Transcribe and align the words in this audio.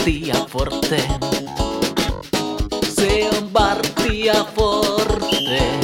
Bartia 0.00 0.34
Forte. 0.34 1.02
Se 2.88 3.28
on 3.28 3.50
Bartia 3.50 4.44
Forte. 4.54 5.80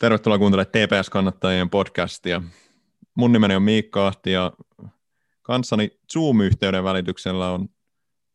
Tervetuloa 0.00 0.38
kuuntelemaan 0.38 0.66
TPS-kannattajien 0.66 1.70
podcastia. 1.70 2.42
Mun 3.14 3.32
nimeni 3.32 3.56
on 3.56 3.62
Miikka 3.62 4.06
Ahti 4.06 4.32
ja 4.32 4.52
kanssani 5.44 5.90
Zoom-yhteyden 6.12 6.84
välityksellä 6.84 7.50
on 7.50 7.68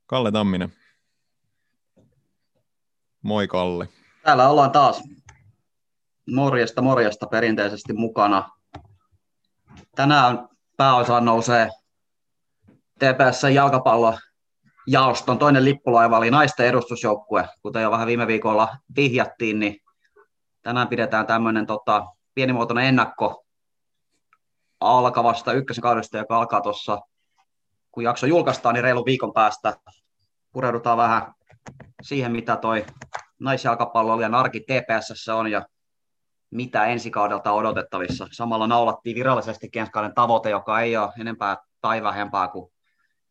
Kalle 0.05 0.31
Tamminen. 0.31 0.73
Moi 3.21 3.47
Kalle. 3.47 3.88
Täällä 4.23 4.49
ollaan 4.49 4.71
taas 4.71 5.03
morjesta 6.31 6.81
morjesta 6.81 7.27
perinteisesti 7.27 7.93
mukana. 7.93 8.49
Tänään 9.95 10.47
pääosaan 10.77 11.25
nousee 11.25 11.69
TPS 12.99 13.44
jalkapallo 13.53 14.17
jaoston 14.88 15.39
toinen 15.39 15.66
lippulaiva 15.66 16.17
oli 16.17 16.31
naisten 16.31 16.66
edustusjoukkue. 16.66 17.47
Kuten 17.61 17.83
jo 17.83 17.91
vähän 17.91 18.07
viime 18.07 18.27
viikolla 18.27 18.77
vihjattiin, 18.95 19.59
niin 19.59 19.81
tänään 20.61 20.88
pidetään 20.88 21.27
tämmöinen 21.27 21.66
tota, 21.66 22.05
pienimuotoinen 22.35 22.85
ennakko 22.85 23.45
alkavasta 24.80 25.53
ykkösen 25.53 25.81
kaudesta, 25.81 26.17
joka 26.17 26.38
alkaa 26.38 26.61
tuossa, 26.61 26.99
kun 27.91 28.03
jakso 28.03 28.25
julkaistaan, 28.25 28.75
niin 28.75 28.84
reilu 28.84 29.05
viikon 29.05 29.34
päästä 29.34 29.73
pureudutaan 30.52 30.97
vähän 30.97 31.33
siihen, 32.02 32.31
mitä 32.31 32.55
toi 32.55 32.86
naisjalkapalloilijan 33.39 34.36
arki 34.36 34.59
TPSS 34.59 35.30
on 35.30 35.52
ja 35.52 35.66
mitä 36.52 36.86
ensi 36.86 37.11
kaudelta 37.11 37.52
odotettavissa. 37.52 38.28
Samalla 38.31 38.67
naulattiin 38.67 39.16
virallisesti 39.16 39.69
ensi 39.75 39.91
kauden 39.91 40.13
tavoite, 40.16 40.50
joka 40.50 40.81
ei 40.81 40.97
ole 40.97 41.11
enempää 41.19 41.58
tai 41.81 42.03
vähempää 42.03 42.47
kuin 42.47 42.72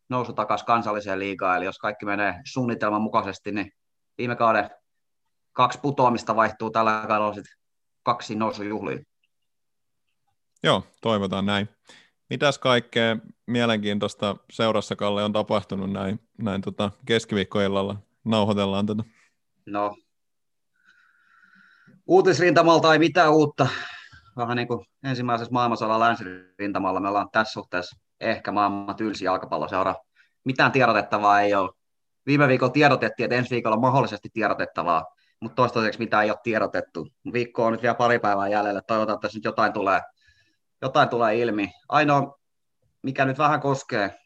nousu 0.08 0.32
takaisin 0.32 0.66
kansalliseen 0.66 1.19
liigaan. 1.19 1.56
Eli 1.56 1.64
jos 1.64 1.78
kaikki 1.78 2.06
menee 2.06 2.34
suunnitelman 2.44 3.02
mukaisesti, 3.02 3.52
niin 3.52 3.72
viime 4.19 4.36
kauden 4.36 4.70
kaksi 5.52 5.78
putoamista 5.82 6.36
vaihtuu 6.36 6.70
tällä 6.70 7.04
kaudella 7.08 7.34
sitten 7.34 7.58
kaksi 8.02 8.34
nousujuhliin. 8.34 9.06
Joo, 10.62 10.82
toivotaan 11.00 11.47
näin. 11.47 11.69
Mitäs 12.30 12.58
kaikkea 12.58 13.16
mielenkiintoista 13.46 14.36
seurassa, 14.52 14.96
Kalle, 14.96 15.24
on 15.24 15.32
tapahtunut 15.32 15.92
näin, 15.92 16.20
näin 16.38 16.60
tota 16.60 16.90
keskiviikkoillalla? 17.06 17.96
Nauhoitellaan 18.24 18.86
tätä. 18.86 19.02
No, 19.66 19.96
uutisrintamalta 22.06 22.92
ei 22.92 22.98
mitään 22.98 23.32
uutta. 23.32 23.66
Vähän 24.36 24.56
niin 24.56 24.68
kuin 24.68 24.86
ensimmäisessä 25.04 25.52
maailmansodan 25.52 26.00
länsirintamalla 26.00 27.00
me 27.00 27.08
ollaan 27.08 27.30
tässä 27.32 27.52
suhteessa 27.52 27.96
ehkä 28.20 28.52
maailman 28.52 28.96
tylsi 28.96 29.24
jalkapalloseura. 29.24 29.94
Mitään 30.44 30.72
tiedotettavaa 30.72 31.40
ei 31.40 31.54
ole. 31.54 31.70
Viime 32.26 32.48
viikolla 32.48 32.72
tiedotettiin, 32.72 33.24
että 33.24 33.36
ensi 33.36 33.50
viikolla 33.50 33.76
on 33.76 33.80
mahdollisesti 33.80 34.28
tiedotettavaa, 34.32 35.04
mutta 35.40 35.56
toistaiseksi 35.56 35.98
mitään 35.98 36.24
ei 36.24 36.30
ole 36.30 36.38
tiedotettu. 36.42 37.08
Viikko 37.32 37.64
on 37.64 37.72
nyt 37.72 37.82
vielä 37.82 37.94
pari 37.94 38.18
päivää 38.18 38.48
jäljellä. 38.48 38.82
Toivotaan, 38.86 39.14
että 39.16 39.26
tässä 39.26 39.38
nyt 39.38 39.44
jotain 39.44 39.72
tulee, 39.72 40.00
jotain 40.82 41.08
tulee 41.08 41.36
ilmi. 41.38 41.70
Ainoa, 41.88 42.38
mikä 43.02 43.24
nyt 43.24 43.38
vähän 43.38 43.60
koskee 43.60 44.18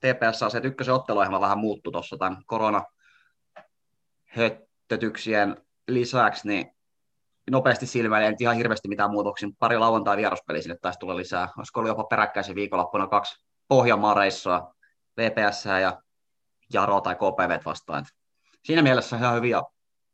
TPS 0.00 0.42
on 0.42 0.50
se, 0.50 0.58
että 0.58 0.68
ykkösen 0.68 0.94
otteluohjelma 0.94 1.40
vähän 1.40 1.58
muuttui 1.58 1.92
tuossa 1.92 2.16
tämän 2.16 2.42
korona 2.46 2.84
höttötyksien 4.24 5.56
lisäksi, 5.88 6.48
niin 6.48 6.76
nopeasti 7.50 7.86
silmällä 7.86 8.24
ei 8.24 8.30
nyt 8.30 8.40
ihan 8.40 8.56
hirveästi 8.56 8.88
mitään 8.88 9.10
muutoksia, 9.10 9.48
pari 9.58 9.78
lauantai 9.78 10.16
vieraspeliä 10.16 10.62
sinne 10.62 10.76
taisi 10.82 10.98
tulla 10.98 11.16
lisää. 11.16 11.48
Olisiko 11.58 11.80
ollut 11.80 11.90
jopa 11.90 12.04
peräkkäisen 12.04 12.54
viikonloppuna 12.54 13.06
kaksi 13.06 13.44
Pohjanmaan 13.68 14.16
reissua, 14.16 14.74
VPS 15.16 15.64
ja 15.64 16.02
Jaro 16.72 17.00
tai 17.00 17.14
KPV 17.14 17.64
vastaan. 17.64 18.04
Siinä 18.64 18.82
mielessä 18.82 19.16
ihan 19.16 19.34
hyviä, 19.34 19.62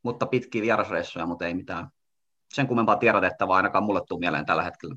mutta 0.03 0.27
pitkiä 0.27 0.62
vierasreissuja, 0.62 1.27
mutta 1.27 1.47
ei 1.47 1.55
mitään 1.55 1.88
sen 2.55 2.67
kummempaa 2.67 2.97
tiedotettavaa 2.97 3.57
ainakaan 3.57 3.84
mulle 3.84 4.03
tuu 4.09 4.19
mieleen 4.19 4.47
tällä 4.47 4.62
hetkellä. 4.62 4.97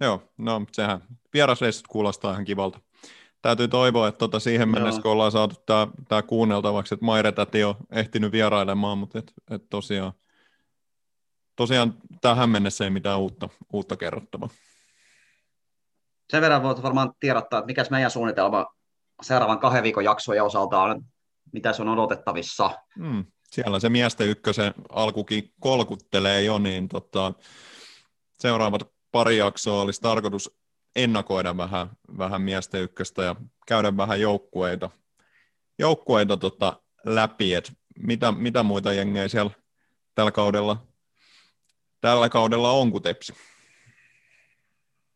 Joo, 0.00 0.22
no 0.38 0.66
sehän 0.72 1.00
vierasreissut 1.34 1.86
kuulostaa 1.86 2.32
ihan 2.32 2.44
kivalta. 2.44 2.80
Täytyy 3.42 3.68
toivoa, 3.68 4.08
että 4.08 4.18
tota 4.18 4.40
siihen 4.40 4.68
mennessä, 4.68 4.98
Joo. 4.98 5.02
kun 5.02 5.12
ollaan 5.12 5.32
saatu 5.32 5.54
tämä, 6.08 6.22
kuunneltavaksi, 6.22 6.94
että 6.94 7.06
Maire 7.06 7.32
täti 7.32 7.64
on 7.64 7.74
ehtinyt 7.90 8.32
vierailemaan, 8.32 8.98
mutta 8.98 9.18
et, 9.18 9.32
et 9.50 9.62
tosiaan, 9.70 10.12
tosiaan 11.56 11.94
tähän 12.20 12.50
mennessä 12.50 12.84
ei 12.84 12.90
mitään 12.90 13.18
uutta, 13.18 13.48
uutta 13.72 13.96
kerrottavaa. 13.96 14.48
Sen 16.30 16.42
verran 16.42 16.62
voit 16.62 16.82
varmaan 16.82 17.12
tiedottaa, 17.20 17.58
että 17.58 17.66
mikä 17.66 17.84
meidän 17.90 18.10
suunnitelma 18.10 18.66
seuraavan 19.22 19.58
kahden 19.58 19.82
viikon 19.82 20.04
jaksojen 20.04 20.44
osalta 20.44 20.82
on, 20.82 21.02
mitä 21.52 21.72
se 21.72 21.82
on 21.82 21.88
odotettavissa. 21.88 22.70
Mm, 22.98 23.24
siellä 23.52 23.80
se 23.80 23.88
miesten 23.88 24.28
ykkösen 24.28 24.74
alkukin 24.88 25.52
kolkuttelee 25.60 26.42
jo, 26.42 26.58
niin 26.58 26.88
tota, 26.88 27.32
seuraavat 28.38 28.92
pari 29.12 29.36
jaksoa 29.36 29.82
olisi 29.82 30.00
tarkoitus 30.00 30.58
ennakoida 30.96 31.56
vähän, 31.56 31.90
vähän 32.18 32.42
miesten 32.42 32.82
ykköstä 32.82 33.22
ja 33.22 33.36
käydä 33.66 33.96
vähän 33.96 34.20
joukkueita, 34.20 34.90
joukkueita 35.78 36.36
tota 36.36 36.82
läpi, 37.04 37.54
että 37.54 37.72
mitä, 37.98 38.32
mitä 38.32 38.62
muita 38.62 38.92
jengejä 38.92 39.28
siellä 39.28 39.50
tällä 40.14 40.30
kaudella, 40.30 40.86
tällä 42.00 42.28
kaudella 42.28 42.70
on 42.70 42.90
kuin 42.90 43.02
Tepsi. 43.02 43.32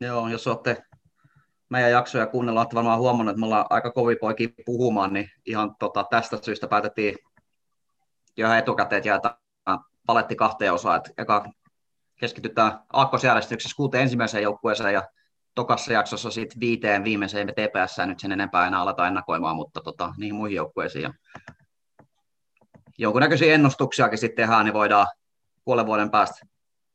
Joo, 0.01 0.27
jos 0.27 0.47
olette 0.47 0.83
meidän 1.69 1.91
jaksoja 1.91 2.27
kuunnella, 2.27 2.59
olette 2.59 2.75
varmaan 2.75 2.99
huomannut, 2.99 3.31
että 3.31 3.39
me 3.39 3.45
ollaan 3.45 3.65
aika 3.69 3.91
kovin 3.91 4.17
poikia 4.21 4.49
puhumaan, 4.65 5.13
niin 5.13 5.31
ihan 5.45 5.75
tota, 5.79 6.05
tästä 6.09 6.39
syystä 6.41 6.67
päätettiin 6.67 7.15
ihan 8.37 8.57
etukäteen, 8.57 9.03
jaetaan 9.05 9.35
paletti 10.05 10.35
kahteen 10.35 10.73
osaan. 10.73 10.97
Että 10.97 11.11
eka 11.17 11.45
keskitytään 12.19 12.79
aakkosjärjestyksessä 12.93 13.75
kuuteen 13.75 14.03
ensimmäiseen 14.03 14.43
joukkueeseen 14.43 14.93
ja 14.93 15.03
tokassa 15.55 15.93
jaksossa 15.93 16.31
sitten 16.31 16.59
viiteen 16.59 17.03
viimeiseen 17.03 17.47
me 17.47 17.53
TPS 17.53 17.97
nyt 18.05 18.19
sen 18.19 18.31
enempää 18.31 18.67
enää 18.67 18.81
aleta 18.81 19.07
ennakoimaan, 19.07 19.55
mutta 19.55 19.81
tota, 19.81 20.13
niihin 20.17 20.35
muihin 20.35 20.55
joukkueisiin. 20.55 21.03
Ja 21.03 21.13
jonkunnäköisiä 22.97 23.53
ennustuksiakin 23.53 24.17
sitten 24.17 24.43
tehdään, 24.43 24.65
niin 24.65 24.73
voidaan 24.73 25.07
puolen 25.65 25.85
vuoden 25.85 26.11
päästä 26.11 26.45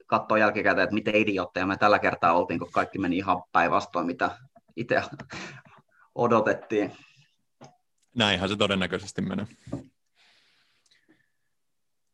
katsoa 0.07 0.39
jälkikäteen, 0.39 0.85
että 0.85 0.95
miten 0.95 1.15
idiootteja 1.15 1.67
me 1.67 1.77
tällä 1.77 1.99
kertaa 1.99 2.33
oltiin, 2.33 2.59
kun 2.59 2.73
kaikki 2.73 2.99
meni 2.99 3.17
ihan 3.17 3.43
päinvastoin, 3.53 4.07
mitä 4.07 4.31
itse 4.77 5.03
odotettiin. 6.15 6.93
Näinhän 8.17 8.49
se 8.49 8.57
todennäköisesti 8.57 9.23
menee. 9.23 9.47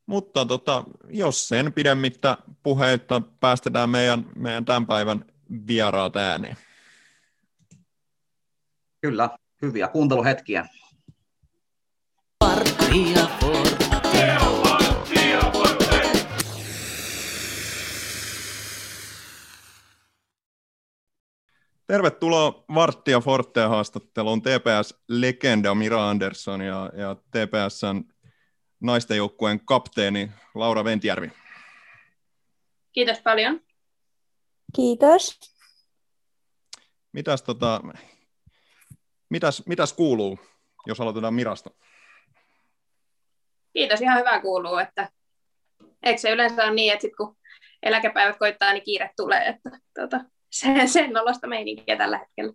Mutta 0.09 0.47
tota, 0.47 0.85
jos 1.09 1.49
sen 1.49 1.73
pidemmittä 1.73 2.39
puheita 2.63 3.23
päästetään 3.41 3.91
meidän, 3.91 4.27
meidän 4.37 4.65
tämän 4.65 4.87
päivän 4.87 5.25
vieraat 5.67 6.17
ääneen. 6.17 6.57
Kyllä, 9.01 9.31
hyviä 9.63 9.89
kuunteluhetkiä. 9.89 10.69
Forte. 12.45 12.79
Tervetuloa 21.87 22.65
Varttia 22.75 23.21
Fortea 23.21 23.69
haastatteluun 23.69 24.43
TPS-legenda 24.43 25.75
Mira 25.75 26.11
Andersson 26.11 26.61
ja, 26.61 26.91
ja 26.97 27.15
TPSn 27.15 28.05
naisten 28.81 29.17
joukkueen 29.17 29.61
kapteeni 29.65 30.31
Laura 30.55 30.85
Ventjärvi. 30.85 31.33
Kiitos 32.93 33.21
paljon. 33.21 33.61
Kiitos. 34.77 35.41
Mitäs, 37.13 37.43
tota, 37.43 37.81
mitäs, 39.31 39.63
mitäs 39.67 39.93
kuuluu, 39.93 40.39
jos 40.87 41.01
aloitetaan 41.01 41.35
Mirasta? 41.35 41.71
Kiitos, 43.73 44.01
ihan 44.01 44.19
hyvä 44.19 44.41
kuuluu, 44.41 44.77
että 44.77 45.13
eikö 46.03 46.21
se 46.21 46.31
yleensä 46.31 46.65
ole 46.65 46.75
niin, 46.75 46.93
että 46.93 47.03
sit 47.03 47.17
kun 47.17 47.37
eläkepäivät 47.83 48.39
koittaa, 48.39 48.73
niin 48.73 48.85
kiire 48.85 49.11
tulee, 49.17 49.47
että 49.47 49.71
tuota, 49.95 50.21
sen, 50.51 50.89
sen 50.89 51.13
nolosta 51.13 51.47
meininkiä 51.47 51.97
tällä 51.97 52.19
hetkellä. 52.19 52.53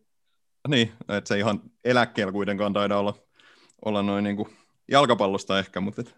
Niin, 0.68 0.94
että 1.10 1.28
se 1.28 1.38
ihan 1.38 1.62
eläkkeellä 1.84 2.32
kuitenkaan 2.32 2.74
taida 2.74 2.98
olla, 2.98 3.14
olla 3.86 4.04
noin 4.04 4.24
niin 4.24 4.36
kuin 4.36 4.58
jalkapallosta 4.92 5.60
ehkä, 5.60 5.80
mutta 5.80 6.02
et 6.02 6.16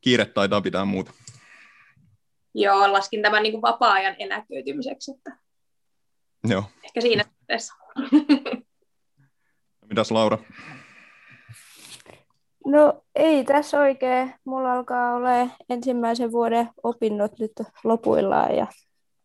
kiire 0.00 0.24
taitaa 0.24 0.60
pitää 0.60 0.84
muuta. 0.84 1.12
Joo, 2.54 2.92
laskin 2.92 3.22
tämän 3.22 3.42
niin 3.42 3.52
kuin 3.52 3.62
vapaa-ajan 3.62 4.16
eläköitymiseksi, 4.18 5.10
että 5.10 5.36
Joo. 6.48 6.64
ehkä 6.84 7.00
siinä 7.00 7.24
suhteessa. 7.24 7.74
Mitäs 9.88 10.10
Laura? 10.10 10.38
No 12.66 13.04
ei 13.14 13.44
tässä 13.44 13.80
oikein. 13.80 14.34
Mulla 14.44 14.72
alkaa 14.72 15.14
olla 15.14 15.28
ensimmäisen 15.68 16.32
vuoden 16.32 16.68
opinnot 16.82 17.38
nyt 17.38 17.52
lopuillaan 17.84 18.56
ja 18.56 18.66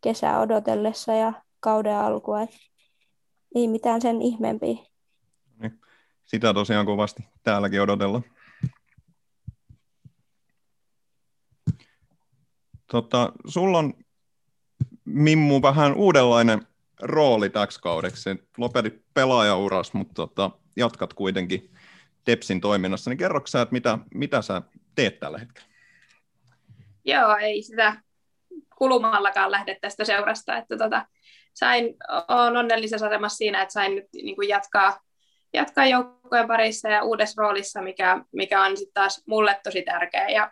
kesää 0.02 0.40
odotellessa 0.40 1.14
ja 1.14 1.34
kauden 1.60 1.96
alkua. 1.96 2.42
Et 2.42 2.50
ei 3.56 3.68
mitään 3.68 4.02
sen 4.02 4.22
ihmeempiä. 4.22 4.78
Niin. 5.60 5.82
Sitä 6.26 6.54
tosiaan 6.54 6.86
kovasti 6.86 7.24
täälläkin 7.44 7.82
odotellaan. 7.82 8.24
Tota, 12.92 13.32
sulla 13.48 13.78
on 13.78 13.94
Mimmu 15.06 15.62
vähän 15.62 15.94
uudenlainen 15.94 16.68
rooli 17.02 17.50
täksi 17.50 17.82
kaudeksi. 17.82 18.30
Lopetit 18.58 19.04
pelaajauras, 19.14 19.94
mutta 19.94 20.14
tota, 20.14 20.52
jatkat 20.76 21.14
kuitenkin 21.14 21.72
Tepsin 22.26 22.62
toiminnassa. 22.62 23.10
Niin 23.10 23.18
kerroksä, 23.18 23.52
sä, 23.52 23.62
että 23.62 23.74
mitä, 23.74 23.98
mitä 24.14 24.42
sä 24.42 24.62
teet 24.96 25.20
tällä 25.20 25.38
hetkellä? 25.38 25.68
Joo, 27.06 27.36
ei 27.36 27.64
sitä 27.64 28.02
kulumallakaan 28.78 29.52
lähde 29.52 29.78
tästä 29.82 30.06
seurasta. 30.06 30.58
Että 30.58 30.78
tota, 30.78 31.06
sain, 31.54 31.96
olen 32.28 32.58
onnellisessa 32.58 33.06
asemassa 33.08 33.38
siinä, 33.38 33.62
että 33.62 33.74
sain 33.74 33.96
nyt 33.96 34.06
niin 34.14 34.36
kuin 34.36 34.50
jatkaa, 34.50 35.00
jatkaa 35.54 35.86
joukkojen 35.86 36.48
parissa 36.48 36.90
ja 36.90 37.04
uudessa 37.04 37.42
roolissa, 37.42 37.82
mikä, 37.82 38.26
mikä 38.32 38.64
on 38.64 38.78
sitten 38.78 38.94
taas 38.94 39.24
mulle 39.26 39.60
tosi 39.64 39.82
tärkeä 39.82 40.30
ja 40.30 40.52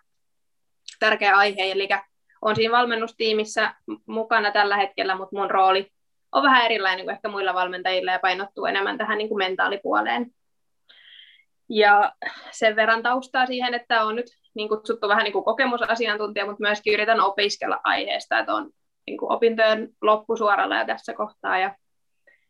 tärkeä 1.00 1.38
aihe. 1.38 1.71
Eli 1.71 1.88
olen 2.41 2.56
siinä 2.56 2.77
valmennustiimissä 2.77 3.74
mukana 4.06 4.51
tällä 4.51 4.77
hetkellä, 4.77 5.15
mutta 5.15 5.38
mun 5.38 5.51
rooli 5.51 5.91
on 6.31 6.44
vähän 6.44 6.65
erilainen 6.65 7.06
kuin 7.06 7.13
ehkä 7.15 7.27
muilla 7.27 7.53
valmentajilla 7.53 8.12
ja 8.12 8.19
painottuu 8.19 8.65
enemmän 8.65 8.97
tähän 8.97 9.18
niin 9.18 9.30
kuin 9.30 9.38
mentaalipuoleen. 9.38 10.31
Ja 11.69 12.13
sen 12.51 12.75
verran 12.75 13.03
taustaa 13.03 13.45
siihen, 13.45 13.74
että 13.74 14.03
on 14.03 14.15
nyt 14.15 14.25
niin 14.53 14.69
kutsuttu 14.69 15.07
vähän 15.07 15.24
niin 15.24 15.33
kuin 15.33 15.45
kokemusasiantuntija, 15.45 16.45
mutta 16.45 16.62
myöskin 16.62 16.94
yritän 16.94 17.21
opiskella 17.21 17.80
aiheesta, 17.83 18.39
että 18.39 18.53
on 18.53 18.71
niin 19.07 19.18
kuin 19.18 19.31
opintojen 19.31 19.89
loppusuoralla 20.01 20.75
ja 20.75 20.85
tässä 20.85 21.13
kohtaa. 21.13 21.59
Ja, 21.59 21.75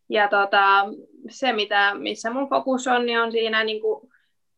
ja 0.09 0.27
tota, 0.27 0.85
se, 1.29 1.53
mitä, 1.53 1.95
missä 1.95 2.31
mun 2.31 2.49
fokus 2.49 2.87
on, 2.87 3.05
niin 3.05 3.19
on 3.19 3.31
siinä 3.31 3.63
niin 3.63 3.81
kuin 3.81 4.09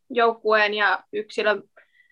joukkueen 0.10 0.74
ja 0.74 1.04
yksilön 1.14 1.64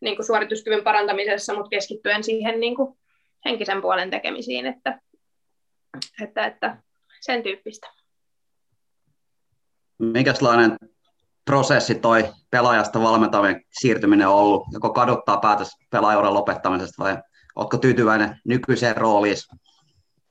niin 0.02 0.16
kuin 0.16 0.26
suorituskyvyn 0.26 0.84
parantamisessa, 0.84 1.54
mutta 1.54 1.70
keskittyen 1.70 2.24
siihen 2.24 2.60
niin 2.60 2.76
kuin 2.76 3.00
henkisen 3.46 3.82
puolen 3.82 4.10
tekemisiin, 4.10 4.66
että, 4.66 5.02
että, 6.22 6.46
että 6.46 6.78
sen 7.22 7.44
tyyppistä. 7.44 7.88
Minkälainen 10.00 10.78
prosessi 11.46 11.96
toi 11.96 12.34
pelaajasta 12.52 13.02
valmentaminen 13.02 13.64
siirtyminen 13.80 14.28
on 14.28 14.36
ollut? 14.36 14.64
Joko 14.72 14.94
kaduttaa 14.94 15.38
päätös 15.38 15.70
pelaajuuden 15.90 16.34
lopettamisesta 16.34 17.04
vai 17.04 17.18
oletko 17.56 17.78
tyytyväinen 17.78 18.40
nykyiseen 18.48 18.98
rooliin? 18.98 19.36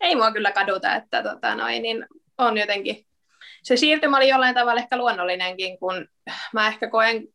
Ei 0.00 0.16
mua 0.16 0.32
kyllä 0.32 0.52
kaduta, 0.52 0.94
että 0.94 1.22
tota, 1.22 1.54
noin, 1.54 1.82
niin 1.82 2.06
on 2.38 2.58
jotenkin, 2.58 3.06
se 3.62 3.76
siirtymä 3.76 4.16
oli 4.16 4.28
jollain 4.28 4.54
tavalla 4.54 4.80
ehkä 4.80 4.96
luonnollinenkin, 4.96 5.78
kun 5.78 6.08
mä 6.52 6.68
ehkä 6.68 6.90
koen 6.90 7.28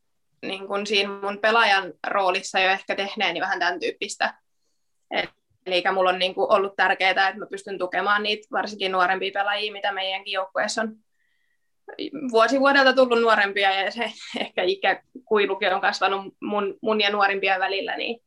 niin 0.44 0.68
kun 0.68 0.88
siinä 0.88 1.10
mun 1.22 1.40
pelaajan 1.40 1.94
roolissa 2.08 2.60
jo 2.60 2.70
ehkä 2.70 2.96
tehneeni 2.96 3.42
vähän 3.42 3.60
tämän 3.60 3.80
tyyppistä. 3.80 4.34
Eli 5.66 5.84
mulla 5.94 6.10
on 6.10 6.20
niin 6.20 6.36
kuin 6.36 6.52
ollut 6.52 6.76
tärkeää, 6.76 7.10
että 7.10 7.40
mä 7.40 7.46
pystyn 7.46 7.78
tukemaan 7.78 8.24
niitä 8.24 8.48
varsinkin 8.52 8.92
nuorempia 8.92 9.32
pelaajia, 9.34 9.72
mitä 9.72 9.92
meidänkin 9.92 10.34
joukkueessa 10.34 10.82
on 10.82 10.96
vuosi 12.32 12.60
vuodelta 12.60 12.94
tullut 12.94 13.22
nuorempia 13.22 13.72
ja 13.72 13.92
se 13.92 14.04
ehkä 14.40 14.64
ikäkuilukin 14.64 15.74
on 15.74 15.82
kasvanut 15.82 16.34
mun, 16.42 16.78
mun 16.82 17.02
ja 17.02 17.10
nuorimpien 17.10 17.60
välillä, 17.60 17.98
niin, 17.98 18.20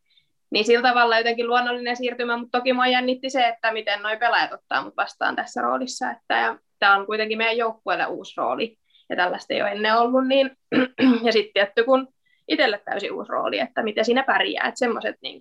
niin 0.50 0.64
sillä 0.64 0.88
tavalla 0.88 1.18
jotenkin 1.18 1.46
luonnollinen 1.46 1.96
siirtymä, 1.96 2.36
mutta 2.36 2.58
toki 2.58 2.72
mua 2.72 2.86
jännitti 2.86 3.30
se, 3.30 3.48
että 3.48 3.72
miten 3.72 4.02
noi 4.02 4.16
pelaajat 4.16 4.52
ottaa 4.52 4.82
mut 4.82 4.96
vastaan 4.96 5.36
tässä 5.36 5.62
roolissa, 5.62 6.10
että 6.10 6.58
tämä 6.78 6.96
on 6.96 7.06
kuitenkin 7.06 7.38
meidän 7.38 7.56
joukkueelle 7.56 8.06
uusi 8.06 8.34
rooli, 8.36 8.76
ja 9.10 9.16
tällaista 9.16 9.54
ei 9.54 9.62
ole 9.62 9.70
ennen 9.70 9.96
ollut, 9.96 10.26
niin, 10.26 10.50
ja 11.26 11.32
sitten 11.32 11.52
tietty 11.54 11.84
kun 11.84 12.08
itselle 12.48 12.82
täysin 12.84 13.12
uusi 13.12 13.32
rooli, 13.32 13.58
että 13.58 13.82
miten 13.82 14.04
siinä 14.04 14.22
pärjää, 14.22 14.68
että 14.68 14.78
semmoiset 14.78 15.16
niin 15.22 15.40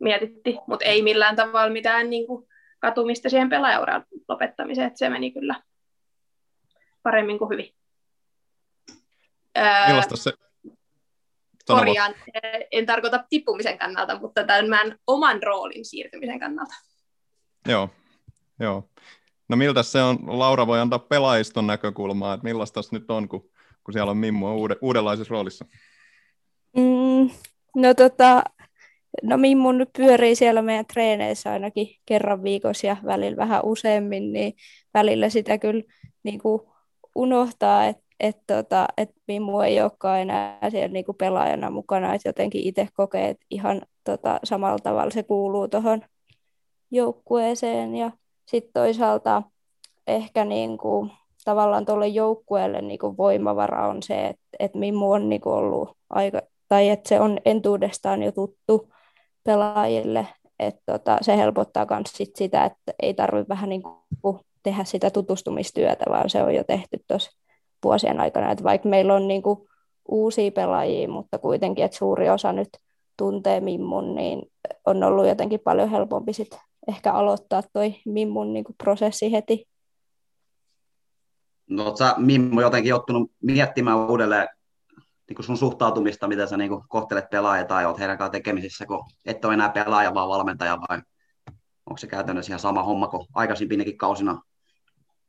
mietitti, 0.00 0.58
mutta 0.66 0.84
ei 0.84 1.02
millään 1.02 1.36
tavalla 1.36 1.72
mitään 1.72 2.10
niin 2.10 2.26
kuin, 2.26 2.48
katumista 2.78 3.30
siihen 3.30 3.48
pelaajauran 3.48 4.04
lopettamiseen, 4.28 4.86
että 4.86 4.98
se 4.98 5.10
meni 5.10 5.30
kyllä 5.30 5.62
paremmin 7.02 7.38
kuin 7.38 7.50
hyvin. 7.50 7.74
Millaista 9.86 10.16
se? 10.16 10.32
Korjaan, 11.66 12.14
en 12.72 12.86
tarkoita 12.86 13.24
tippumisen 13.30 13.78
kannalta, 13.78 14.18
mutta 14.18 14.44
tämän 14.44 14.98
oman 15.06 15.42
roolin 15.42 15.84
siirtymisen 15.84 16.40
kannalta. 16.40 16.74
Joo, 17.68 17.90
joo. 18.60 18.88
No 19.48 19.56
miltä 19.56 19.82
se 19.82 20.02
on, 20.02 20.18
Laura 20.26 20.66
voi 20.66 20.80
antaa 20.80 20.98
pelaajiston 20.98 21.66
näkökulmaa, 21.66 22.34
että 22.34 22.44
millaista 22.44 22.82
se 22.82 22.88
nyt 22.92 23.10
on, 23.10 23.28
kun, 23.28 23.50
kun 23.84 23.92
siellä 23.92 24.10
on 24.10 24.16
Mimmu 24.16 24.56
uude, 24.56 24.76
uudenlaisessa 24.80 25.32
roolissa? 25.32 25.64
Mm, 26.76 27.30
no 27.76 27.94
tota, 27.94 28.42
No 29.22 29.36
Mimmu 29.36 29.72
nyt 29.72 29.88
pyörii 29.96 30.34
siellä 30.34 30.62
meidän 30.62 30.86
treeneissä 30.86 31.52
ainakin 31.52 31.88
kerran 32.06 32.42
viikossa 32.42 32.86
ja 32.86 32.96
välillä 33.04 33.36
vähän 33.36 33.64
useammin, 33.64 34.32
niin 34.32 34.54
välillä 34.94 35.28
sitä 35.28 35.58
kyllä 35.58 35.82
niin 36.22 36.38
kuin 36.38 36.62
unohtaa, 37.14 37.86
että 37.86 38.04
et 38.20 38.36
tota, 38.46 38.86
et 38.96 39.10
Mimmu 39.28 39.60
ei 39.60 39.80
olekaan 39.80 40.20
enää 40.20 40.70
siellä 40.70 40.92
niin 40.92 41.04
kuin 41.04 41.16
pelaajana 41.16 41.70
mukana, 41.70 42.14
että 42.14 42.28
jotenkin 42.28 42.62
itse 42.64 42.88
kokee, 42.94 43.28
että 43.28 43.46
ihan 43.50 43.82
tota, 44.04 44.40
samalla 44.44 44.78
tavalla 44.78 45.10
se 45.10 45.22
kuuluu 45.22 45.68
tuohon 45.68 46.02
joukkueeseen. 46.90 47.96
Ja 47.96 48.10
sitten 48.46 48.72
toisaalta 48.72 49.42
ehkä 50.06 50.44
niin 50.44 50.78
kuin, 50.78 51.10
tavallaan 51.44 51.86
tuolle 51.86 52.08
joukkueelle 52.08 52.82
niin 52.82 52.98
kuin 52.98 53.16
voimavara 53.16 53.88
on 53.88 54.02
se, 54.02 54.26
että, 54.26 54.42
että 54.58 54.78
Mimmu 54.78 55.12
on 55.12 55.28
niin 55.28 55.40
kuin 55.40 55.54
ollut 55.54 55.96
aika, 56.10 56.42
tai 56.68 56.88
että 56.88 57.08
se 57.08 57.20
on 57.20 57.38
entuudestaan 57.44 58.22
jo 58.22 58.32
tuttu 58.32 58.93
pelaajille, 59.44 60.26
että 60.58 60.82
tota, 60.86 61.18
se 61.20 61.36
helpottaa 61.36 61.86
myös 61.90 62.12
sit 62.12 62.36
sitä, 62.36 62.64
että 62.64 62.92
ei 63.02 63.14
tarvitse 63.14 63.48
vähän 63.48 63.68
niin 63.68 63.82
kuin 64.22 64.38
tehdä 64.62 64.84
sitä 64.84 65.10
tutustumistyötä, 65.10 66.04
vaan 66.08 66.30
se 66.30 66.42
on 66.42 66.54
jo 66.54 66.64
tehty 66.64 66.98
tuossa 67.08 67.30
vuosien 67.84 68.20
aikana, 68.20 68.50
että 68.50 68.64
vaikka 68.64 68.88
meillä 68.88 69.14
on 69.14 69.28
niin 69.28 69.42
kuin 69.42 69.68
uusia 70.08 70.50
pelaajia, 70.50 71.08
mutta 71.08 71.38
kuitenkin, 71.38 71.84
että 71.84 71.96
suuri 71.96 72.30
osa 72.30 72.52
nyt 72.52 72.68
tuntee 73.16 73.60
Mimmun, 73.60 74.14
niin 74.14 74.42
on 74.86 75.02
ollut 75.02 75.26
jotenkin 75.26 75.60
paljon 75.60 75.90
helpompi 75.90 76.32
sit 76.32 76.58
ehkä 76.88 77.12
aloittaa 77.12 77.62
toi 77.72 77.94
Mimmun 78.06 78.52
niin 78.52 78.64
kuin 78.64 78.76
prosessi 78.82 79.32
heti. 79.32 79.68
No 81.70 81.96
sä 81.96 82.14
Mimmu 82.18 82.60
jotenkin 82.60 82.90
joutunut 82.90 83.30
miettimään 83.42 84.10
uudelleen 84.10 84.48
niin 85.28 85.36
kuin 85.36 85.46
sun 85.46 85.56
suhtautumista, 85.56 86.28
miten 86.28 86.48
sä 86.48 86.56
niin 86.56 86.70
kuin 86.70 86.82
kohtelet 86.88 87.30
pelaajia 87.30 87.64
tai 87.64 87.84
oot 87.84 87.98
heidän 87.98 88.18
kanssa 88.18 88.32
tekemisissä, 88.32 88.86
kun 88.86 89.04
et 89.26 89.44
ole 89.44 89.54
enää 89.54 89.68
pelaaja, 89.68 90.14
vaan 90.14 90.28
valmentaja, 90.28 90.78
vai 90.88 91.02
onko 91.86 91.98
se 91.98 92.06
käytännössä 92.06 92.50
ihan 92.50 92.60
sama 92.60 92.82
homma 92.82 93.08
kuin 93.08 93.26
aikaisempinakin 93.34 93.98
kausina? 93.98 94.42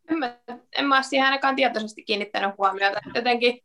En 0.09 0.17
mä, 0.17 0.37
en 0.77 0.85
mä 0.85 1.03
siihen 1.03 1.25
ainakaan 1.25 1.55
tietoisesti 1.55 2.03
kiinnittänyt 2.03 2.57
huomiota. 2.57 2.99
Jotenkin 3.15 3.59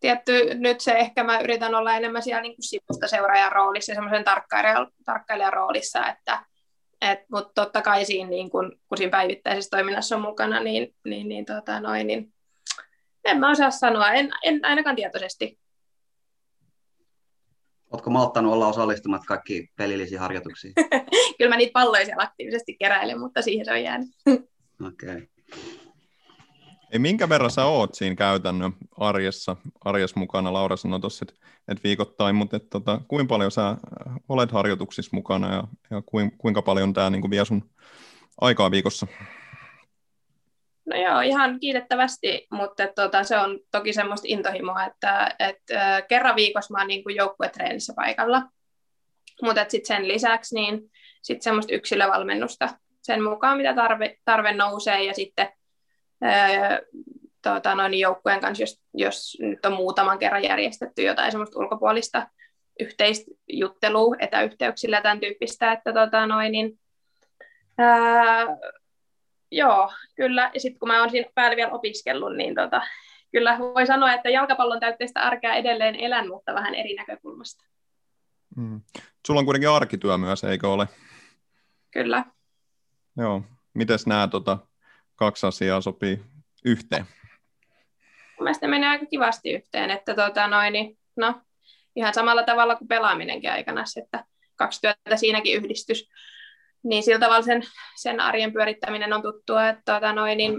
tietty, 0.00 0.54
nyt 0.54 0.80
se 0.80 0.92
ehkä 0.92 1.24
mä 1.24 1.40
yritän 1.40 1.74
olla 1.74 1.96
enemmän 1.96 2.22
siellä 2.22 2.42
niin 2.42 2.54
sivusta 2.60 3.08
seuraajan 3.08 3.52
roolissa, 3.52 3.94
semmoisen 3.94 4.24
tarkkailijan, 4.24 4.86
tarkkailijan 5.04 5.52
roolissa, 5.52 6.06
että 6.06 6.44
et, 7.00 7.18
mutta 7.32 7.52
totta 7.54 7.82
kai 7.82 8.04
siinä, 8.04 8.30
niin 8.30 8.50
kun, 8.50 8.78
kun 8.88 8.98
siinä 8.98 9.10
päivittäisessä 9.10 9.70
toiminnassa 9.70 10.16
on 10.16 10.22
mukana, 10.22 10.60
niin, 10.60 10.94
niin, 11.04 11.28
niin, 11.28 11.44
tota, 11.44 11.80
noin, 11.80 12.06
niin 12.06 12.32
en 13.24 13.38
mä 13.38 13.50
osaa 13.50 13.70
sanoa, 13.70 14.12
en, 14.12 14.30
en 14.42 14.64
ainakaan 14.64 14.96
tietoisesti. 14.96 15.61
Oletko 17.92 18.10
malttanut 18.10 18.52
olla 18.52 18.66
osallistumat 18.66 19.22
kaikki 19.26 19.70
pelillisiin 19.76 20.20
harjoituksiin? 20.20 20.72
Kyllä 21.38 21.48
mä 21.48 21.56
niitä 21.56 21.72
palloja 21.72 22.04
siellä 22.04 22.22
aktiivisesti 22.22 22.76
keräilen, 22.78 23.20
mutta 23.20 23.42
siihen 23.42 23.64
se 23.64 23.72
on 23.72 23.82
jäänyt. 23.82 24.08
Okei. 24.88 25.08
Okay. 25.08 25.26
Ei, 26.92 26.98
minkä 26.98 27.28
verran 27.28 27.50
sä 27.50 27.64
oot 27.64 27.94
siinä 27.94 28.16
käytännön 28.16 28.72
arjessa, 28.98 29.56
arjessa 29.84 30.20
mukana? 30.20 30.52
Laura 30.52 30.76
sanoi 30.76 31.00
tuossa, 31.00 31.26
että, 31.28 31.46
että 31.68 31.82
viikoittain, 31.84 32.36
mutta 32.36 32.56
että, 32.56 32.68
tota, 32.70 33.00
kuinka 33.08 33.34
paljon 33.34 33.50
sä 33.50 33.76
olet 34.28 34.52
harjoituksissa 34.52 35.16
mukana 35.16 35.54
ja, 35.54 35.64
ja 35.90 36.02
kuinka 36.38 36.62
paljon 36.62 36.92
tämä 36.92 37.10
niin 37.10 37.30
vie 37.30 37.44
sun 37.44 37.70
aikaa 38.40 38.70
viikossa? 38.70 39.06
No 40.92 40.98
joo, 40.98 41.20
ihan 41.20 41.60
kiitettävästi, 41.60 42.46
mutta 42.50 42.88
tota, 42.96 43.24
se 43.24 43.38
on 43.38 43.58
toki 43.70 43.92
semmoista 43.92 44.26
intohimoa, 44.28 44.84
että 44.84 45.36
et, 45.38 45.56
äh, 45.72 46.02
kerran 46.08 46.36
viikossa 46.36 46.74
mä 46.74 46.78
oon 46.78 46.88
niin 46.88 47.16
joukkuetreenissä 47.16 47.92
paikalla. 47.96 48.42
Mutta 49.42 49.64
sitten 49.68 49.96
sen 49.96 50.08
lisäksi 50.08 50.54
niin 50.54 50.80
sit 51.22 51.42
semmoista 51.42 51.74
yksilövalmennusta 51.74 52.68
sen 53.02 53.22
mukaan, 53.22 53.56
mitä 53.56 53.74
tarve, 53.74 54.16
tarve 54.24 54.52
nousee 54.52 55.04
ja 55.04 55.14
sitten 55.14 55.48
äh, 56.24 56.78
tuota, 57.42 57.74
noin 57.74 57.98
joukkueen 57.98 58.40
kanssa, 58.40 58.62
jos, 58.62 58.80
jos 58.94 59.38
nyt 59.40 59.66
on 59.66 59.72
muutaman 59.72 60.18
kerran 60.18 60.44
järjestetty 60.44 61.02
jotain 61.02 61.32
semmoista 61.32 61.58
ulkopuolista 61.58 62.26
yhteistä 62.80 63.30
juttelua 63.48 64.16
etäyhteyksillä 64.18 65.02
tämän 65.02 65.20
tyyppistä, 65.20 65.72
että 65.72 65.92
tota, 65.92 66.26
noin, 66.26 66.52
niin, 66.52 66.78
ää, 67.78 68.46
joo, 69.52 69.92
kyllä. 70.16 70.50
Ja 70.54 70.60
sitten 70.60 70.78
kun 70.78 70.88
mä 70.88 71.00
oon 71.00 71.10
siinä 71.10 71.30
päällä 71.34 71.56
vielä 71.56 71.72
opiskellut, 71.72 72.36
niin 72.36 72.54
tota, 72.54 72.82
kyllä 73.32 73.58
voi 73.58 73.86
sanoa, 73.86 74.12
että 74.12 74.30
jalkapallon 74.30 74.80
täytteistä 74.80 75.20
arkea 75.20 75.54
edelleen 75.54 75.94
elän, 75.94 76.28
mutta 76.28 76.54
vähän 76.54 76.74
eri 76.74 76.94
näkökulmasta. 76.94 77.64
Mm. 78.56 78.80
Sulla 79.26 79.40
on 79.40 79.44
kuitenkin 79.44 79.70
arkityö 79.70 80.18
myös, 80.18 80.44
eikö 80.44 80.68
ole? 80.68 80.88
Kyllä. 81.90 82.24
Joo. 83.16 83.42
Mites 83.74 84.06
nämä 84.06 84.28
tota, 84.28 84.58
kaksi 85.16 85.46
asiaa 85.46 85.80
sopii 85.80 86.22
yhteen? 86.64 87.06
Mielestäni 88.40 88.70
menee 88.70 88.88
aika 88.88 89.06
kivasti 89.06 89.52
yhteen, 89.52 89.90
että 89.90 90.14
tota 90.14 90.46
noin, 90.46 90.72
niin, 90.72 90.98
no, 91.16 91.40
ihan 91.96 92.14
samalla 92.14 92.42
tavalla 92.42 92.76
kuin 92.76 92.88
pelaaminenkin 92.88 93.52
aikana, 93.52 93.84
että 94.02 94.24
kaksi 94.56 94.80
työtä 94.80 95.16
siinäkin 95.16 95.56
yhdistys. 95.56 96.08
Niin 96.84 97.02
sillä 97.02 97.18
tavalla 97.18 97.42
sen, 97.42 97.62
sen 97.96 98.20
arjen 98.20 98.52
pyörittäminen 98.52 99.12
on 99.12 99.22
tuttua, 99.22 99.68
että 99.68 99.94
tota 99.94 100.12
noin, 100.12 100.38
niin, 100.38 100.54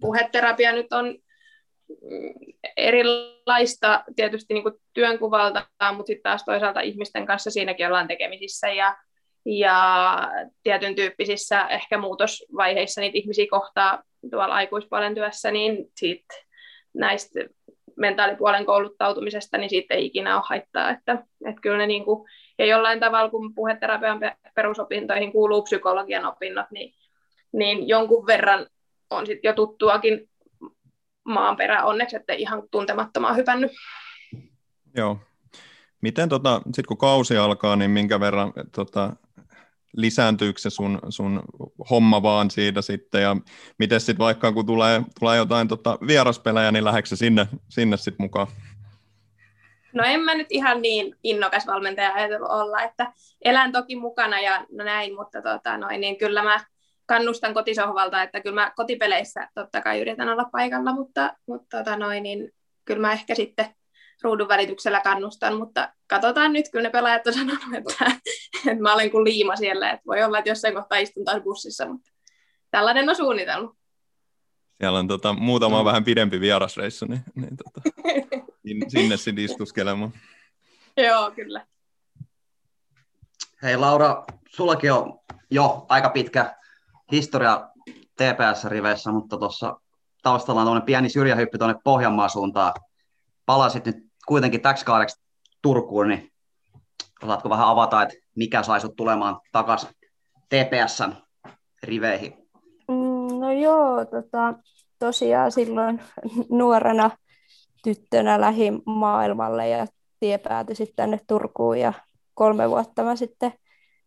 puheterapia 0.00 0.72
nyt 0.72 0.92
on 0.92 1.14
erilaista 2.76 4.04
tietysti 4.16 4.54
niin 4.54 4.62
kuin 4.62 4.74
työnkuvalta, 4.94 5.66
mutta 5.92 6.06
sitten 6.06 6.22
taas 6.22 6.44
toisaalta 6.44 6.80
ihmisten 6.80 7.26
kanssa 7.26 7.50
siinäkin 7.50 7.86
ollaan 7.86 8.08
tekemisissä 8.08 8.68
ja, 8.68 8.96
ja 9.44 10.18
tietyn 10.62 10.94
tyyppisissä 10.94 11.66
ehkä 11.66 11.98
muutosvaiheissa 11.98 13.00
niitä 13.00 13.18
ihmisiä 13.18 13.46
kohtaa 13.50 14.02
tuolla 14.30 14.54
aikuispuolen 14.54 15.14
työssä, 15.14 15.50
niin 15.50 15.86
siitä 15.96 16.34
näistä 16.94 17.40
mentaalipuolen 17.96 18.66
kouluttautumisesta, 18.66 19.58
niin 19.58 19.70
siitä 19.70 19.94
ei 19.94 20.06
ikinä 20.06 20.36
ole 20.36 20.44
haittaa. 20.48 20.90
Että, 20.90 21.12
että 21.46 21.60
kyllä 21.60 21.78
ne 21.78 21.86
niin 21.86 22.04
kuin, 22.04 22.28
ja 22.58 22.66
jollain 22.66 23.00
tavalla, 23.00 23.30
kun 23.30 23.54
puheterapian 23.54 24.20
perusopintoihin 24.54 25.32
kuuluu 25.32 25.62
psykologian 25.62 26.24
opinnot, 26.24 26.66
niin, 26.70 26.94
niin 27.52 27.88
jonkun 27.88 28.26
verran 28.26 28.66
on 29.10 29.26
sitten 29.26 29.48
jo 29.48 29.52
tuttuakin 29.52 30.28
maanperä 31.24 31.84
onneksi, 31.84 32.16
että 32.16 32.32
ihan 32.32 32.62
tuntemattomaan 32.70 33.36
hypännyt. 33.36 33.72
Joo. 34.96 35.18
Miten 36.02 36.28
tota, 36.28 36.60
sitten 36.64 36.84
kun 36.88 36.98
kausi 36.98 37.36
alkaa, 37.36 37.76
niin 37.76 37.90
minkä 37.90 38.20
verran 38.20 38.52
tota, 38.74 39.16
lisääntyykö 39.96 40.60
se 40.60 40.70
sun, 40.70 40.98
sun 41.08 41.42
homma 41.90 42.22
vaan 42.22 42.50
siitä 42.50 42.82
sitten, 42.82 43.22
ja 43.22 43.36
miten 43.78 44.00
sitten 44.00 44.18
vaikka 44.18 44.52
kun 44.52 44.66
tulee, 44.66 45.02
tulee 45.20 45.36
jotain 45.36 45.68
tota, 45.68 45.98
vieraspelejä, 46.06 46.72
niin 46.72 46.84
lähdetkö 46.84 47.16
sinne, 47.16 47.48
sinne 47.68 47.96
sitten 47.96 48.24
mukaan? 48.24 48.46
No 49.96 50.04
en 50.04 50.20
mä 50.20 50.34
nyt 50.34 50.46
ihan 50.50 50.82
niin 50.82 51.16
innokas 51.22 51.66
valmentaja 51.66 52.14
ajatellut 52.14 52.50
olla, 52.50 52.82
että 52.82 53.12
elän 53.44 53.72
toki 53.72 53.96
mukana 53.96 54.40
ja 54.40 54.66
no 54.72 54.84
näin, 54.84 55.14
mutta 55.14 55.42
tota, 55.42 55.78
noin, 55.78 56.00
niin 56.00 56.18
kyllä 56.18 56.42
mä 56.42 56.60
kannustan 57.06 57.54
kotisohvalta, 57.54 58.22
että 58.22 58.40
kyllä 58.40 58.54
mä 58.54 58.72
kotipeleissä 58.76 59.48
totta 59.54 59.80
kai 59.80 60.00
yritän 60.00 60.28
olla 60.28 60.44
paikalla, 60.52 60.92
mutta, 60.92 61.36
mutta 61.46 61.78
tota 61.78 61.96
noin, 61.96 62.22
niin 62.22 62.52
kyllä 62.84 63.00
mä 63.00 63.12
ehkä 63.12 63.34
sitten 63.34 63.66
ruudun 64.22 64.48
välityksellä 64.48 65.00
kannustan, 65.00 65.56
mutta 65.56 65.92
katsotaan 66.06 66.52
nyt, 66.52 66.66
kun 66.72 66.82
ne 66.82 66.90
pelaajat 66.90 67.26
on 67.26 67.34
sanonut, 67.34 67.74
että, 67.74 68.04
että 68.70 68.82
mä 68.82 68.94
olen 68.94 69.10
kuin 69.10 69.24
liima 69.24 69.56
siellä, 69.56 69.90
että 69.90 70.06
voi 70.06 70.22
olla, 70.22 70.38
että 70.38 70.50
jossain 70.50 70.74
kohtaa 70.74 70.98
istun 70.98 71.24
taas 71.24 71.42
bussissa, 71.42 71.86
mutta 71.88 72.10
tällainen 72.70 73.08
on 73.08 73.16
suunnitelma. 73.16 73.74
Siellä 74.78 74.98
on 74.98 75.08
tota, 75.08 75.32
muutama 75.32 75.78
no. 75.78 75.84
vähän 75.84 76.04
pidempi 76.04 76.40
vierasreissu, 76.40 77.06
niin, 77.06 77.20
niin 77.34 77.56
tota, 77.56 77.80
sinne 78.88 79.16
sitten 79.16 79.44
istuskelemaan. 79.44 80.12
Joo, 81.06 81.30
kyllä. 81.30 81.66
Hei 83.62 83.76
Laura, 83.76 84.24
sullakin 84.48 84.92
on 84.92 85.18
jo 85.50 85.86
aika 85.88 86.10
pitkä 86.10 86.56
historia 87.12 87.70
TPS-riveissä, 88.16 89.12
mutta 89.12 89.36
tuossa 89.36 89.80
taustalla 90.22 90.62
on 90.62 90.82
pieni 90.82 91.08
syrjähyppy 91.08 91.58
tuonne 91.58 91.80
Pohjanmaan 91.84 92.30
suuntaan. 92.30 92.72
Palasit 93.46 93.86
nyt 93.86 93.96
kuitenkin 94.26 94.60
täksi 94.60 94.84
kaudeksi 94.84 95.22
Turkuun, 95.62 96.08
niin 96.08 96.32
osaatko 97.22 97.50
vähän 97.50 97.68
avata, 97.68 98.02
että 98.02 98.14
mikä 98.36 98.62
sai 98.62 98.80
sut 98.80 98.96
tulemaan 98.96 99.40
takaisin 99.52 99.90
TPSn 100.48 101.12
riveihin? 101.82 102.32
Mm, 102.88 103.40
no 103.40 103.52
joo, 103.52 104.04
tota, 104.04 104.54
tosiaan 104.98 105.52
silloin 105.52 106.02
nuorena 106.50 107.10
tyttönä 107.86 108.40
lähin 108.40 108.82
maailmalle 108.86 109.68
ja 109.68 109.86
tie 110.20 110.38
päätyi 110.38 110.76
sitten 110.76 110.96
tänne 110.96 111.20
Turkuun 111.26 111.78
ja 111.78 111.92
kolme 112.34 112.70
vuotta 112.70 113.02
mä 113.02 113.16
sitten, 113.16 113.52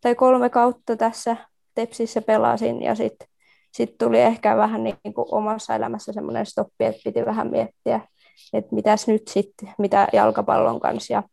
tai 0.01 0.15
kolme 0.15 0.49
kautta 0.49 0.95
tässä 0.95 1.37
Tepsissä 1.75 2.21
pelasin 2.21 2.81
ja 2.81 2.95
sitten 2.95 3.27
sit 3.71 3.97
tuli 3.97 4.19
ehkä 4.19 4.57
vähän 4.57 4.83
niin 4.83 5.13
kuin 5.15 5.27
omassa 5.31 5.75
elämässä 5.75 6.13
semmoinen 6.13 6.45
stoppi, 6.45 6.85
että 6.85 7.01
piti 7.03 7.25
vähän 7.25 7.49
miettiä, 7.51 8.01
että 8.53 8.75
mitäs 8.75 9.07
nyt 9.07 9.27
sitten, 9.27 9.73
mitä 9.77 10.07
jalkapallon 10.13 10.79
kanssa 10.79 11.13
ja 11.13 11.23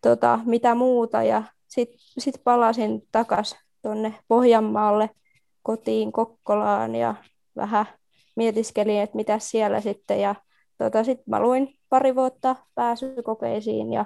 tota, 0.00 0.38
mitä 0.44 0.74
muuta. 0.74 1.22
Ja 1.22 1.42
sitten 1.68 1.98
sit 2.18 2.40
palasin 2.44 3.02
takaisin 3.12 3.58
tuonne 3.82 4.14
Pohjanmaalle 4.28 5.10
kotiin 5.62 6.12
Kokkolaan 6.12 6.94
ja 6.94 7.14
vähän 7.56 7.86
mietiskelin, 8.36 9.00
että 9.00 9.16
mitä 9.16 9.38
siellä 9.38 9.80
sitten. 9.80 10.20
Ja 10.20 10.34
tota, 10.78 11.04
sitten 11.04 11.24
mä 11.26 11.40
luin 11.40 11.74
pari 11.88 12.14
vuotta 12.14 12.56
pääsykokeisiin 12.74 13.92
ja, 13.92 14.04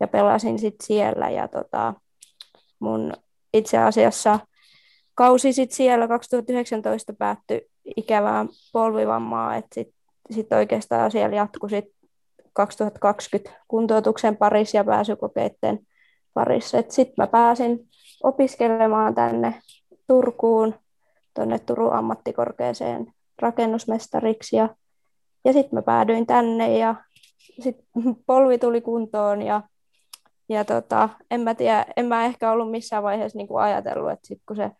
ja 0.00 0.08
pelasin 0.08 0.58
sitten 0.58 0.86
siellä. 0.86 1.30
Ja 1.30 1.48
tota, 1.48 1.94
mun 2.78 3.12
itse 3.54 3.78
asiassa 3.78 4.40
kausi 5.14 5.52
sit 5.52 5.72
siellä 5.72 6.08
2019 6.08 7.12
päättyi 7.12 7.68
ikävään 7.96 8.48
polvivammaa, 8.72 9.56
että 9.56 9.74
sitten 9.74 9.94
sit 10.30 10.52
oikeastaan 10.52 11.10
siellä 11.10 11.36
jatkui 11.36 11.70
sit 11.70 11.84
2020 12.52 13.50
kuntoutuksen 13.68 14.36
parissa 14.36 14.76
ja 14.76 14.84
pääsykokeiden 14.84 15.78
parissa. 16.34 16.82
Sitten 16.88 17.14
mä 17.16 17.26
pääsin 17.26 17.88
opiskelemaan 18.22 19.14
tänne 19.14 19.54
Turkuun, 20.06 20.74
tuonne 21.34 21.58
Turun 21.58 21.92
ammattikorkeeseen 21.92 23.12
rakennusmestariksi 23.42 24.56
ja, 24.56 24.68
ja 25.48 25.52
sitten 25.52 25.76
mä 25.76 25.82
päädyin 25.82 26.26
tänne 26.26 26.78
ja 26.78 26.94
sitten 27.60 27.86
polvi 28.26 28.58
tuli 28.58 28.80
kuntoon 28.80 29.42
ja, 29.42 29.62
ja 30.48 30.64
tota, 30.64 31.08
en 31.30 31.40
mä 31.40 31.54
tiedä, 31.54 31.86
en 31.96 32.06
mä 32.06 32.24
ehkä 32.24 32.52
ollut 32.52 32.70
missään 32.70 33.02
vaiheessa 33.02 33.38
niinku 33.38 33.56
ajatellut, 33.56 34.10
että 34.10 34.26
sitten 34.28 34.44
kun 34.46 34.56
se 34.56 34.70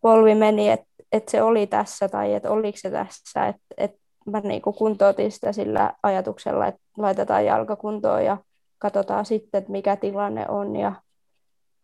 polvi 0.00 0.34
meni, 0.34 0.70
että 0.70 0.86
et 1.12 1.28
se 1.28 1.42
oli 1.42 1.66
tässä 1.66 2.08
tai 2.08 2.34
että 2.34 2.50
oliko 2.50 2.78
se 2.80 2.90
tässä. 2.90 3.46
Että 3.46 3.62
et 3.76 3.92
mä 4.26 4.40
niinku 4.40 4.72
kuntoutin 4.72 5.32
sitä 5.32 5.52
sillä 5.52 5.94
ajatuksella, 6.02 6.66
että 6.66 6.80
laitetaan 6.98 7.44
jalkakuntoon 7.44 8.24
ja 8.24 8.36
katsotaan 8.78 9.26
sitten, 9.26 9.58
että 9.58 9.72
mikä 9.72 9.96
tilanne 9.96 10.48
on. 10.48 10.76
Ja, 10.76 10.92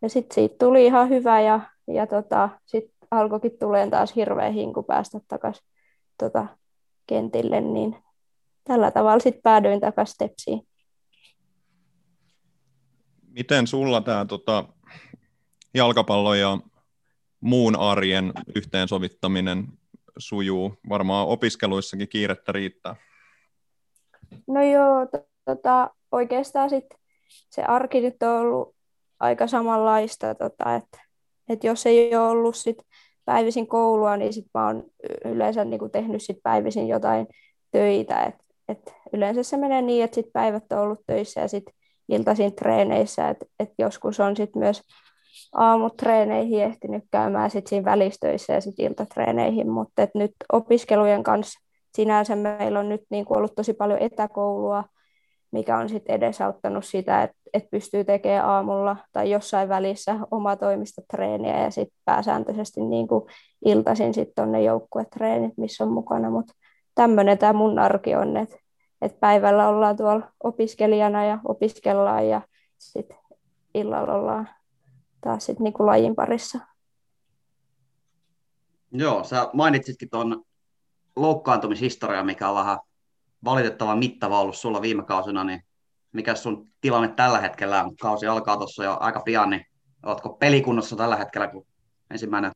ja 0.03 0.09
sitten 0.09 0.35
siitä 0.35 0.57
tuli 0.59 0.87
ihan 0.87 1.09
hyvä 1.09 1.41
ja, 1.41 1.61
ja 1.87 2.07
tota, 2.07 2.49
sitten 2.67 2.97
alkoikin 3.11 3.59
tulee 3.59 3.91
taas 3.91 4.17
hirveä 4.17 4.51
hinku 4.51 4.83
päästä 4.83 5.19
takaisin 5.29 5.67
tota, 6.19 6.47
kentille, 7.07 7.61
niin 7.61 7.97
tällä 8.65 8.91
tavalla 8.91 9.19
sitten 9.19 9.43
päädyin 9.43 9.81
takaisin 9.81 10.15
stepsiin. 10.15 10.69
Miten 13.29 13.67
sulla 13.67 14.01
tämä 14.01 14.25
tota, 14.25 14.65
jalkapallo 15.75 16.35
ja 16.35 16.59
muun 17.41 17.77
arjen 17.77 18.33
yhteensovittaminen 18.55 19.67
sujuu? 20.19 20.75
Varmaan 20.89 21.29
opiskeluissakin 21.29 22.09
kiirettä 22.09 22.53
riittää. 22.53 22.97
No 24.47 24.63
joo, 24.63 25.07
tota, 25.45 25.91
oikeastaan 26.13 26.71
sit 26.71 26.87
se 27.51 27.63
arki 27.63 28.01
nyt 28.01 28.23
on 28.23 28.41
ollut 28.41 28.77
aika 29.21 29.47
samanlaista, 29.47 30.35
tota, 30.35 30.75
että 30.75 30.99
et 31.49 31.65
jos 31.65 31.87
ei 31.87 32.17
ole 32.17 32.29
ollut 32.29 32.57
sit 32.57 32.79
päivisin 33.27 33.67
koulua, 33.67 34.17
niin 34.17 34.33
sit 34.33 34.47
mä 34.55 34.67
oon 34.67 34.85
yleensä 35.25 35.65
niinku 35.65 35.89
tehnyt 35.89 36.23
sit 36.23 36.39
päivisin 36.43 36.89
jotain 36.89 37.27
töitä. 37.71 38.23
Et, 38.23 38.35
et 38.69 38.95
yleensä 39.13 39.43
se 39.43 39.57
menee 39.57 39.83
niin, 39.83 40.05
että 40.05 40.15
sit 40.15 40.33
päivät 40.33 40.73
on 40.73 40.79
ollut 40.79 41.01
töissä 41.07 41.41
ja 41.41 41.49
sit 41.49 41.65
iltaisin 42.09 42.55
treeneissä, 42.55 43.29
että 43.29 43.47
et 43.61 43.71
joskus 43.79 44.21
on 44.21 44.37
sit 44.37 44.57
myös 44.57 44.83
aamutreeneihin 45.55 46.63
ehtinyt 46.63 47.05
käymään 47.11 47.51
sit 47.51 47.67
siinä 47.67 47.85
välistöissä 47.85 48.53
ja 48.53 48.61
sitten 48.61 48.87
iltatreeneihin, 48.87 49.71
mutta 49.71 50.03
et 50.03 50.15
nyt 50.15 50.33
opiskelujen 50.53 51.23
kanssa 51.23 51.61
sinänsä 51.97 52.37
meillä 52.37 52.79
on 52.79 52.89
nyt 52.89 53.03
niin 53.11 53.25
kuin 53.25 53.39
ollut 53.39 53.55
tosi 53.55 53.73
paljon 53.73 53.99
etäkoulua, 54.03 54.85
mikä 55.57 55.79
on 55.79 55.89
sitten 55.89 56.17
edesauttanut 56.17 56.85
sitä, 56.85 57.23
että 57.23 57.37
et 57.55 57.71
pystyy 57.71 58.05
tekemään 58.05 58.45
aamulla 58.45 58.97
tai 59.13 59.31
jossain 59.31 59.69
välissä 59.69 60.19
oma 60.31 60.57
toimista 60.57 61.03
treeniä 61.11 61.65
ja 61.65 61.71
sitten 61.71 61.99
pääsääntöisesti 62.05 62.81
niin 62.81 63.09
kuin 63.09 63.25
iltaisin 63.65 64.15
sitten 64.15 64.45
on 64.45 64.53
ne 64.53 64.63
joukkuetreenit, 64.63 65.53
missä 65.57 65.85
on 65.85 65.91
mukana, 65.91 66.31
mutta 66.31 66.55
tämmöinen 66.95 67.39
tämä 67.39 67.53
mun 67.53 67.79
arki 67.79 68.15
on, 68.15 68.37
että 68.37 68.57
et 69.03 69.21
päivällä 69.21 69.69
ollaan 69.69 69.97
tuolla 69.97 70.29
opiskelijana 70.45 71.25
ja 71.25 71.39
opiskellaan 71.49 72.29
ja 72.29 72.41
sitten 72.79 73.17
illalla 73.75 74.13
ollaan 74.13 74.49
taas 75.21 75.47
sit 75.47 75.61
niinku 75.61 75.87
lajin 75.87 76.15
parissa. 76.15 76.59
Joo, 78.93 79.25
sä 79.25 79.51
mainitsitkin 79.53 80.11
tuon 80.11 80.45
loukkaantumishistoria, 81.17 82.25
mikä 82.25 82.49
on 82.49 82.55
vähän 82.55 82.79
valitettavan 83.47 83.99
mittava 83.99 84.41
ollut 84.41 84.57
sulla 84.57 84.83
viime 84.83 85.05
kausina, 85.05 85.45
niin 85.45 85.61
mikä 86.13 86.35
sun 86.35 86.69
tilanne 86.81 87.09
tällä 87.09 87.41
hetkellä 87.41 87.85
on? 87.85 87.97
Kausi 87.97 88.27
alkaa 88.27 88.57
tuossa 88.57 88.85
jo 88.85 88.97
aika 89.01 89.21
pian, 89.21 89.51
niin 89.51 89.67
oletko 90.03 90.29
pelikunnossa 90.29 90.97
tällä 90.97 91.17
hetkellä, 91.17 91.49
kun 91.49 91.67
ensimmäinen 92.11 92.53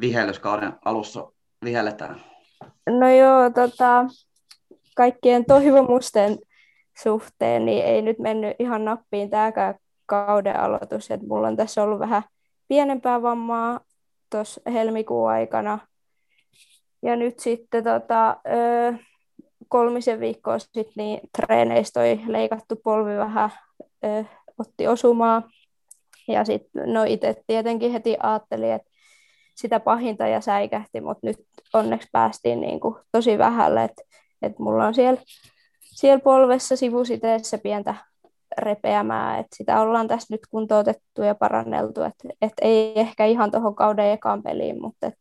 vihellyskauden 0.00 0.72
alussa 0.84 1.32
vihelletään? 1.64 2.20
No 2.86 3.08
joo, 3.08 3.50
tota, 3.50 4.04
kaikkien 4.96 5.44
toivomusten 5.44 6.38
suhteen 7.02 7.64
niin 7.64 7.84
ei 7.84 8.02
nyt 8.02 8.18
mennyt 8.18 8.56
ihan 8.58 8.84
nappiin 8.84 9.30
tämäkään 9.30 9.74
kauden 10.06 10.60
aloitus. 10.60 11.10
Et 11.10 11.22
mulla 11.22 11.48
on 11.48 11.56
tässä 11.56 11.82
ollut 11.82 11.98
vähän 11.98 12.22
pienempää 12.68 13.22
vammaa 13.22 13.80
tuossa 14.30 14.60
helmikuun 14.70 15.30
aikana. 15.30 15.78
Ja 17.02 17.16
nyt 17.16 17.38
sitten 17.38 17.84
tota, 17.84 18.36
kolmisen 19.70 20.20
viikkoa 20.20 20.58
sitten 20.58 20.84
niin 20.96 21.20
treeneistä 21.38 22.00
toi 22.00 22.20
leikattu 22.26 22.76
polvi 22.84 23.16
vähän 23.16 23.50
ö, 24.04 24.24
otti 24.58 24.88
osumaa. 24.88 25.42
Ja 26.28 26.44
sitten 26.44 26.92
no 26.92 27.04
itse 27.04 27.42
tietenkin 27.46 27.92
heti 27.92 28.16
ajattelin, 28.22 28.72
että 28.72 28.90
sitä 29.54 29.80
pahinta 29.80 30.26
ja 30.26 30.40
säikähti, 30.40 31.00
mutta 31.00 31.26
nyt 31.26 31.36
onneksi 31.74 32.08
päästiin 32.12 32.60
niin 32.60 32.80
kuin 32.80 32.94
tosi 33.12 33.38
vähälle, 33.38 33.84
että 33.84 34.02
et 34.42 34.58
mulla 34.58 34.86
on 34.86 34.94
siellä, 34.94 35.20
siellä 35.80 36.20
polvessa 36.20 36.76
sivusiteessä 36.76 37.58
pientä 37.58 37.94
repeämää, 38.58 39.38
että 39.38 39.56
sitä 39.56 39.80
ollaan 39.80 40.08
tässä 40.08 40.34
nyt 40.34 40.40
kuntoutettu 40.50 41.22
ja 41.22 41.34
paranneltu, 41.34 42.02
että 42.02 42.28
et 42.42 42.52
ei 42.62 42.92
ehkä 42.96 43.26
ihan 43.26 43.50
tuohon 43.50 43.74
kauden 43.74 44.10
ekaan 44.10 44.42
peliin, 44.42 44.82
mutta 44.82 45.06
et, 45.06 45.18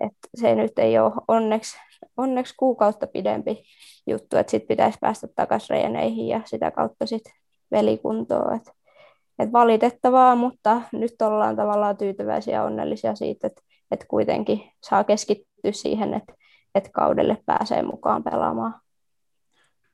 et 0.00 0.12
se 0.34 0.54
nyt 0.54 0.78
ei 0.78 0.98
ole 0.98 1.12
onneksi, 1.28 1.76
onneksi 2.16 2.54
kuukautta 2.56 3.06
pidempi 3.06 3.62
juttu, 4.06 4.36
että 4.36 4.50
sitten 4.50 4.68
pitäisi 4.68 4.98
päästä 5.00 5.28
takaisin 5.36 5.70
reeneihin 5.70 6.28
ja 6.28 6.40
sitä 6.44 6.70
kautta 6.70 7.06
sitten 7.06 7.32
velikuntoon. 7.70 8.54
Et, 8.54 8.70
et 9.38 9.52
valitettavaa, 9.52 10.36
mutta 10.36 10.82
nyt 10.92 11.22
ollaan 11.22 11.56
tavallaan 11.56 11.96
tyytyväisiä 11.96 12.54
ja 12.54 12.64
onnellisia 12.64 13.14
siitä, 13.14 13.46
että 13.46 13.62
et 13.90 14.04
kuitenkin 14.08 14.70
saa 14.82 15.04
keskittyä 15.04 15.72
siihen, 15.72 16.14
että 16.14 16.34
et 16.74 16.88
kaudelle 16.92 17.42
pääsee 17.46 17.82
mukaan 17.82 18.24
pelaamaan. 18.24 18.74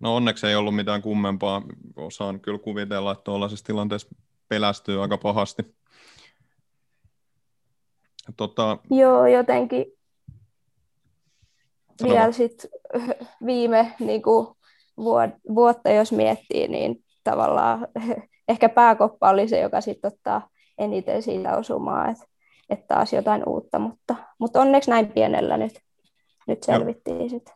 No 0.00 0.16
onneksi 0.16 0.46
ei 0.46 0.54
ollut 0.56 0.76
mitään 0.76 1.02
kummempaa. 1.02 1.62
Osaan 1.96 2.40
kyllä 2.40 2.58
kuvitella, 2.58 3.12
että 3.12 3.24
tuollaisessa 3.24 3.64
tilanteessa 3.64 4.08
pelästyy 4.48 5.02
aika 5.02 5.18
pahasti. 5.18 5.62
Tota... 8.36 8.78
Joo, 8.90 9.26
jotenkin. 9.26 9.86
Vielä 12.02 12.32
sit 12.32 12.66
viime 13.46 13.94
niin 14.00 14.22
kuin, 14.22 14.46
vuotta, 15.54 15.90
jos 15.90 16.12
miettii, 16.12 16.68
niin 16.68 17.04
tavallaan 17.24 17.88
ehkä 18.48 18.68
pääkoppa 18.68 19.30
oli 19.30 19.48
se, 19.48 19.60
joka 19.60 19.80
sitten 19.80 20.12
ottaa 20.12 20.48
eniten 20.78 21.22
siitä 21.22 21.56
osumaa, 21.56 22.08
että, 22.08 22.24
että 22.70 22.94
taas 22.94 23.12
jotain 23.12 23.42
uutta, 23.46 23.78
mutta, 23.78 24.16
mutta 24.38 24.60
onneksi 24.60 24.90
näin 24.90 25.08
pienellä 25.08 25.56
nyt, 25.56 25.80
nyt 26.46 26.62
selvittiin 26.62 27.30
sitten. 27.30 27.54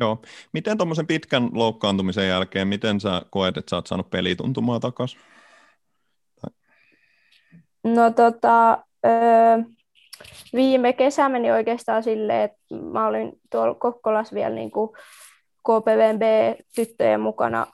Joo. 0.00 0.22
Miten 0.52 0.78
tuommoisen 0.78 1.06
pitkän 1.06 1.50
loukkaantumisen 1.52 2.28
jälkeen, 2.28 2.68
miten 2.68 3.00
sä 3.00 3.22
koet, 3.30 3.56
että 3.56 3.70
sä 3.70 3.76
oot 3.76 3.86
saanut 3.86 4.10
pelituntumaa 4.10 4.80
takaisin? 4.80 5.20
No 7.84 8.10
tota, 8.10 8.78
öö, 9.06 9.58
viime 10.54 10.92
kesä 10.92 11.28
meni 11.28 11.52
oikeastaan 11.52 12.02
silleen, 12.02 12.42
että 12.42 12.74
mä 12.92 13.06
olin 13.06 13.32
tuolla 13.50 13.74
Kokkolassa 13.74 14.34
vielä 14.34 14.54
niin 14.54 14.70
kuin 14.70 14.90
KPVB-tyttöjen 15.68 17.20
mukana 17.20 17.66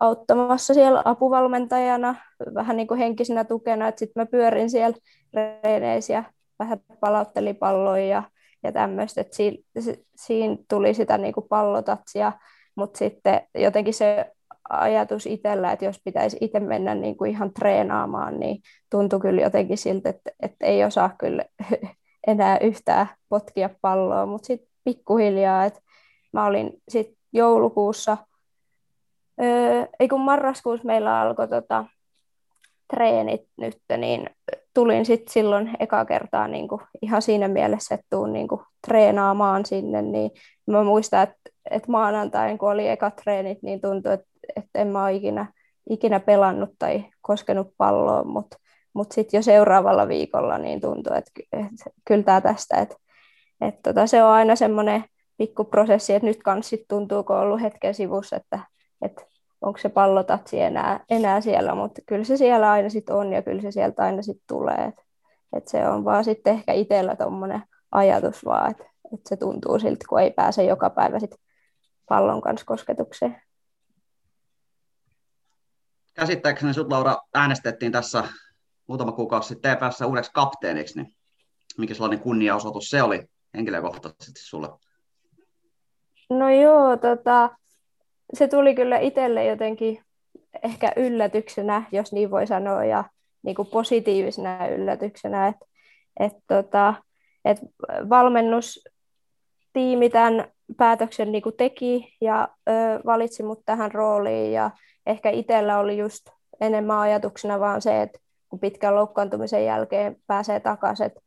auttamassa 0.00 0.74
siellä 0.74 1.02
apuvalmentajana, 1.04 2.14
vähän 2.54 2.76
niin 2.76 2.86
kuin 2.86 2.98
henkisenä 2.98 3.44
tukena, 3.44 3.88
että 3.88 3.98
sitten 3.98 4.20
mä 4.20 4.26
pyörin 4.26 4.70
siellä 4.70 4.96
reeneissä 5.34 6.12
ja 6.12 6.24
vähän 6.58 6.78
palauttelin 7.00 7.56
palloja 7.56 8.06
ja 8.06 8.22
ja 8.66 8.72
tämmöistä, 8.72 9.20
että 9.20 9.36
siinä, 9.36 9.58
siinä 10.16 10.56
tuli 10.68 10.94
sitä 10.94 11.18
niin 11.18 11.34
kuin 11.34 11.48
pallotatsia, 11.48 12.32
mutta 12.74 12.98
sitten 12.98 13.40
jotenkin 13.54 13.94
se 13.94 14.32
ajatus 14.70 15.26
itsellä, 15.26 15.72
että 15.72 15.84
jos 15.84 16.00
pitäisi 16.04 16.36
itse 16.40 16.60
mennä 16.60 16.94
niin 16.94 17.16
kuin 17.16 17.30
ihan 17.30 17.52
treenaamaan, 17.52 18.40
niin 18.40 18.60
tuntui 18.90 19.20
kyllä 19.20 19.42
jotenkin 19.42 19.78
siltä, 19.78 20.08
että, 20.08 20.30
että 20.42 20.66
ei 20.66 20.84
osaa 20.84 21.10
kyllä 21.18 21.44
enää 22.26 22.58
yhtään 22.58 23.06
potkia 23.28 23.70
palloa, 23.80 24.26
mutta 24.26 24.46
sitten 24.46 24.68
pikkuhiljaa, 24.84 25.64
että 25.64 25.80
mä 26.32 26.46
olin 26.46 26.72
sitten 26.88 27.16
joulukuussa, 27.32 28.16
öö, 29.42 29.86
ei 30.00 30.08
kun 30.08 30.20
marraskuussa 30.20 30.86
meillä 30.86 31.20
alkoi 31.20 31.48
tota, 31.48 31.84
treenit 32.94 33.42
nyt, 33.56 33.78
niin 33.96 34.30
tulin 34.74 35.06
sitten 35.06 35.32
silloin 35.32 35.70
eka 35.80 36.04
kertaa 36.04 36.48
niin 36.48 36.68
kuin 36.68 36.80
ihan 37.02 37.22
siinä 37.22 37.48
mielessä, 37.48 37.94
että 37.94 38.06
tuun 38.10 38.32
niin 38.32 38.48
kuin 38.48 38.60
treenaamaan 38.86 39.66
sinne, 39.66 40.02
niin 40.02 40.30
mä 40.66 40.84
muistan, 40.84 41.22
että, 41.22 41.36
että 41.70 41.90
maanantain, 41.90 42.58
kun 42.58 42.70
oli 42.70 42.88
eka 42.88 43.10
treenit, 43.10 43.58
niin 43.62 43.80
tuntui, 43.80 44.12
että, 44.12 44.26
että 44.56 44.80
en 44.80 44.88
mä 44.88 45.02
ole 45.02 45.12
ikinä, 45.12 45.52
ikinä 45.90 46.20
pelannut 46.20 46.70
tai 46.78 47.04
koskenut 47.20 47.74
palloon, 47.76 48.28
mutta 48.28 48.56
mut 48.92 49.12
sitten 49.12 49.38
jo 49.38 49.42
seuraavalla 49.42 50.08
viikolla 50.08 50.58
niin 50.58 50.80
tuntui, 50.80 51.18
että, 51.18 51.30
että 51.52 51.90
kyllä 52.04 52.22
tämä 52.22 52.40
tästä, 52.40 52.76
että, 52.76 52.96
että 53.60 53.80
tota, 53.82 54.06
se 54.06 54.24
on 54.24 54.30
aina 54.30 54.56
semmoinen 54.56 55.04
pikkuprosessi, 55.36 56.14
että 56.14 56.26
nyt 56.26 56.42
kans 56.42 56.68
sit 56.68 56.84
tuntuu, 56.88 57.24
kun 57.24 57.36
on 57.36 57.42
ollut 57.42 57.60
hetken 57.60 57.94
sivussa, 57.94 58.36
että, 58.36 58.58
että 59.02 59.22
onko 59.60 59.78
se 59.78 59.88
pallotatsi 59.88 60.60
enää, 60.60 61.04
enää 61.10 61.40
siellä, 61.40 61.74
mutta 61.74 62.02
kyllä 62.06 62.24
se 62.24 62.36
siellä 62.36 62.70
aina 62.70 62.88
sitten 62.88 63.16
on 63.16 63.32
ja 63.32 63.42
kyllä 63.42 63.62
se 63.62 63.70
sieltä 63.70 64.02
aina 64.02 64.22
sitten 64.22 64.44
tulee. 64.48 64.84
Et, 64.88 64.94
et 65.56 65.68
se 65.68 65.88
on 65.88 66.04
vaan 66.04 66.24
sitten 66.24 66.54
ehkä 66.54 66.72
itsellä 66.72 67.16
tuommoinen 67.16 67.62
ajatus 67.90 68.44
vaan, 68.44 68.70
että 68.70 68.84
et 69.14 69.20
se 69.26 69.36
tuntuu 69.36 69.78
siltä, 69.78 70.04
kun 70.08 70.20
ei 70.20 70.30
pääse 70.30 70.64
joka 70.64 70.90
päivä 70.90 71.18
sit 71.18 71.34
pallon 72.08 72.40
kanssa 72.40 72.66
kosketukseen. 72.66 73.42
Käsittääkseni 76.16 76.74
sinut 76.74 76.90
Laura 76.90 77.16
äänestettiin 77.34 77.92
tässä 77.92 78.24
muutama 78.86 79.12
kuukausi 79.12 79.48
sitten 79.48 79.76
TPS 79.76 80.00
uudeksi 80.00 80.30
kapteeniksi, 80.34 81.02
niin 81.02 81.14
mikä 81.78 81.94
sellainen 81.94 82.20
kunniaosoitus 82.20 82.90
se 82.90 83.02
oli 83.02 83.28
henkilökohtaisesti 83.56 84.40
sulle? 84.40 84.68
No 86.30 86.50
joo, 86.50 86.96
tota, 86.96 87.50
se 88.34 88.48
tuli 88.48 88.74
kyllä 88.74 88.98
itselle 88.98 89.44
jotenkin 89.44 90.04
ehkä 90.62 90.92
yllätyksenä, 90.96 91.82
jos 91.92 92.12
niin 92.12 92.30
voi 92.30 92.46
sanoa, 92.46 92.84
ja 92.84 93.04
niin 93.42 93.56
kuin 93.56 93.68
positiivisena 93.68 94.68
yllätyksenä, 94.68 95.48
että 95.48 95.66
et 96.20 96.32
tota, 96.46 96.94
et 97.44 97.58
valmennustiimi 98.08 100.10
tämän 100.12 100.52
päätöksen 100.76 101.32
niin 101.32 101.42
kuin 101.42 101.56
teki 101.56 102.16
ja 102.20 102.48
ö, 102.68 102.72
valitsi 103.06 103.42
mut 103.42 103.62
tähän 103.66 103.92
rooliin, 103.92 104.52
ja 104.52 104.70
ehkä 105.06 105.30
itsellä 105.30 105.78
oli 105.78 105.98
just 105.98 106.26
enemmän 106.60 106.98
ajatuksena 106.98 107.60
vaan 107.60 107.82
se, 107.82 108.02
että 108.02 108.18
kun 108.48 108.60
pitkän 108.60 108.94
loukkaantumisen 108.94 109.64
jälkeen 109.64 110.16
pääsee 110.26 110.60
takaisin, 110.60 111.06
että 111.06 111.20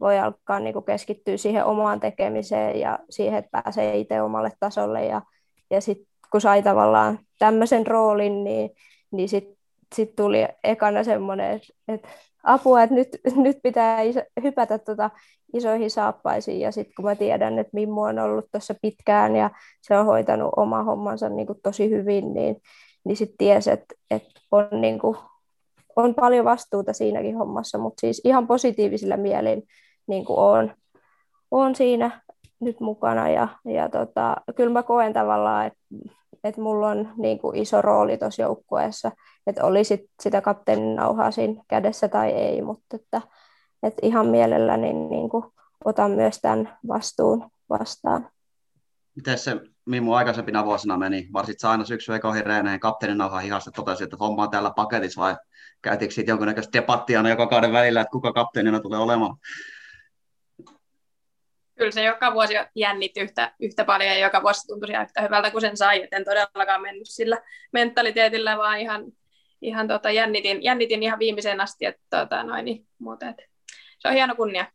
voi 0.00 0.18
alkaa 0.18 0.60
niin 0.60 0.72
kuin 0.72 0.84
keskittyä 0.84 1.36
siihen 1.36 1.64
omaan 1.64 2.00
tekemiseen 2.00 2.80
ja 2.80 2.98
siihen, 3.10 3.38
että 3.38 3.62
pääsee 3.62 3.96
itse 3.96 4.22
omalle 4.22 4.52
tasolle. 4.60 5.04
Ja, 5.04 5.22
ja 5.70 5.80
sitten 5.80 6.06
kun 6.30 6.40
sai 6.40 6.62
tavallaan 6.62 7.18
tämmöisen 7.38 7.86
roolin, 7.86 8.44
niin, 8.44 8.70
niin 9.10 9.28
sitten 9.28 9.56
sit 9.94 10.16
tuli 10.16 10.48
ekana 10.64 11.04
semmoinen, 11.04 11.50
että, 11.50 11.68
että 11.88 12.08
apua, 12.46 12.82
että 12.82 12.94
nyt, 12.94 13.08
nyt 13.36 13.58
pitää 13.62 14.00
iso, 14.00 14.20
hypätä 14.42 14.78
tota 14.78 15.10
isoihin 15.54 15.90
saappaisiin. 15.90 16.60
Ja 16.60 16.72
sitten 16.72 16.94
kun 16.94 17.04
mä 17.04 17.14
tiedän, 17.14 17.58
että 17.58 17.70
Mimmu 17.74 18.02
on 18.02 18.18
ollut 18.18 18.50
tuossa 18.52 18.74
pitkään 18.82 19.36
ja 19.36 19.50
se 19.82 19.98
on 19.98 20.06
hoitanut 20.06 20.50
oma 20.56 20.82
hommansa 20.82 21.28
niin 21.28 21.46
kuin 21.46 21.58
tosi 21.62 21.90
hyvin, 21.90 22.34
niin, 22.34 22.56
niin 23.04 23.16
sitten 23.16 23.38
tiesi, 23.38 23.70
että, 23.70 23.94
että 24.10 24.40
on, 24.50 24.68
niin 24.80 24.98
kuin, 24.98 25.16
on 25.96 26.14
paljon 26.14 26.44
vastuuta 26.44 26.92
siinäkin 26.92 27.36
hommassa, 27.36 27.78
mutta 27.78 28.00
siis 28.00 28.20
ihan 28.24 28.46
positiivisilla 28.46 29.16
mielin 29.16 29.62
niin 30.06 30.24
kuin 30.24 30.38
on, 30.38 30.74
on 31.50 31.76
siinä 31.76 32.20
nyt 32.60 32.80
mukana 32.80 33.28
ja, 33.28 33.48
ja 33.64 33.88
tota, 33.88 34.36
kyllä 34.56 34.72
mä 34.72 34.82
koen 34.82 35.12
tavallaan, 35.12 35.66
että, 35.66 35.78
että 36.44 36.60
mulla 36.60 36.88
on 36.88 37.12
niin 37.16 37.38
kuin 37.38 37.56
iso 37.56 37.82
rooli 37.82 38.18
tuossa 38.18 38.42
joukkueessa, 38.42 39.12
että 39.46 39.64
oli 39.64 39.84
sit 39.84 40.00
sitä 40.22 40.40
kapteenin 40.40 40.96
nauhaa 40.96 41.30
siinä 41.30 41.62
kädessä 41.68 42.08
tai 42.08 42.30
ei, 42.30 42.62
mutta 42.62 42.96
että, 42.96 43.22
että 43.82 44.06
ihan 44.06 44.26
mielelläni 44.26 44.92
niin 44.92 45.28
kuin 45.28 45.44
otan 45.84 46.10
myös 46.10 46.40
tämän 46.40 46.78
vastuun 46.88 47.50
vastaan. 47.68 48.28
Miten 49.16 49.38
se 49.38 49.60
Mimmu 49.86 50.14
aikaisempina 50.14 50.64
vuosina 50.64 50.98
meni? 50.98 51.28
Varsit 51.32 51.60
sä 51.60 51.70
aina 51.70 51.84
syksyä 51.84 52.16
ekoihin 52.16 52.46
reeneihin 52.46 52.80
kapteenin 52.80 53.18
nauhan 53.18 53.42
hihasta 53.42 53.70
totesi, 53.70 54.04
että 54.04 54.16
homma 54.20 54.42
on 54.42 54.50
täällä 54.50 54.70
paketissa 54.76 55.20
vai 55.20 55.36
käytiinkö 55.82 56.14
siitä 56.14 56.30
jonkunnäköistä 56.30 56.72
debattia 56.72 57.28
joka 57.28 57.46
kauden 57.46 57.72
välillä, 57.72 58.00
että 58.00 58.12
kuka 58.12 58.32
kapteenina 58.32 58.80
tulee 58.80 58.98
olemaan? 58.98 59.36
Kyllä 61.78 61.90
se 61.90 62.04
joka 62.04 62.34
vuosi 62.34 62.54
jännitti 62.74 63.20
yhtä, 63.20 63.52
yhtä 63.60 63.84
paljon 63.84 64.10
ja 64.10 64.18
joka 64.18 64.42
vuosi 64.42 64.66
tuntui 64.66 64.90
ihan 64.90 65.04
yhtä 65.04 65.22
hyvältä 65.22 65.50
kuin 65.50 65.60
sen 65.60 65.76
sai, 65.76 66.02
et 66.02 66.12
en 66.12 66.24
todellakaan 66.24 66.82
mennyt 66.82 67.08
sillä 67.08 67.42
mentaliteetillä, 67.72 68.56
vaan 68.56 68.80
ihan, 68.80 69.04
ihan 69.62 69.88
tota, 69.88 70.10
jännitin, 70.10 70.62
jännitin 70.62 71.02
ihan 71.02 71.18
viimeiseen 71.18 71.60
asti, 71.60 71.84
että 71.84 72.02
tota, 72.10 72.42
noin, 72.42 72.64
niin, 72.64 72.86
muuta, 72.98 73.28
et, 73.28 73.36
se 73.98 74.08
on 74.08 74.14
hieno 74.14 74.34
kunnia. 74.34 74.66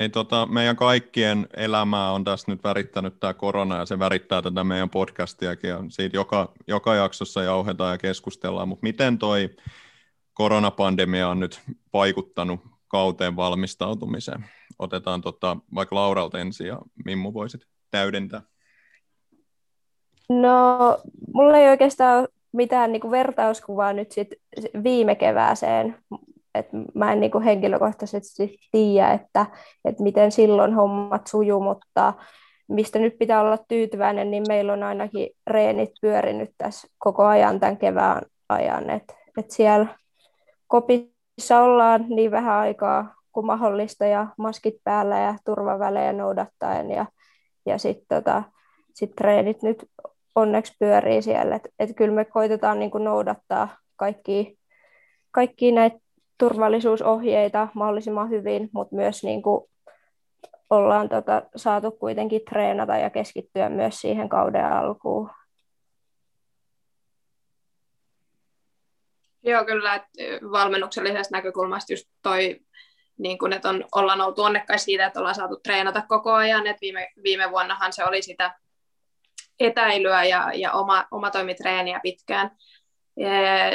Hei, 0.00 0.08
tota, 0.08 0.46
meidän 0.46 0.76
kaikkien 0.76 1.46
elämää 1.56 2.12
on 2.12 2.24
tässä 2.24 2.52
nyt 2.52 2.64
värittänyt 2.64 3.20
tämä 3.20 3.34
korona 3.34 3.76
ja 3.76 3.86
se 3.86 3.98
värittää 3.98 4.42
tätä 4.42 4.64
meidän 4.64 4.90
podcastiakin 4.90 5.70
ja 5.70 5.84
siitä 5.88 6.16
joka, 6.16 6.52
joka 6.66 6.94
jaksossa 6.94 7.42
jauhetaan 7.42 7.92
ja 7.92 7.98
keskustellaan, 7.98 8.68
mutta 8.68 8.82
miten 8.82 9.18
toi 9.18 9.50
koronapandemia 10.32 11.28
on 11.28 11.40
nyt 11.40 11.60
vaikuttanut 11.92 12.60
kauteen 12.88 13.36
valmistautumiseen? 13.36 14.44
Otetaan 14.78 15.20
tota, 15.20 15.56
vaikka 15.74 15.96
Lauralta 15.96 16.38
ensin 16.38 16.66
ja 16.66 16.78
Mimmu 17.04 17.32
voisit 17.32 17.60
täydentää. 17.90 18.42
No, 20.28 20.98
mulla 21.34 21.58
ei 21.58 21.68
oikeastaan 21.68 22.28
mitään 22.52 22.92
niin 22.92 23.00
kuin 23.00 23.10
vertauskuvaa 23.10 23.92
nyt 23.92 24.12
sit 24.12 24.28
viime 24.82 25.14
kevääseen, 25.14 25.96
et 26.54 26.68
mä 26.94 27.12
en 27.12 27.20
niin 27.20 27.30
kuin 27.30 27.44
henkilökohtaisesti 27.44 28.58
tiedä, 28.72 29.12
että, 29.12 29.46
että 29.84 30.02
miten 30.02 30.32
silloin 30.32 30.74
hommat 30.74 31.26
sujuu, 31.26 31.60
mutta 31.62 32.14
mistä 32.68 32.98
nyt 32.98 33.18
pitää 33.18 33.40
olla 33.40 33.58
tyytyväinen, 33.68 34.30
niin 34.30 34.44
meillä 34.48 34.72
on 34.72 34.82
ainakin 34.82 35.30
reenit 35.46 35.90
pyörinyt 36.00 36.50
tässä 36.58 36.88
koko 36.98 37.24
ajan 37.24 37.60
tämän 37.60 37.76
kevään 37.76 38.22
ajan, 38.48 38.90
että 38.90 39.14
et 39.38 39.50
siellä 39.50 39.86
kopissa 40.66 41.15
ollaan 41.62 42.04
niin 42.08 42.30
vähän 42.30 42.54
aikaa 42.54 43.14
kuin 43.32 43.46
mahdollista 43.46 44.06
ja 44.06 44.26
maskit 44.38 44.74
päällä 44.84 45.18
ja 45.18 45.34
turvavälejä 45.44 46.12
noudattaen 46.12 46.90
ja, 46.90 47.06
ja 47.66 47.78
sitten 47.78 48.22
tota, 48.22 48.42
sit 48.94 49.16
treenit 49.16 49.62
nyt 49.62 49.84
onneksi 50.34 50.72
pyörii 50.78 51.22
siellä, 51.22 51.56
että 51.56 51.68
et 51.78 51.90
kyllä 51.96 52.14
me 52.14 52.24
koitetaan 52.24 52.78
niin 52.78 52.90
noudattaa 52.98 53.68
kaikki, 53.96 54.58
kaikki 55.30 55.72
näitä 55.72 55.98
turvallisuusohjeita 56.38 57.68
mahdollisimman 57.74 58.30
hyvin, 58.30 58.68
mutta 58.72 58.96
myös 58.96 59.24
niin 59.24 59.42
kuin 59.42 59.64
ollaan 60.70 61.08
tota, 61.08 61.42
saatu 61.56 61.90
kuitenkin 61.90 62.40
treenata 62.50 62.96
ja 62.96 63.10
keskittyä 63.10 63.68
myös 63.68 64.00
siihen 64.00 64.28
kauden 64.28 64.64
alkuun. 64.72 65.30
Joo, 69.46 69.64
kyllä, 69.64 69.94
että 69.94 70.08
valmennuksellisesta 70.52 71.36
näkökulmasta 71.36 71.92
just 71.92 72.08
toi, 72.22 72.60
niin 73.18 73.38
kun, 73.38 73.52
että 73.52 73.68
on, 73.68 73.84
ollaan 73.94 74.20
oltu 74.20 74.42
onnekkaisia 74.42 74.84
siitä, 74.84 75.06
että 75.06 75.20
ollaan 75.20 75.34
saatu 75.34 75.56
treenata 75.56 76.02
koko 76.08 76.32
ajan, 76.32 76.66
että 76.66 76.80
viime, 76.80 77.08
viime 77.22 77.50
vuonnahan 77.50 77.92
se 77.92 78.04
oli 78.04 78.22
sitä 78.22 78.54
etäilyä 79.60 80.24
ja, 80.24 80.50
ja 80.54 80.72
oma, 80.72 81.04
oma 81.10 81.30
toimitreeniä 81.30 82.00
pitkään, 82.02 82.50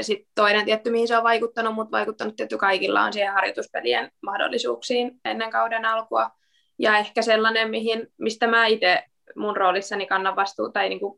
sitten 0.01 0.27
toinen 0.35 0.65
tietty, 0.65 0.89
mihin 0.89 1.07
se 1.07 1.17
on 1.17 1.23
vaikuttanut, 1.23 1.75
mutta 1.75 1.97
vaikuttanut 1.97 2.35
tietty 2.35 2.57
kaikilla 2.57 3.01
on 3.01 3.13
siihen 3.13 3.33
harjoituspelien 3.33 4.11
mahdollisuuksiin 4.21 5.11
ennen 5.25 5.51
kauden 5.51 5.85
alkua. 5.85 6.31
Ja 6.79 6.97
ehkä 6.97 7.21
sellainen, 7.21 7.69
mihin, 7.69 8.07
mistä 8.17 8.47
mä 8.47 8.65
itse 8.65 9.03
mun 9.35 9.57
roolissani 9.57 10.05
kannan 10.05 10.35
vastuuta 10.35 10.73
tai 10.73 10.89
niin 10.89 10.99
kuin 10.99 11.15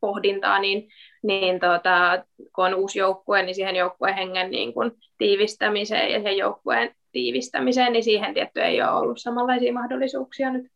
pohdintaa, 0.00 0.58
niin, 0.58 0.88
niin 1.22 1.60
tota, 1.60 2.24
kun 2.36 2.64
on 2.64 2.74
uusi 2.74 2.98
joukkue, 2.98 3.42
niin 3.42 3.54
siihen 3.54 3.76
joukkueen 3.76 4.14
hengen 4.14 4.50
niin 4.50 4.74
kuin 4.74 4.92
tiivistämiseen 5.18 6.12
ja 6.12 6.22
sen 6.22 6.36
joukkueen 6.36 6.94
tiivistämiseen, 7.12 7.92
niin 7.92 8.04
siihen 8.04 8.34
tietty 8.34 8.60
ei 8.60 8.82
ole 8.82 8.90
ollut 8.90 9.20
samanlaisia 9.20 9.72
mahdollisuuksia 9.72 10.50
nyt 10.50 10.72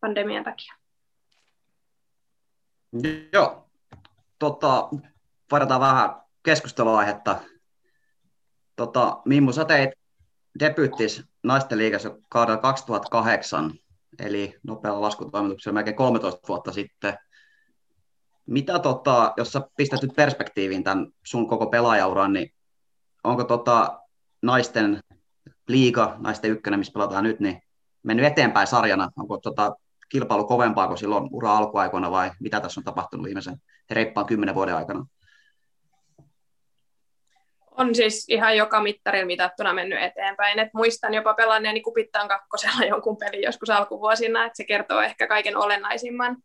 pandemian 0.00 0.44
takia. 0.44 0.74
Joo, 3.32 3.68
tota, 4.38 4.88
vaihdetaan 5.52 5.80
vähän 5.80 6.10
keskusteluaihetta. 6.42 7.40
Tota, 8.76 9.20
Mimmu, 9.24 9.52
sä 9.52 9.64
teit 9.64 9.90
debyyttis 10.60 11.22
naisten 11.42 11.78
liigassa 11.78 12.16
kaudella 12.28 12.60
2008, 12.60 13.72
eli 14.18 14.54
nopealla 14.62 15.00
laskutoimituksella 15.00 15.74
melkein 15.74 15.96
13 15.96 16.48
vuotta 16.48 16.72
sitten. 16.72 17.18
Mitä, 18.46 18.78
tota, 18.78 19.32
jos 19.36 19.52
sä 19.52 19.62
pistät 19.76 20.02
nyt 20.02 20.16
perspektiiviin 20.16 20.84
tämän 20.84 21.06
sun 21.24 21.48
koko 21.48 21.66
pelaajauran, 21.66 22.32
niin 22.32 22.54
onko 23.24 23.44
tota, 23.44 24.00
naisten 24.42 25.00
liiga, 25.68 26.16
naisten 26.18 26.50
ykkönen, 26.50 26.80
missä 26.80 26.92
pelataan 26.92 27.24
nyt, 27.24 27.40
niin 27.40 27.62
mennyt 28.02 28.26
eteenpäin 28.26 28.66
sarjana? 28.66 29.10
Onko 29.16 29.38
tota, 29.38 29.76
kilpailu 30.08 30.44
kovempaa 30.44 30.86
kuin 30.86 30.98
silloin 30.98 31.28
ura 31.32 31.56
alkuaikoina 31.56 32.10
vai 32.10 32.30
mitä 32.40 32.60
tässä 32.60 32.80
on 32.80 32.84
tapahtunut 32.84 33.26
viimeisen 33.26 33.56
reippaan 33.90 34.26
kymmenen 34.26 34.54
vuoden 34.54 34.76
aikana? 34.76 35.06
On 37.78 37.94
siis 37.94 38.24
ihan 38.28 38.56
joka 38.56 38.82
mittarilla 38.82 39.26
mitattuna 39.26 39.74
mennyt 39.74 40.02
eteenpäin. 40.02 40.58
Et 40.58 40.68
muistan 40.74 41.14
jopa 41.14 41.34
pelanneeni 41.34 41.80
kupittaan 41.80 42.28
kakkosella 42.28 42.84
jonkun 42.92 43.16
pelin 43.16 43.42
joskus 43.42 43.70
alkuvuosina, 43.70 44.44
että 44.46 44.56
se 44.56 44.64
kertoo 44.64 45.00
ehkä 45.00 45.26
kaiken 45.26 45.56
olennaisimman. 45.56 46.36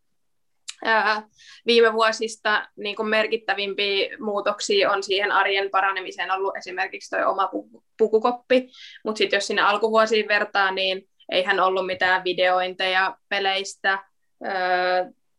Ää, 0.85 1.23
viime 1.65 1.93
vuosista 1.93 2.67
niin 2.75 2.95
kuin 2.95 3.09
merkittävimpiä 3.09 4.17
muutoksia 4.19 4.91
on 4.91 5.03
siihen 5.03 5.31
arjen 5.31 5.69
paranemiseen 5.69 6.31
ollut 6.31 6.57
esimerkiksi 6.57 7.15
tuo 7.15 7.31
oma 7.31 7.49
pukukoppi, 7.97 8.69
mutta 9.05 9.17
sitten 9.17 9.37
jos 9.37 9.47
sinne 9.47 9.61
alkuvuosiin 9.61 10.27
vertaa, 10.27 10.71
niin 10.71 11.09
eihän 11.31 11.59
ollut 11.59 11.85
mitään 11.85 12.23
videointeja 12.23 13.17
peleistä, 13.29 13.99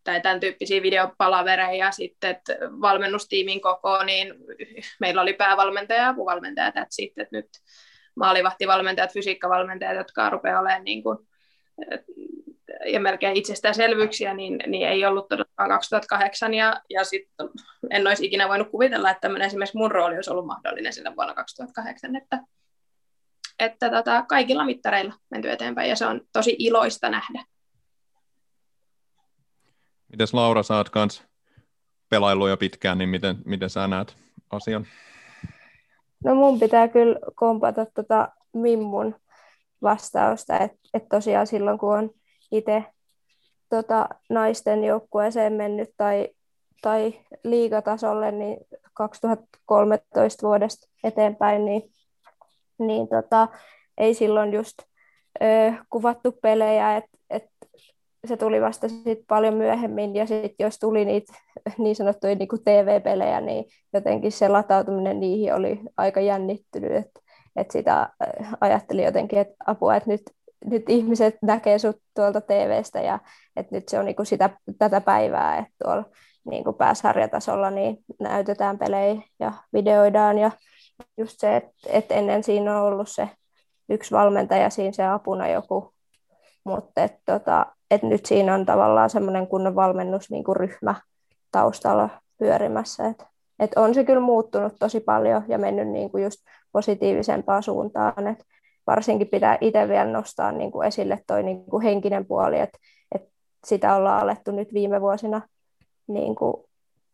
tai 0.05 0.21
tämän 0.21 0.41
tyyppisiä 0.41 0.83
videopalavereja 0.83 1.91
sitten 1.91 2.37
valmennustiimin 2.81 3.61
koko, 3.61 4.05
niin 4.05 4.35
meillä 5.01 5.23
oli 5.23 5.33
päävalmentaja 5.33 6.03
ja 6.03 6.09
apuvalmentaja, 6.09 6.69
että 6.69 6.87
sitten 6.91 7.23
että 7.23 7.37
nyt 7.37 7.49
maalivahtivalmentajat, 8.17 9.13
fysiikkavalmentajat, 9.13 9.97
jotka 9.97 10.31
rupeaa 10.31 10.61
olemaan 10.61 10.85
niin 10.85 11.03
kuin, 11.03 11.19
ja 12.87 13.01
melkein 13.01 13.37
itsestäänselvyyksiä, 13.37 14.35
niin, 14.35 14.59
niin 14.67 14.89
ei 14.89 15.05
ollut 15.05 15.29
todellakaan 15.29 15.69
2008, 15.69 16.55
ja, 16.55 16.81
ja 16.91 17.05
sitten 17.05 17.49
en 17.91 18.07
olisi 18.07 18.27
ikinä 18.27 18.49
voinut 18.49 18.71
kuvitella, 18.71 19.11
että 19.11 19.21
tämmöinen 19.21 19.47
esimerkiksi 19.47 19.77
mun 19.77 19.91
rooli 19.91 20.15
olisi 20.15 20.31
ollut 20.31 20.47
mahdollinen 20.47 20.93
sillä 20.93 21.17
vuonna 21.17 21.35
2008, 21.35 22.17
että, 22.17 22.39
että 23.59 23.91
tota, 23.91 24.25
kaikilla 24.29 24.65
mittareilla 24.65 25.15
menty 25.31 25.51
eteenpäin, 25.51 25.89
ja 25.89 25.97
se 25.97 26.07
on 26.07 26.21
tosi 26.33 26.57
iloista 26.59 27.09
nähdä. 27.09 27.45
Mites 30.15 30.35
Laura, 30.35 30.63
sä 30.63 30.77
oot 30.77 30.91
kans 30.91 31.25
pelaillut 32.09 32.49
jo 32.49 32.57
pitkään, 32.57 32.99
niin 32.99 33.09
miten, 33.09 33.37
miten 33.45 33.71
sä 33.71 33.89
näet 33.89 34.17
asian? 34.51 34.87
No 36.25 36.35
mun 36.35 36.61
pitää 36.61 36.89
kyllä 36.89 37.19
kompata 37.35 37.87
tota 37.87 38.29
Mimmun 38.53 39.15
vastausta, 39.83 40.59
että 40.59 40.79
et 40.95 41.09
tosiaan 41.09 41.47
silloin 41.47 41.79
kun 41.79 41.99
on 41.99 42.11
itse 42.53 42.85
tota, 43.69 44.09
naisten 44.31 44.85
joukkueeseen 44.85 45.53
mennyt 45.53 45.91
tai, 45.97 46.29
tai 46.83 47.21
liigatasolle, 47.45 48.33
niin 48.33 48.57
2013 48.93 50.47
vuodesta 50.47 50.89
eteenpäin, 51.05 51.65
niin, 51.65 51.83
niin 52.79 53.09
tota, 53.09 53.49
ei 53.99 54.15
silloin 54.15 54.53
just 54.53 54.79
ö, 55.43 55.73
kuvattu 55.91 56.33
pelejä, 56.33 56.97
että 56.97 57.11
et 57.14 57.14
se 58.25 58.37
tuli 58.37 58.61
vasta 58.61 58.89
sit 58.89 59.19
paljon 59.29 59.55
myöhemmin, 59.55 60.15
ja 60.15 60.27
sitten 60.27 60.65
jos 60.65 60.79
tuli 60.79 61.05
niitä 61.05 61.33
niin 61.79 61.97
sanottuja 61.97 62.35
niin 62.35 62.49
TV-pelejä, 62.65 63.41
niin 63.41 63.65
jotenkin 63.93 64.33
se 64.33 64.49
latautuminen 64.49 65.21
niihin 65.21 65.55
oli 65.55 65.81
aika 65.97 66.21
jännittynyt, 66.21 66.93
että 66.93 67.21
et 67.57 67.71
sitä 67.71 68.01
äh, 68.01 68.55
ajattelin 68.61 69.05
jotenkin, 69.05 69.39
että 69.39 69.55
apua, 69.67 69.97
että 69.97 70.11
nyt, 70.11 70.23
nyt 70.65 70.83
ihmiset 70.89 71.37
näkee 71.43 71.79
sut 71.79 71.97
tuolta 72.15 72.41
TVstä, 72.41 73.01
ja 73.01 73.19
että 73.57 73.75
nyt 73.75 73.89
se 73.89 73.99
on 73.99 74.05
niin 74.05 74.17
sitä, 74.23 74.51
tätä 74.79 75.01
päivää, 75.01 75.59
että 75.59 75.73
tuolla 75.85 76.05
niin 76.45 76.65
pääsarjatasolla 76.79 77.71
niin 77.71 77.99
näytetään 78.21 78.79
pelejä 78.79 79.23
ja 79.41 79.53
videoidaan, 79.73 80.39
ja 80.39 80.51
just 81.17 81.41
se, 81.41 81.57
että, 81.57 81.73
että 81.87 82.15
ennen 82.15 82.43
siinä 82.43 82.81
on 82.81 82.93
ollut 82.93 83.09
se 83.09 83.29
yksi 83.89 84.11
valmentaja 84.11 84.71
siinä 84.71 84.93
se 84.93 85.05
apuna 85.05 85.49
joku, 85.49 85.94
mutta 86.65 87.03
että 87.03 87.21
tota, 87.27 87.67
että 87.91 88.07
nyt 88.07 88.27
siinä 88.27 88.55
on 88.55 88.67
tavallaan 88.67 89.11
semmoinen 89.11 89.47
kunnon 89.47 89.75
valmennus 89.75 90.31
niin 90.31 90.45
kuin 90.45 90.57
ryhmä 90.57 90.95
taustalla 91.53 92.09
pyörimässä. 92.39 93.07
Et, 93.07 93.25
et 93.59 93.71
on 93.77 93.95
se 93.95 94.05
kyllä 94.05 94.21
muuttunut 94.21 94.73
tosi 94.79 95.01
paljon 95.01 95.43
ja 95.49 95.59
mennyt 95.59 95.89
niin 95.89 96.11
kuin 96.11 96.25
just 96.25 96.41
positiivisempaan 96.73 97.63
suuntaan. 97.63 98.27
Et 98.27 98.45
varsinkin 98.87 99.29
pitää 99.29 99.59
itse 99.61 99.89
vielä 99.89 100.13
nostaa 100.13 100.53
niin 100.53 100.73
kuin 100.73 100.87
esille 100.87 101.21
toi 101.27 101.43
niin 101.43 101.65
kuin 101.65 101.83
henkinen 101.83 102.27
puoli, 102.27 102.61
että 102.61 102.79
et 103.15 103.23
sitä 103.65 103.95
ollaan 103.95 104.23
alettu 104.23 104.51
nyt 104.51 104.75
viime 104.75 105.01
vuosina 105.01 105.43
niin 106.07 106.35
kuin, 106.35 106.55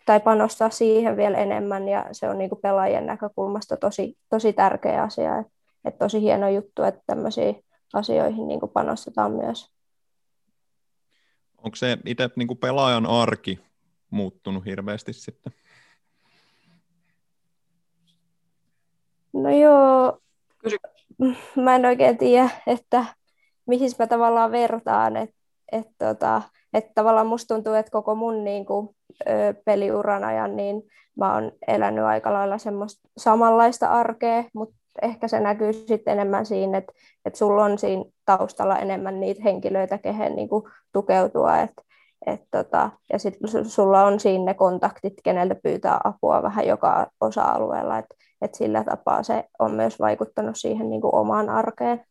tai 0.07 0.21
panostaa 0.21 0.71
siihen 0.71 1.17
vielä 1.17 1.39
enemmän 1.39 1.89
ja 1.89 2.07
se 2.13 2.29
on 2.29 2.39
niin 2.39 2.51
kuin 2.51 2.61
pelaajien 2.63 3.07
näkökulmasta 3.07 3.77
tosi, 3.77 4.17
tosi 4.31 4.53
tärkeä 4.53 5.03
asia. 5.03 5.39
Et, 5.39 5.47
et 5.85 5.99
tosi 5.99 6.21
hieno 6.21 6.49
juttu, 6.49 6.83
että 6.83 7.03
tämmöisiin 7.07 7.65
asioihin 7.93 8.49
niin 8.49 8.61
kuin 8.61 8.73
panostetaan 8.73 9.33
myös. 9.33 9.71
Onko 11.59 11.77
se 11.77 11.99
itse 12.07 12.31
niin 12.37 12.49
kuin 12.49 12.59
pelaajan 12.59 13.07
arki 13.07 13.61
muuttunut 14.11 14.65
hirveästi 14.65 15.13
sitten? 15.13 15.53
No 19.33 19.51
joo, 19.51 20.19
mä 21.65 21.75
en 21.77 21.87
oikein 21.87 22.19
tiedä, 22.19 22.51
että 22.67 23.05
mihin 23.67 23.91
mä 23.99 24.07
tavallaan 24.07 24.53
vertaan, 24.53 25.17
että 25.17 25.37
et 25.73 25.89
tota, 25.99 26.43
et 26.75 26.95
tavallaan 26.95 27.27
musta 27.27 27.55
tuntuu, 27.55 27.75
että 27.75 27.91
koko 27.91 28.15
mun 28.15 28.45
niin 28.45 28.67
kuin, 28.67 28.89
ö, 29.29 29.55
peliuran 29.65 30.25
ajan 30.25 30.57
niin 30.57 30.83
mä 31.19 31.35
oon 31.35 31.53
elänyt 31.69 32.05
aika 32.05 32.33
lailla 32.33 32.59
semmoista 32.59 33.09
samanlaista 33.17 33.89
arkea, 33.89 34.45
mutta 34.55 34.77
ehkä 35.03 35.29
se 35.29 35.41
näkyy 35.41 35.73
sitten 35.73 36.13
enemmän 36.13 36.47
siinä, 36.47 36.79
että, 36.79 36.93
että 37.25 37.39
sulla 37.39 37.65
on 37.65 37.79
siinä 37.79 38.05
taustalla 38.25 38.79
enemmän 38.79 39.21
niitä 39.21 39.43
henkilöitä, 39.45 39.99
kehen 39.99 40.37
niin 40.37 40.49
kuin 40.49 40.65
tukeutua, 40.93 41.59
että 41.59 41.83
et 42.27 42.41
tota, 42.51 42.91
ja 43.13 43.19
sitten 43.19 43.69
sulla 43.69 44.05
on 44.05 44.21
siinä 44.21 44.45
ne 44.45 44.55
kontaktit, 44.55 45.15
keneltä 45.25 45.55
pyytää 45.63 46.01
apua 46.05 46.43
vähän 46.43 46.67
joka 46.67 47.07
osa-alueella, 47.21 47.99
että 47.99 48.15
et 48.43 48.55
sillä 48.55 48.85
tapaa 48.85 49.23
se 49.23 49.45
on 49.59 49.73
myös 49.73 49.99
vaikuttanut 49.99 50.57
siihen 50.57 50.91
niin 50.91 51.01
kuin 51.01 51.15
omaan 51.15 51.49
arkeen. 51.49 52.05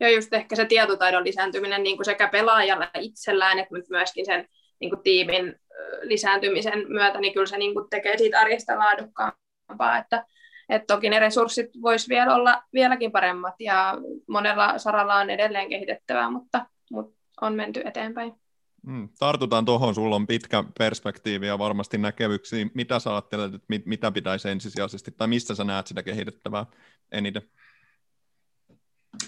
Joo, 0.00 0.10
just 0.10 0.32
ehkä 0.32 0.56
se 0.56 0.64
tietotaidon 0.64 1.24
lisääntyminen 1.24 1.82
niin 1.82 1.96
kuin 1.96 2.04
sekä 2.04 2.28
pelaajalla 2.28 2.90
itsellään, 3.00 3.58
että 3.58 3.74
myöskin 3.90 4.26
sen 4.26 4.48
niin 4.80 4.90
kuin 4.90 5.02
tiimin 5.02 5.54
lisääntymisen 6.02 6.84
myötä, 6.88 7.20
niin 7.20 7.32
kyllä 7.32 7.46
se 7.46 7.58
niin 7.58 7.74
kuin 7.74 7.90
tekee 7.90 8.18
siitä 8.18 8.40
arjesta 8.40 8.78
laadukkaampaa, 8.78 9.98
että, 9.98 10.24
että 10.68 10.94
toki 10.94 11.10
ne 11.10 11.18
resurssit 11.18 11.70
voisi 11.82 12.08
vielä 12.08 12.34
olla 12.34 12.62
vieläkin 12.72 13.12
paremmat 13.12 13.54
ja 13.58 13.98
monella 14.28 14.78
saralla 14.78 15.14
on 15.14 15.30
edelleen 15.30 15.68
kehitettävää, 15.68 16.30
mutta, 16.30 16.66
mutta 16.90 17.16
on 17.40 17.54
menty 17.54 17.82
eteenpäin. 17.84 18.32
Mm, 18.86 19.08
tartutaan 19.18 19.64
tuohon, 19.64 19.94
sulla 19.94 20.16
on 20.16 20.26
pitkä 20.26 20.64
perspektiivi 20.78 21.46
ja 21.46 21.58
varmasti 21.58 21.98
näkemyksiä. 21.98 22.66
Mitä 22.74 22.98
sä 22.98 23.10
ajattelet, 23.10 23.54
että 23.54 23.66
mit, 23.68 23.86
mitä 23.86 24.12
pitäisi 24.12 24.48
ensisijaisesti, 24.48 25.10
tai 25.10 25.28
mistä 25.28 25.54
sä 25.54 25.64
näet 25.64 25.86
sitä 25.86 26.02
kehitettävää 26.02 26.66
eniten? 27.12 27.42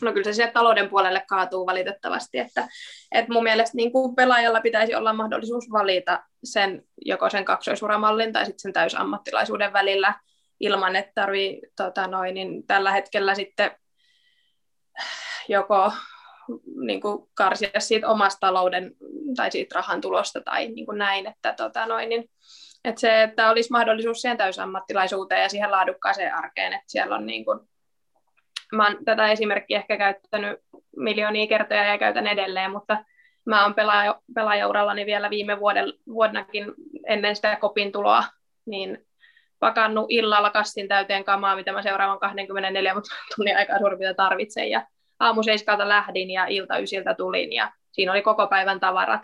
No 0.02 0.12
kyllä 0.12 0.24
se 0.24 0.32
sieltä 0.32 0.52
talouden 0.52 0.88
puolelle 0.88 1.24
kaatuu 1.28 1.66
valitettavasti, 1.66 2.38
että, 2.38 2.68
että 3.12 3.32
mun 3.32 3.42
mielestä 3.42 3.76
niin 3.76 3.92
kuin 3.92 4.14
pelaajalla 4.14 4.60
pitäisi 4.60 4.94
olla 4.94 5.12
mahdollisuus 5.12 5.70
valita 5.72 6.22
sen, 6.44 6.82
joko 7.04 7.30
sen 7.30 7.44
kaksoisuramallin 7.44 8.32
tai 8.32 8.46
sitten 8.46 8.62
sen 8.62 8.72
täysammattilaisuuden 8.72 9.72
välillä 9.72 10.14
ilman, 10.60 10.96
että 10.96 11.12
tarvii 11.14 11.60
tota 11.76 12.06
noin, 12.06 12.34
niin 12.34 12.66
tällä 12.66 12.92
hetkellä 12.92 13.34
sitten 13.34 13.70
joko 15.48 15.92
niin 16.80 17.00
kuin 17.00 17.28
karsia 17.34 17.70
siitä 17.80 18.08
omasta 18.08 18.40
talouden 18.40 18.96
tai 19.36 19.50
siitä 19.50 19.74
rahan 19.74 20.00
tulosta 20.00 20.40
tai 20.40 20.68
niin 20.68 20.86
kuin 20.86 20.98
näin, 20.98 21.26
että, 21.26 21.52
tota 21.52 21.86
noin, 21.86 22.08
niin, 22.08 22.30
että 22.84 23.00
se, 23.00 23.22
että 23.22 23.50
olisi 23.50 23.70
mahdollisuus 23.70 24.20
siihen 24.20 24.38
täysammattilaisuuteen 24.38 25.42
ja 25.42 25.48
siihen 25.48 25.70
laadukkaaseen 25.70 26.34
arkeen, 26.34 26.72
että 26.72 26.84
siellä 26.86 27.16
on 27.16 27.26
niin 27.26 27.44
kuin, 27.44 27.60
mä 28.72 28.86
oon 28.86 29.04
tätä 29.04 29.28
esimerkkiä 29.28 29.78
ehkä 29.78 29.96
käyttänyt 29.96 30.60
miljoonia 30.96 31.46
kertoja 31.46 31.84
ja 31.84 31.98
käytän 31.98 32.26
edelleen, 32.26 32.70
mutta 32.70 33.04
mä 33.46 33.62
oon 33.62 33.74
pelaaja, 33.74 34.20
pelaajaurallani 34.34 35.06
vielä 35.06 35.30
viime 35.30 35.60
vuoden, 35.60 35.92
vuonnakin 36.06 36.74
ennen 37.06 37.36
sitä 37.36 37.56
kopin 37.56 37.92
tuloa, 37.92 38.24
niin 38.66 39.07
pakannut 39.60 40.06
illalla 40.08 40.50
kassin 40.50 40.88
täyteen 40.88 41.24
kamaa, 41.24 41.56
mitä 41.56 41.72
mä 41.72 41.82
seuraavan 41.82 42.18
24 42.18 42.94
tunnin 43.36 43.56
aikaa 43.56 43.78
suurin 43.78 44.16
tarvitsen, 44.16 44.70
ja 44.70 44.86
aamu 45.20 45.42
seiskalta 45.42 45.88
lähdin 45.88 46.30
ja 46.30 46.46
ilta 46.46 46.78
ysiltä 46.78 47.14
tulin, 47.14 47.52
ja 47.52 47.72
siinä 47.92 48.12
oli 48.12 48.22
koko 48.22 48.46
päivän 48.46 48.80
tavarat, 48.80 49.22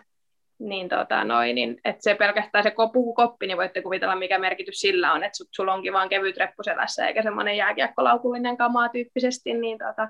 niin, 0.59 0.89
tota, 0.89 1.25
noin, 1.25 1.55
niin 1.55 1.81
että 1.85 2.03
se 2.03 2.15
pelkästään 2.15 2.65
se 2.65 2.75
puhukoppi, 2.93 3.47
niin 3.47 3.57
voitte 3.57 3.83
kuvitella, 3.83 4.17
mikä 4.17 4.39
merkitys 4.39 4.81
sillä 4.81 5.13
on, 5.13 5.25
että 5.25 5.45
sulla 5.51 5.75
onkin 5.75 5.93
vaan 5.93 6.09
kevyt 6.09 6.37
reppu 6.37 6.63
selässä, 6.63 7.07
eikä 7.07 7.23
semmoinen 7.23 7.57
jääkiekkolaukullinen 7.57 8.57
kamaa 8.57 8.89
tyyppisesti, 8.89 9.55
niin 9.55 9.79
tota, 9.79 10.09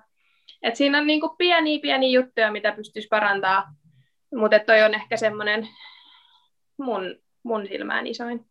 että 0.63 0.79
siinä 0.79 0.99
on 0.99 1.07
niinku 1.07 1.35
pieniä, 1.39 1.79
pieniä 1.83 2.21
juttuja, 2.21 2.53
mitä 2.53 2.73
pystyisi 2.73 3.09
parantaa, 3.09 3.65
mutta 4.35 4.59
toi 4.59 4.83
on 4.83 4.95
ehkä 4.95 5.17
semmoinen 5.17 5.69
mun, 6.79 7.17
mun 7.43 7.67
silmään 7.67 8.07
isoin. 8.07 8.47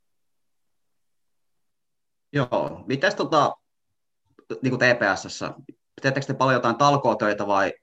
Joo, 2.34 2.84
mitäs 2.88 3.16
tota, 3.16 3.54
niin 4.62 4.78
kuin 4.78 4.80
TPSssä, 4.80 5.54
teettekö 6.02 6.26
te 6.28 6.34
paljon 6.34 6.54
jotain 6.54 6.76
talkootöitä 6.76 7.48
vai 7.48 7.74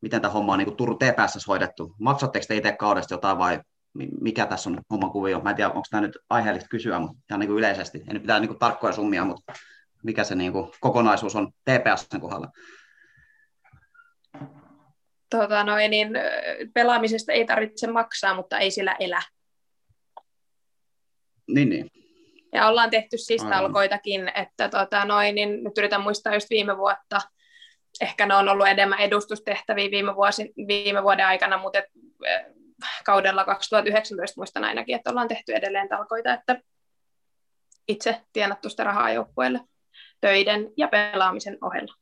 miten 0.00 0.20
tämä 0.20 0.32
homma 0.32 0.52
on 0.52 0.58
niin 0.58 0.76
Turun 0.76 0.98
TPS 0.98 1.48
hoidettu? 1.48 1.94
Maksatteko 1.98 2.44
te 2.48 2.56
itse 2.56 2.72
kaudesta 2.72 3.14
jotain 3.14 3.38
vai 3.38 3.60
mikä 4.20 4.46
tässä 4.46 4.70
on 4.70 4.80
homman 4.90 5.10
kuvio? 5.10 5.40
Mä 5.40 5.50
en 5.50 5.56
tiedä, 5.56 5.70
onko 5.70 5.86
tämä 5.90 6.00
nyt 6.00 6.18
aiheellista 6.30 6.68
kysyä, 6.68 6.98
mutta 6.98 7.22
ihan 7.30 7.40
niin 7.40 7.48
kuin 7.48 7.58
yleisesti. 7.58 7.98
En 7.98 8.14
nyt 8.14 8.22
pitää 8.22 8.40
niin 8.40 8.48
kuin 8.48 8.58
tarkkoja 8.58 8.92
summia, 8.92 9.24
mutta 9.24 9.52
mikä 10.02 10.24
se 10.24 10.34
niin 10.34 10.52
kuin 10.52 10.70
kokonaisuus 10.80 11.36
on 11.36 11.52
TPSn 11.52 12.20
kohdalla? 12.20 12.48
Tota 15.30 15.64
noin, 15.64 15.90
niin 15.90 16.08
pelaamisesta 16.74 17.32
ei 17.32 17.44
tarvitse 17.44 17.86
maksaa, 17.86 18.34
mutta 18.34 18.58
ei 18.58 18.70
sillä 18.70 18.96
elä. 19.00 19.22
Niin, 21.48 21.68
niin. 21.68 22.03
Ja 22.54 22.68
ollaan 22.68 22.90
tehty 22.90 23.18
siis 23.18 23.42
talkoitakin, 23.42 24.32
että 24.34 24.68
tota 24.68 25.04
noin, 25.04 25.34
niin 25.34 25.64
nyt 25.64 25.78
yritän 25.78 26.00
muistaa 26.00 26.34
just 26.34 26.50
viime 26.50 26.76
vuotta, 26.76 27.20
ehkä 28.00 28.26
ne 28.26 28.34
on 28.34 28.48
ollut 28.48 28.66
enemmän 28.66 29.00
edustustehtäviä 29.00 29.90
viime, 29.90 30.14
vuosi, 30.14 30.52
viime 30.68 31.02
vuoden 31.02 31.26
aikana, 31.26 31.58
mutta 31.58 31.78
et, 31.78 31.84
eh, 32.24 32.44
kaudella 33.04 33.44
2019 33.44 34.40
muistan 34.40 34.64
ainakin, 34.64 34.96
että 34.96 35.10
ollaan 35.10 35.28
tehty 35.28 35.52
edelleen 35.52 35.88
talkoita, 35.88 36.34
että 36.34 36.60
itse 37.88 38.22
tienattu 38.32 38.68
sitä 38.68 38.84
rahaa 38.84 39.12
joukkueelle 39.12 39.60
töiden 40.20 40.72
ja 40.76 40.88
pelaamisen 40.88 41.58
ohella. 41.60 41.94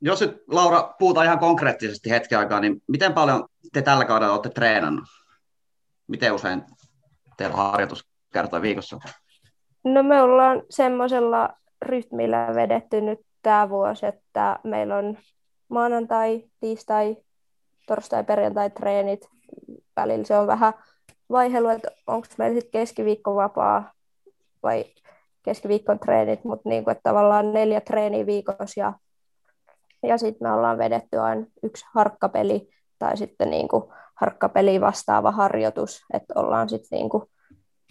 Jos 0.00 0.20
nyt 0.20 0.42
Laura 0.48 0.94
puhutaan 0.98 1.26
ihan 1.26 1.38
konkreettisesti 1.38 2.10
hetken 2.10 2.38
aikaa, 2.38 2.60
niin 2.60 2.82
miten 2.88 3.12
paljon 3.12 3.48
te 3.72 3.82
tällä 3.82 4.04
kaudella 4.04 4.32
olette 4.32 4.48
treenannut? 4.48 5.04
Miten 6.06 6.32
usein 6.32 6.62
teillä 7.40 7.56
on 7.56 7.70
harjoituskertoja 7.70 8.62
viikossa? 8.62 8.98
No 9.84 10.02
me 10.02 10.22
ollaan 10.22 10.62
semmoisella 10.70 11.50
rytmillä 11.82 12.48
vedetty 12.54 13.00
nyt 13.00 13.20
tämä 13.42 13.68
vuosi, 13.68 14.06
että 14.06 14.58
meillä 14.64 14.96
on 14.96 15.18
maanantai, 15.68 16.44
tiistai, 16.60 17.16
torstai, 17.86 18.24
perjantai 18.24 18.70
treenit. 18.70 19.28
Välillä 19.96 20.24
se 20.24 20.38
on 20.38 20.46
vähän 20.46 20.72
vaihelu, 21.30 21.68
että 21.68 21.88
onko 22.06 22.26
meillä 22.38 22.54
sitten 22.54 22.80
keskiviikko 22.80 23.34
vapaa 23.34 23.92
vai 24.62 24.84
keskiviikon 25.42 25.98
treenit, 25.98 26.44
mutta 26.44 26.68
niin 26.68 26.84
kuin, 26.84 26.96
tavallaan 27.02 27.52
neljä 27.52 27.80
treeniä 27.80 28.26
viikossa 28.26 28.80
ja, 28.80 28.92
ja 30.02 30.18
sitten 30.18 30.48
me 30.48 30.52
ollaan 30.52 30.78
vedetty 30.78 31.16
aina 31.16 31.46
yksi 31.62 31.86
harkkapeli 31.94 32.70
tai 32.98 33.16
sitten 33.16 33.50
niin 33.50 33.68
kuin 33.68 33.84
harkkapeli 34.20 34.80
vastaava 34.80 35.30
harjoitus, 35.30 36.04
että 36.12 36.34
ollaan 36.36 36.68
sitten 36.68 36.96
niin 36.96 37.08
kuin 37.08 37.24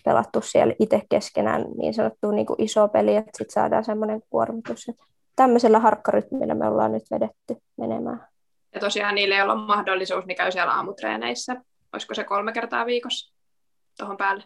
pelattu 0.06 0.42
siellä 0.42 0.74
itse 0.80 1.02
keskenään 1.10 1.66
niin 1.78 1.94
sanottu 1.94 2.32
niin 2.32 2.46
kuin 2.46 2.62
iso 2.62 2.88
peli, 2.88 3.16
että 3.16 3.38
sitten 3.38 3.54
saadaan 3.54 3.84
semmoinen 3.84 4.22
kuormitus. 4.30 4.90
Että 4.90 5.04
tämmöisellä 5.36 5.80
harkkarytmillä 5.80 6.56
me 6.56 6.68
ollaan 6.68 6.92
nyt 6.92 7.04
vedetty 7.12 7.58
menemään. 7.78 8.28
Ja 8.74 8.80
tosiaan 8.80 9.16
niille, 9.16 9.36
joilla 9.36 9.54
on 9.54 9.60
mahdollisuus, 9.60 10.26
niin 10.26 10.38
käy 10.38 10.52
siellä 10.52 10.74
aamutreeneissä. 10.74 11.56
Olisiko 11.94 12.14
se 12.14 12.24
kolme 12.24 12.52
kertaa 12.52 12.86
viikossa 12.86 13.36
tuohon 13.98 14.18
päälle? 14.18 14.44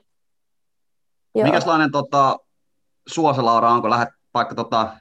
Joo. 1.36 1.46
Mikäslainen 1.46 1.92
tota, 1.92 2.40
suosa, 3.08 3.46
Laura, 3.46 3.70
onko 3.70 3.90
lähdet 3.90 4.10
vaikka 4.34 4.56
tota, 4.56 4.98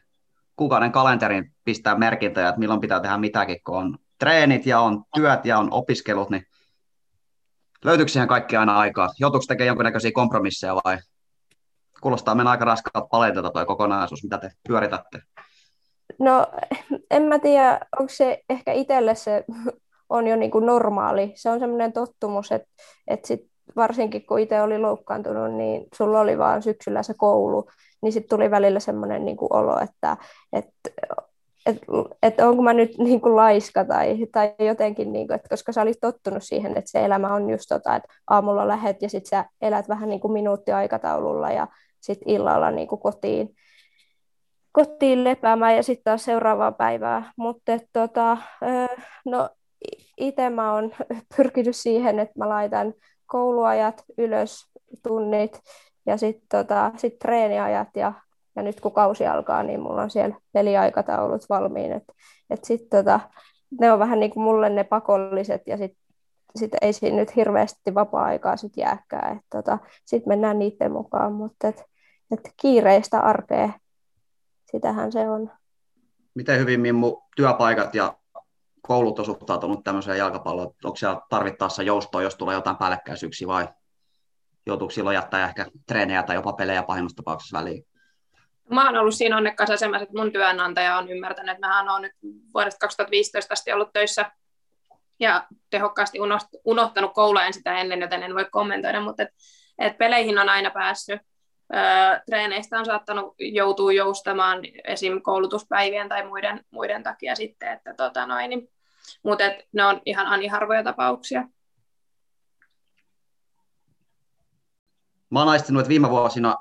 kuukauden 0.56 0.92
kalenterin 0.92 1.52
pistää 1.64 1.98
merkintöjä, 1.98 2.48
että 2.48 2.58
milloin 2.58 2.80
pitää 2.80 3.00
tehdä 3.00 3.16
mitäkin, 3.16 3.58
kun 3.66 3.76
on 3.76 3.98
treenit 4.18 4.66
ja 4.66 4.80
on 4.80 5.04
työt 5.14 5.44
ja 5.44 5.58
on 5.58 5.72
opiskelut, 5.72 6.30
niin 6.30 6.46
löytyykö 7.84 8.12
siihen 8.12 8.28
kaikki 8.28 8.56
aina 8.56 8.78
aikaa? 8.78 9.08
Joutuuko 9.18 9.44
tekemään 9.48 9.66
jonkinnäköisiä 9.66 10.10
kompromisseja 10.14 10.74
vai 10.74 10.98
kuulostaa 12.00 12.34
mennä 12.34 12.50
aika 12.50 12.64
raskaalta 12.64 13.08
paletilta 13.10 13.50
tuo 13.50 13.66
kokonaisuus, 13.66 14.22
mitä 14.22 14.38
te 14.38 14.50
pyöritätte? 14.68 15.18
No 16.18 16.46
en 17.10 17.22
mä 17.22 17.38
tiedä, 17.38 17.80
onko 17.98 18.12
se 18.12 18.42
ehkä 18.50 18.72
itselle 18.72 19.14
se 19.14 19.44
on 20.08 20.26
jo 20.26 20.36
niin 20.36 20.50
kuin 20.50 20.66
normaali. 20.66 21.32
Se 21.34 21.50
on 21.50 21.60
semmoinen 21.60 21.92
tottumus, 21.92 22.52
että, 22.52 22.68
että 23.08 23.28
sit 23.28 23.40
varsinkin 23.76 24.26
kun 24.26 24.38
itse 24.38 24.62
oli 24.62 24.78
loukkaantunut, 24.78 25.54
niin 25.54 25.86
sulla 25.94 26.20
oli 26.20 26.38
vaan 26.38 26.62
syksyllä 26.62 27.02
se 27.02 27.14
koulu, 27.16 27.68
niin 28.02 28.12
sitten 28.12 28.36
tuli 28.36 28.50
välillä 28.50 28.80
semmoinen 28.80 29.24
niin 29.24 29.36
kuin 29.36 29.56
olo, 29.56 29.80
että, 29.80 30.16
että 30.52 30.90
että 31.66 31.86
et 32.22 32.40
onko 32.40 32.62
mä 32.62 32.72
nyt 32.72 32.98
niin 32.98 33.20
kuin 33.20 33.36
laiska 33.36 33.84
tai, 33.84 34.26
tai 34.32 34.54
jotenkin, 34.58 35.12
niin 35.12 35.26
kuin, 35.26 35.34
että 35.34 35.48
koska 35.48 35.72
sä 35.72 35.82
olit 35.82 36.00
tottunut 36.00 36.42
siihen, 36.42 36.78
että 36.78 36.90
se 36.90 37.04
elämä 37.04 37.34
on 37.34 37.50
just 37.50 37.64
tota, 37.68 37.96
että 37.96 38.08
aamulla 38.30 38.68
lähet 38.68 39.02
ja 39.02 39.08
sitten 39.08 39.28
sä 39.28 39.44
elät 39.62 39.88
vähän 39.88 40.08
niin 40.08 40.20
kuin 40.20 40.32
minuuttiaikataululla 40.32 41.50
ja 41.50 41.68
sitten 42.00 42.28
illalla 42.28 42.70
niin 42.70 42.88
kuin 42.88 43.00
kotiin, 43.00 43.54
kotiin 44.72 45.24
lepäämään 45.24 45.76
ja 45.76 45.82
sitten 45.82 46.04
taas 46.04 46.24
seuraavaa 46.24 46.72
päivää. 46.72 47.32
Mutta 47.36 47.72
tota, 47.92 48.36
no, 49.26 49.50
itse 50.16 50.50
mä 50.50 50.74
oon 50.74 50.90
pyrkinyt 51.36 51.76
siihen, 51.76 52.18
että 52.18 52.38
mä 52.38 52.48
laitan 52.48 52.94
kouluajat 53.26 54.04
ylös, 54.18 54.72
tunnit 55.02 55.60
ja 56.06 56.16
sitten 56.16 56.48
tota, 56.48 56.92
sit 56.96 57.18
treeniajat 57.18 57.88
ja 57.96 58.12
ja 58.56 58.62
nyt 58.62 58.80
kun 58.80 58.92
kausi 58.92 59.26
alkaa, 59.26 59.62
niin 59.62 59.80
mulla 59.80 60.02
on 60.02 60.10
siellä 60.10 60.36
peliaikataulut 60.52 61.48
valmiin. 61.48 61.92
Et, 61.92 62.04
et 62.50 62.64
sit, 62.64 62.88
tota, 62.90 63.20
ne 63.80 63.92
on 63.92 63.98
vähän 63.98 64.20
niin 64.20 64.30
kuin 64.30 64.44
mulle 64.44 64.70
ne 64.70 64.84
pakolliset 64.84 65.62
ja 65.66 65.76
sitten 65.76 66.02
sit 66.56 66.72
ei 66.82 66.92
siinä 66.92 67.16
nyt 67.16 67.36
hirveästi 67.36 67.94
vapaa-aikaa 67.94 68.56
sit 68.56 68.76
jääkään. 68.76 69.40
tota, 69.50 69.78
sitten 70.04 70.30
mennään 70.30 70.58
niiden 70.58 70.92
mukaan, 70.92 71.32
mutta 71.32 71.68
et, 71.68 71.84
et 72.30 72.40
kiireistä 72.62 73.20
arkea, 73.20 73.72
sitähän 74.70 75.12
se 75.12 75.30
on. 75.30 75.50
Miten 76.34 76.58
hyvin 76.58 76.80
Mimmu 76.80 77.22
työpaikat 77.36 77.94
ja 77.94 78.16
koulut 78.82 79.18
on 79.18 79.24
suhtautunut 79.24 79.84
tämmöiseen 79.84 80.18
jalkapalloon? 80.18 80.74
Onko 80.84 80.96
siellä 80.96 81.20
tarvittaessa 81.30 81.82
joustoa, 81.82 82.22
jos 82.22 82.34
tulee 82.34 82.54
jotain 82.54 82.76
päällekkäisyyksiä 82.76 83.48
vai 83.48 83.68
joutuuko 84.66 84.90
silloin 84.90 85.14
jättää 85.14 85.48
ehkä 85.48 85.66
treenejä 85.86 86.22
tai 86.22 86.36
jopa 86.36 86.52
pelejä 86.52 86.82
pahimmassa 86.82 87.16
tapauksessa 87.16 87.58
väliin? 87.58 87.84
Mä 88.72 88.86
oon 88.86 88.96
ollut 88.96 89.14
siinä 89.14 89.36
onnekkaassa 89.36 89.74
asemassa, 89.74 90.02
että 90.02 90.18
mun 90.18 90.32
työnantaja 90.32 90.98
on 90.98 91.08
ymmärtänyt, 91.08 91.52
että 91.56 91.66
mä 91.66 91.92
oon 91.92 92.02
nyt 92.02 92.12
vuodesta 92.54 92.78
2015 92.78 93.52
asti 93.52 93.72
ollut 93.72 93.92
töissä 93.92 94.30
ja 95.20 95.46
tehokkaasti 95.70 96.18
unohtanut 96.64 97.14
koulujen 97.14 97.52
sitä 97.52 97.76
ennen, 97.78 98.00
joten 98.00 98.22
en 98.22 98.34
voi 98.34 98.46
kommentoida, 98.50 99.00
mutta 99.00 99.22
et, 99.22 99.28
et 99.78 99.98
peleihin 99.98 100.38
on 100.38 100.48
aina 100.48 100.70
päässyt. 100.70 101.20
Öö, 101.74 102.20
treeneistä 102.26 102.78
on 102.78 102.86
saattanut 102.86 103.34
joutua 103.38 103.92
joustamaan 103.92 104.58
esim. 104.84 105.22
koulutuspäivien 105.22 106.08
tai 106.08 106.26
muiden, 106.26 106.64
muiden 106.70 107.02
takia 107.02 107.34
sitten, 107.34 107.72
että 107.72 107.94
tota 107.94 108.26
noin, 108.26 108.50
niin, 108.50 108.68
mutta 109.22 109.44
et 109.44 109.68
ne 109.72 109.84
on 109.84 110.00
ihan 110.04 110.26
ani 110.26 110.46
harvoja 110.46 110.82
tapauksia. 110.82 111.48
Mä 115.30 115.38
oon 115.38 115.48
aistinut, 115.48 115.80
että 115.80 115.88
viime 115.88 116.10
vuosina 116.10 116.56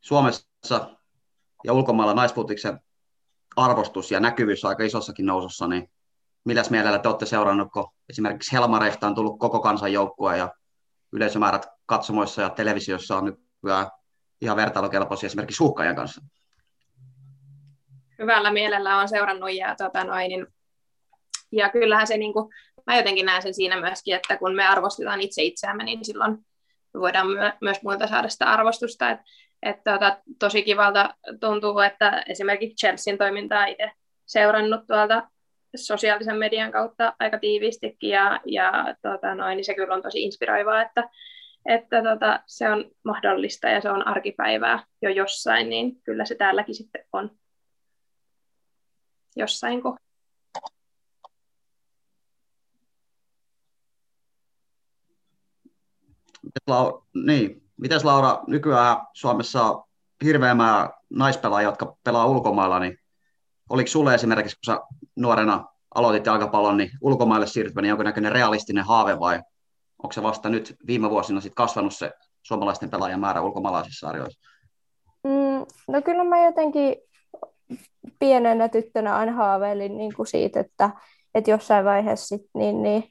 Suomessa 0.00 0.47
ja 1.64 1.72
ulkomailla 1.72 2.14
naisputiksen 2.14 2.80
arvostus 3.56 4.10
ja 4.10 4.20
näkyvyys 4.20 4.64
aika 4.64 4.84
isossakin 4.84 5.26
nousussa, 5.26 5.66
niin 5.66 5.90
milläs 6.44 6.70
mielellä 6.70 6.98
te 6.98 7.08
olette 7.08 7.26
seurannut, 7.26 7.72
kun 7.72 7.90
esimerkiksi 8.08 8.52
Helmareista 8.52 9.06
on 9.06 9.14
tullut 9.14 9.38
koko 9.38 9.60
kansan 9.60 9.92
joukkue 9.92 10.36
ja 10.36 10.54
yleisömäärät 11.12 11.66
katsomoissa 11.86 12.42
ja 12.42 12.50
televisiossa 12.50 13.16
on 13.16 13.24
nykyään 13.24 13.86
ihan 14.40 14.56
vertailukelpoisia 14.56 15.26
esimerkiksi 15.26 15.62
huuhkajan 15.62 15.96
kanssa? 15.96 16.22
Hyvällä 18.18 18.52
mielellä 18.52 18.96
on 18.96 19.08
seurannut 19.08 19.52
ja, 19.52 19.74
tota 19.74 20.04
noin, 20.04 20.28
niin, 20.28 20.46
ja 21.52 21.68
kyllähän 21.68 22.06
se, 22.06 22.16
niin 22.16 22.32
kuin, 22.32 22.54
mä 22.86 22.96
jotenkin 22.96 23.26
näen 23.26 23.42
sen 23.42 23.54
siinä 23.54 23.80
myöskin, 23.80 24.14
että 24.14 24.36
kun 24.36 24.54
me 24.54 24.66
arvostetaan 24.66 25.20
itse 25.20 25.42
itseämme, 25.42 25.84
niin 25.84 26.04
silloin 26.04 26.46
voidaan 26.94 27.26
myö- 27.26 27.56
myös 27.60 27.82
muilta 27.82 28.06
saada 28.06 28.28
sitä 28.28 28.46
arvostusta. 28.46 29.10
Et 29.10 29.20
että 29.62 29.92
tota, 29.92 30.18
tosi 30.38 30.62
kivalta 30.62 31.14
tuntuu, 31.40 31.78
että 31.78 32.24
esimerkiksi 32.28 32.76
Chelsean 32.76 33.18
toimintaa 33.18 33.66
itse 33.66 33.90
seurannut 34.26 34.86
tuolta 34.86 35.28
sosiaalisen 35.76 36.36
median 36.36 36.72
kautta 36.72 37.14
aika 37.18 37.38
tiiviistikin 37.38 38.10
ja, 38.10 38.40
ja 38.46 38.72
tota 39.02 39.34
noin, 39.34 39.56
niin 39.56 39.64
se 39.64 39.74
kyllä 39.74 39.94
on 39.94 40.02
tosi 40.02 40.22
inspiroivaa, 40.22 40.82
että, 40.82 41.08
että 41.66 42.02
tota, 42.02 42.40
se 42.46 42.70
on 42.70 42.90
mahdollista 43.04 43.68
ja 43.68 43.80
se 43.80 43.90
on 43.90 44.06
arkipäivää 44.06 44.84
jo 45.02 45.10
jossain, 45.10 45.68
niin 45.68 46.02
kyllä 46.02 46.24
se 46.24 46.34
täälläkin 46.34 46.74
sitten 46.74 47.04
on 47.12 47.30
jossain 49.36 49.82
kohdassa. 49.82 50.08
Niin, 57.14 57.67
Mites 57.80 58.04
Laura, 58.04 58.42
nykyään 58.46 58.96
Suomessa 59.12 59.62
on 59.62 59.84
hirveä 60.24 60.54
määrä 60.54 60.90
naispelaajia, 61.10 61.68
jotka 61.68 61.96
pelaa 62.04 62.26
ulkomailla, 62.26 62.78
niin 62.78 62.98
oliko 63.68 63.88
sulle 63.88 64.14
esimerkiksi, 64.14 64.56
kun 64.56 64.74
sä 64.74 64.80
nuorena 65.16 65.64
aloitit 65.94 66.26
jalkapallon, 66.26 66.76
niin 66.76 66.90
ulkomaille 67.00 67.46
siirtyminen 67.46 67.88
jonkinnäköinen 67.88 68.32
realistinen 68.32 68.84
haave 68.84 69.20
vai 69.20 69.42
onko 70.02 70.12
se 70.12 70.22
vasta 70.22 70.48
nyt 70.48 70.76
viime 70.86 71.10
vuosina 71.10 71.40
sit 71.40 71.54
kasvanut 71.54 71.94
se 71.94 72.12
suomalaisten 72.42 72.90
pelaajien 72.90 73.20
määrä 73.20 73.40
ulkomaalaisissa 73.40 74.06
sarjoissa? 74.06 74.40
Mm, 75.24 75.66
no 75.88 76.02
kyllä 76.04 76.24
mä 76.24 76.44
jotenkin 76.44 76.96
pienenä 78.18 78.68
tyttönä 78.68 79.16
aina 79.16 79.32
haaveilin 79.32 79.98
niin 79.98 80.14
kuin 80.14 80.26
siitä, 80.26 80.60
että, 80.60 80.90
että 81.34 81.50
jossain 81.50 81.84
vaiheessa 81.84 82.26
sit, 82.26 82.46
niin, 82.54 82.82
niin 82.82 83.04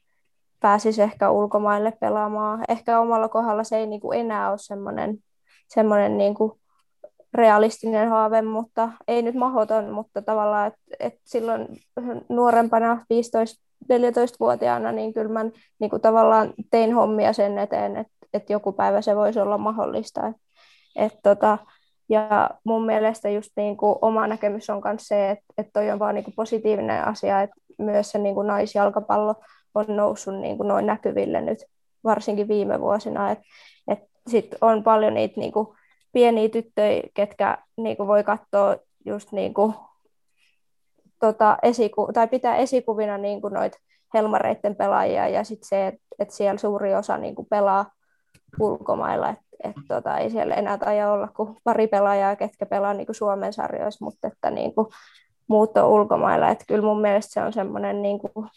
pääsisi 0.60 1.02
ehkä 1.02 1.32
ulkomaille 1.32 1.92
pelaamaan. 2.00 2.66
Ehkä 2.70 3.00
omalla 3.00 3.30
kohdalla 3.30 3.64
se 3.64 3.78
ei 3.78 3.88
niin 3.88 4.02
kuin 4.02 4.20
enää 4.20 4.50
ole 4.50 4.58
semmoinen, 4.58 5.18
semmoinen 5.68 6.18
niin 6.18 6.36
kuin 6.36 6.52
realistinen 7.34 8.10
haave, 8.10 8.42
mutta 8.42 8.90
ei 9.08 9.22
nyt 9.22 9.36
mahoton, 9.36 9.90
mutta 9.90 10.22
tavallaan, 10.22 10.68
että 10.68 10.80
et 11.00 11.14
silloin 11.24 11.68
nuorempana 12.30 13.06
15-14-vuotiaana, 13.14 14.92
niin 14.92 15.14
kyllä 15.14 15.34
mä 15.34 15.46
niin 15.80 15.90
kuin 15.90 16.02
tavallaan 16.02 16.54
tein 16.72 16.94
hommia 16.94 17.34
sen 17.34 17.58
eteen, 17.58 17.98
että, 17.98 18.14
että 18.34 18.54
joku 18.54 18.72
päivä 18.72 19.02
se 19.02 19.16
voisi 19.16 19.40
olla 19.40 19.58
mahdollista. 19.58 20.28
Et, 20.28 20.36
et 20.96 21.20
tota, 21.24 21.58
ja 22.10 22.50
mun 22.64 22.86
mielestä 22.86 23.30
just 23.30 23.52
niin 23.58 23.78
kuin 23.78 23.96
oma 24.02 24.28
näkemys 24.28 24.70
on 24.70 24.82
myös 24.86 25.08
se, 25.08 25.30
että, 25.30 25.46
että 25.58 25.72
toi 25.74 25.92
on 25.92 26.00
vaan 26.00 26.16
niin 26.16 26.26
kuin 26.26 26.36
positiivinen 26.36 27.04
asia, 27.04 27.42
että 27.42 27.56
myös 27.78 28.12
se 28.12 28.18
niin 28.18 28.36
kuin 28.36 28.48
naisjalkapallo 28.48 29.36
on 29.78 29.96
noussut 29.96 30.40
niin 30.40 30.58
kuin 30.58 30.68
noin 30.68 30.86
näkyville 30.86 31.42
nyt, 31.42 31.58
varsinkin 32.04 32.48
viime 32.48 32.82
vuosina. 32.82 33.32
Et, 33.32 33.40
et 33.88 34.00
sit 34.28 34.56
on 34.62 34.84
paljon 34.84 35.14
niitä 35.14 35.40
niin 35.40 35.52
kuin 35.52 35.68
pieniä 36.12 36.50
tyttöjä, 36.50 37.04
ketkä 37.14 37.58
niin 37.78 37.98
kuin 37.98 38.08
voi 38.08 38.24
katsoa 38.24 38.76
just 39.06 39.32
niin 39.32 39.54
kuin, 39.54 39.74
tota, 41.20 41.58
esiku- 41.64 42.14
tai 42.14 42.28
pitää 42.28 42.56
esikuvina 42.56 43.18
niin 43.18 43.42
kuin 43.42 43.54
noit 43.54 43.74
helmareiden 44.14 44.76
pelaajia 44.76 45.28
ja 45.28 45.44
sitten 45.44 45.68
se, 45.68 45.88
että 45.88 46.02
et 46.20 46.32
siellä 46.32 46.58
suuri 46.58 46.96
osa 46.96 47.18
niin 47.18 47.36
kuin 47.36 47.48
pelaa 47.50 47.92
ulkomailla, 48.60 49.30
että 49.30 49.44
et, 49.64 49.76
tota, 49.88 50.18
ei 50.18 50.30
siellä 50.30 50.56
enää 50.56 50.78
taida 50.78 51.12
olla 51.12 51.28
kuin 51.28 51.58
pari 51.64 51.88
pelaajaa, 51.88 52.36
ketkä 52.36 52.66
pelaa 52.66 52.94
niin 52.94 53.06
kuin 53.06 53.16
Suomen 53.16 53.54
sarjoissa, 53.54 54.06
mutta 54.06 54.28
että 54.28 54.52
niin 54.52 54.76
kuin, 54.76 54.88
muut 55.48 55.78
on 55.78 55.90
ulkomailla. 55.90 56.50
Että 56.50 56.66
kyllä 56.68 56.86
mun 56.86 57.02
mielestä 57.02 57.34
se 57.34 57.42
on 57.42 57.54
semmoinen 57.54 58.02
niin 58.02 58.20
kuin 58.20 58.48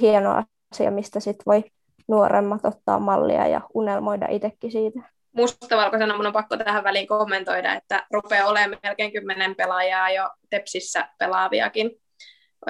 hieno 0.00 0.42
asia, 0.76 0.90
mistä 0.90 1.20
sit 1.20 1.36
voi 1.46 1.64
nuoremmat 2.08 2.64
ottaa 2.64 2.98
mallia 2.98 3.46
ja 3.46 3.60
unelmoida 3.74 4.26
itsekin 4.30 4.72
siitä. 4.72 5.00
Mustavalkoisena 5.32 6.16
mun 6.16 6.26
on 6.26 6.32
pakko 6.32 6.56
tähän 6.56 6.84
väliin 6.84 7.06
kommentoida, 7.06 7.74
että 7.74 8.06
rupeaa 8.10 8.48
olemaan 8.48 8.80
melkein 8.82 9.12
kymmenen 9.12 9.54
pelaajaa 9.54 10.10
jo 10.10 10.30
Tepsissä 10.50 11.08
pelaaviakin 11.18 11.90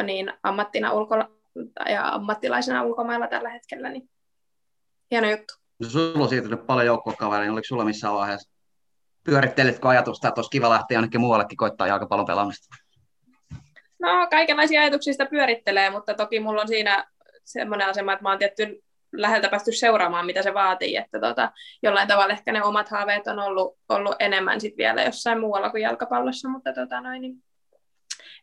niin 0.03 0.33
ammattina 0.43 0.93
ulko- 0.93 1.25
ja 1.89 2.09
ammattilaisena 2.09 2.83
ulkomailla 2.83 3.27
tällä 3.27 3.51
hetkellä, 3.51 3.91
niin 3.91 4.11
hieno 5.11 5.31
juttu. 5.31 5.55
No, 5.83 5.89
sulla 5.89 6.23
on 6.23 6.29
siirtynyt 6.29 6.67
paljon 6.67 6.87
joukkuekavereita, 6.87 7.43
niin 7.43 7.53
oliko 7.53 7.65
sulla 7.65 7.85
missään 7.85 8.15
vaiheessa 8.15 8.51
pyörittelitkö 9.25 9.89
ajatusta, 9.89 10.29
että 10.29 10.39
olisi 10.39 10.51
kiva 10.51 10.71
lähteä 10.71 10.97
jonnekin 10.97 11.21
muuallekin 11.21 11.57
koittaa 11.57 11.87
jalkapallon 11.87 12.27
pelaamista? 12.27 12.77
No, 14.01 14.27
kaikenlaisia 14.31 14.81
ajatuksia 14.81 15.13
sitä 15.13 15.27
pyörittelee, 15.27 15.91
mutta 15.91 16.15
toki 16.15 16.41
mulla 16.41 16.63
on 16.63 16.69
siinä 16.69 17.07
semmoinen 17.47 17.89
asema, 17.89 18.13
että 18.13 18.23
mä 18.23 18.29
oon 18.29 18.39
tietty 18.39 18.83
läheltä 19.13 19.49
päästy 19.49 19.73
seuraamaan, 19.73 20.27
mitä 20.27 20.43
se 20.43 20.55
vaatii, 20.55 20.97
että 20.97 21.21
tota, 21.21 21.53
jollain 21.83 22.09
tavalla 22.09 22.33
ehkä 22.33 22.53
ne 22.53 22.65
omat 22.65 22.89
haaveet 22.89 23.27
on 23.27 23.39
ollut, 23.39 23.79
ollut 23.89 24.17
enemmän 24.19 24.61
sit 24.61 24.77
vielä 24.77 25.03
jossain 25.03 25.41
muualla 25.41 25.71
kuin 25.71 25.83
jalkapallossa, 25.83 26.49
mutta 26.49 26.73
tota 26.73 27.01
noin, 27.01 27.23
niin 27.23 27.43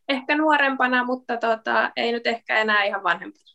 ehkä 0.10 0.38
nuorempana, 0.38 1.04
mutta 1.04 1.38
tota, 1.38 1.92
ei 1.96 2.12
nyt 2.12 2.28
ehkä 2.28 2.58
enää 2.58 2.84
ihan 2.84 3.04
vanhempana. 3.04 3.54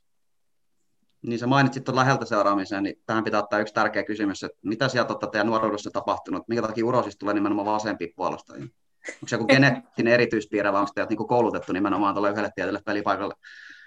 Niin 1.23 1.39
sä 1.39 1.47
mainitsit 1.47 1.85
tuon 1.85 1.97
läheltä 1.97 2.25
seuraamisen, 2.25 2.83
niin 2.83 3.03
tähän 3.07 3.25
pitää 3.25 3.43
ottaa 3.43 3.59
yksi 3.59 3.75
tärkeä 3.75 4.05
kysymys, 4.05 4.43
että 4.43 4.59
mitä 4.63 4.89
sieltä 4.89 5.13
on 5.13 5.31
teidän 5.31 5.47
nuoruudessa 5.47 5.91
tapahtunut, 5.91 6.49
minkä 6.49 6.63
takia 6.63 6.87
urosista 6.87 7.19
tulee 7.19 7.35
nimenomaan 7.35 7.67
vasempi 7.67 8.13
puolustajia? 8.17 8.67
Onko 9.09 9.29
se 9.29 9.37
joku 9.37 9.47
geneettinen 9.53 10.13
erityispiirre 10.13 10.73
vai 10.73 10.81
onko 10.81 10.93
teidät 10.95 11.11
niin 11.11 11.29
koulutettu 11.29 11.73
nimenomaan 11.73 12.15
tuolle 12.15 12.31
yhdelle 12.31 12.51
tietylle 12.55 12.81
pelipaikalle? 12.85 13.35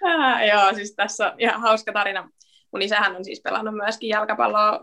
Joo, 0.51 0.73
siis 0.73 0.93
tässä 0.95 1.31
on 1.31 1.33
ihan 1.37 1.61
hauska 1.61 1.93
tarina. 1.93 2.29
Mun 2.71 2.81
isähän 2.81 3.15
on 3.15 3.25
siis 3.25 3.41
pelannut 3.43 3.75
myöskin 3.75 4.09
jalkapalloa 4.09 4.79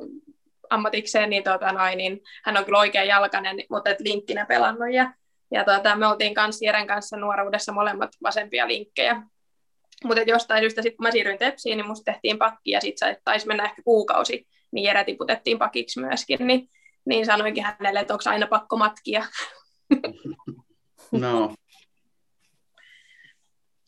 ammatikseen, 0.71 1.31
niin, 1.31 1.45
tota 1.45 1.73
noin, 1.73 1.99
niin 1.99 2.21
hän 2.45 2.57
on 2.57 2.65
kyllä 2.65 2.79
oikea 2.79 3.05
jalkainen, 3.05 3.57
mutta 3.71 3.91
et 3.91 4.01
linkkinä 4.01 4.47
pelannut. 4.47 4.93
Ja, 4.93 5.13
ja 5.51 5.65
tota, 5.65 5.97
me 5.97 6.07
oltiin 6.07 6.35
kanssa 6.35 6.65
Jeren 6.65 6.87
kanssa 6.87 7.17
nuoruudessa 7.17 7.73
molemmat 7.73 8.11
vasempia 8.23 8.69
linkkejä. 8.69 9.23
Mutta 10.05 10.23
jostain 10.23 10.63
syystä 10.63 10.83
sitten 10.83 10.97
kun 10.97 11.05
mä 11.05 11.11
siirryin 11.11 11.39
Tepsiin, 11.39 11.77
niin 11.77 11.87
musta 11.87 12.13
tehtiin 12.13 12.39
pakki 12.39 12.71
ja 12.71 12.81
sitten 12.81 13.17
taisi 13.25 13.47
mennä 13.47 13.65
ehkä 13.65 13.83
kuukausi, 13.83 14.47
niin 14.71 14.85
Jere 14.85 15.05
tiputettiin 15.05 15.59
pakiksi 15.59 16.01
myöskin, 16.01 16.47
niin, 16.47 16.69
niin 17.07 17.27
sanoinkin 17.27 17.65
hänelle, 17.65 18.01
että 18.01 18.15
onko 18.15 18.25
aina 18.27 18.47
pakko 18.47 18.77
matkia. 18.77 19.25
No. 21.13 21.55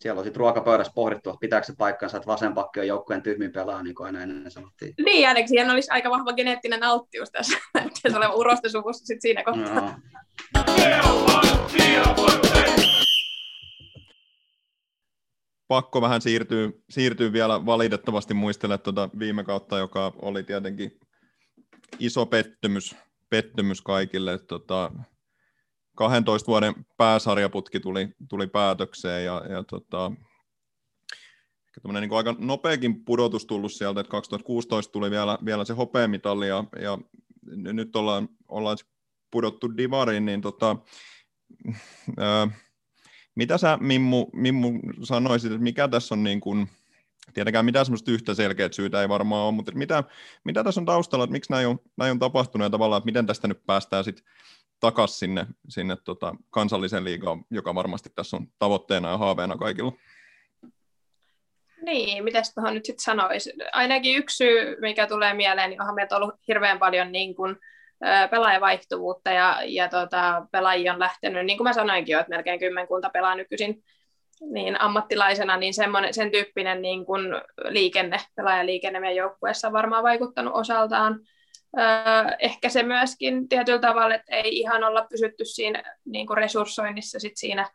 Siellä 0.01 0.19
on 0.19 0.25
sitten 0.25 0.41
ruokapöydässä 0.41 0.93
pohdittu, 0.95 1.31
että 1.31 1.41
pitääkö 1.41 1.67
se 1.67 1.75
paikkansa, 1.79 2.17
että 2.17 2.27
vasen 2.27 2.55
pakki 2.55 2.81
on 2.81 2.87
joukkueen 2.87 3.23
tyhmin 3.23 3.53
pelaa, 3.53 3.83
niin 3.83 3.95
kuin 3.95 4.07
aina 4.07 4.23
ennen 4.23 4.51
sanottiin. 4.51 4.95
Niin, 5.05 5.29
ainakin 5.29 5.49
siihen 5.49 5.71
olisi 5.71 5.91
aika 5.91 6.11
vahva 6.11 6.33
geneettinen 6.33 6.83
alttius 6.83 7.31
tässä, 7.31 7.59
että 7.87 8.11
se 8.11 8.17
oleva 8.17 8.35
urostesuvussa 8.35 9.07
sitten 9.07 9.23
siinä 9.23 9.45
kohtaa. 9.45 9.75
No. 9.75 9.95
Pakko 15.69 16.01
vähän 16.01 16.21
siirtyy, 16.21 16.83
siirtyy 16.91 17.33
vielä 17.33 17.67
valitettavasti 17.67 18.35
muistella 18.35 18.79
tuota 18.79 19.09
viime 19.19 19.45
kautta, 19.45 19.79
joka 19.79 20.13
oli 20.23 20.43
tietenkin 20.43 21.01
iso 21.99 22.27
pettymys, 22.27 22.97
pettymys 23.29 23.83
kaikille. 23.83 24.39
Tota, 24.39 24.93
12 26.01 26.47
vuoden 26.47 26.75
pääsarjaputki 26.97 27.81
tuli, 27.81 28.09
tuli 28.29 28.47
päätökseen 28.47 29.25
ja, 29.25 29.43
ja 29.49 29.65
tota, 29.65 30.13
niin 31.85 32.13
aika 32.13 32.35
nopeakin 32.39 33.05
pudotus 33.05 33.47
tullut 33.47 33.73
sieltä, 33.73 34.01
että 34.01 34.11
2016 34.11 34.93
tuli 34.93 35.11
vielä, 35.11 35.39
vielä 35.45 35.65
se 35.65 35.73
hopeamitali 35.73 36.49
ja, 36.49 36.65
ja 36.81 36.99
nyt 37.73 37.97
ollaan, 37.97 38.29
ollaan 38.49 38.77
pudottu 39.31 39.77
divariin, 39.77 40.27
niin 40.27 40.41
tota, 40.41 40.77
ää, 42.19 42.49
mitä 43.35 43.59
sä 43.59 43.79
Mimmu, 43.81 44.27
Mimmu 44.33 44.81
sanoisit, 45.03 45.53
että 45.53 45.65
mikä 45.65 45.89
tässä 45.89 46.15
on 46.15 46.23
niin 46.23 46.41
kuin, 46.41 46.69
tietenkään 47.35 47.65
mitään 47.65 47.87
semmoista 47.87 48.11
yhtä 48.11 48.35
selkeät 48.35 48.75
syytä 48.75 49.03
ei 49.03 49.09
varmaan 49.09 49.43
ole, 49.43 49.55
mutta 49.55 49.73
mitä, 49.75 50.05
mitä 50.45 50.65
tässä 50.65 50.81
on 50.81 50.87
taustalla, 50.87 51.25
että 51.25 51.33
miksi 51.33 51.53
näin 51.53 51.69
on, 51.69 51.79
näin 51.97 52.11
on 52.11 52.19
tapahtunut 52.19 52.65
ja 52.65 52.71
tavallaan, 52.71 52.99
että 52.99 53.07
miten 53.07 53.27
tästä 53.27 53.49
nyt 53.49 53.67
päästään 53.67 54.05
sitten 54.05 54.25
takaisin 54.81 55.19
sinne, 55.19 55.47
sinne 55.69 55.97
tota 56.05 56.35
kansallisen 56.51 57.05
liigaan, 57.05 57.45
joka 57.51 57.75
varmasti 57.75 58.11
tässä 58.15 58.37
on 58.37 58.47
tavoitteena 58.59 59.11
ja 59.11 59.19
haaveena 59.19 59.57
kaikilla. 59.57 59.93
Niin, 61.83 62.25
miten 62.25 62.43
tuohon 62.55 62.75
nyt 62.75 62.85
sitten 62.85 63.05
sanoisi? 63.05 63.53
Ainakin 63.73 64.17
yksi 64.17 64.37
syy, 64.37 64.77
mikä 64.81 65.07
tulee 65.07 65.35
mieleen, 65.35 65.71
niin 65.71 65.81
onhan 65.81 65.95
meiltä 65.95 66.17
ollut 66.17 66.35
hirveän 66.49 66.79
paljon 66.79 67.13
niin 67.13 67.35
kuin, 67.35 67.57
pelaajavaihtuvuutta 68.31 69.31
ja, 69.31 69.59
ja 69.65 69.89
tota, 69.89 70.47
pelaajia 70.53 70.93
on 70.93 70.99
lähtenyt, 70.99 71.47
niin 71.47 71.59
kuin 71.59 71.65
mä 71.65 71.73
sanoinkin 71.73 72.13
jo, 72.13 72.21
että 72.21 72.31
melkein 72.31 72.59
kymmenkunta 72.59 73.11
pelaa 73.11 73.35
nykyisin 73.35 73.83
niin 74.53 74.81
ammattilaisena, 74.81 75.57
niin 75.57 75.75
sen 76.11 76.31
tyyppinen 76.33 76.83
niin 76.83 77.07
kuin 77.07 77.23
liikenne, 77.69 78.19
pelaajaliikenne 78.37 79.01
meidän 79.01 79.17
joukkueessa 79.17 79.69
on 79.69 79.73
varmaan 79.73 80.03
vaikuttanut 80.03 80.55
osaltaan. 80.55 81.21
Ehkä 82.39 82.69
se 82.69 82.83
myöskin 82.83 83.49
tietyllä 83.49 83.79
tavalla, 83.79 84.15
että 84.15 84.37
ei 84.37 84.59
ihan 84.59 84.85
olla 84.85 85.07
pysytty 85.11 85.45
siinä 85.45 85.83
niin 86.05 86.27
kuin 86.27 86.37
resurssoinnissa 86.37 87.19
sit 87.19 87.37
siinä 87.37 87.69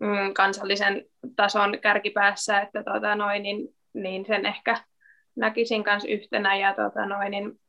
mm, 0.00 0.34
kansallisen 0.34 1.04
tason 1.36 1.78
kärkipäässä, 1.80 2.60
että 2.60 2.82
tota, 2.84 3.14
noin, 3.14 3.42
niin, 3.42 3.68
niin 3.94 4.26
sen 4.26 4.46
ehkä 4.46 4.76
näkisin 5.36 5.84
kanssa 5.84 6.08
yhtenä. 6.08 6.56
Ja 6.56 6.74
tota, 6.74 7.06
noin, 7.06 7.30
niin 7.30 7.60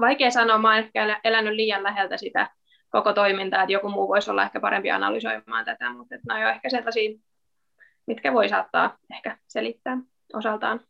vaikea 0.00 0.30
sanoa, 0.30 0.58
mä 0.58 0.78
ehkä 0.78 1.20
elänyt 1.24 1.54
liian 1.54 1.82
läheltä 1.82 2.16
sitä 2.16 2.50
koko 2.90 3.12
toimintaa, 3.12 3.62
että 3.62 3.72
joku 3.72 3.88
muu 3.88 4.08
voisi 4.08 4.30
olla 4.30 4.42
ehkä 4.42 4.60
parempi 4.60 4.90
analysoimaan 4.90 5.64
tätä, 5.64 5.92
mutta 5.92 6.14
nämä 6.26 6.40
on 6.40 6.54
ehkä 6.54 6.70
sellaisia, 6.70 7.18
mitkä 8.06 8.32
voi 8.32 8.48
saattaa 8.48 8.96
ehkä 9.12 9.38
selittää 9.46 9.98
osaltaan. 10.34 10.80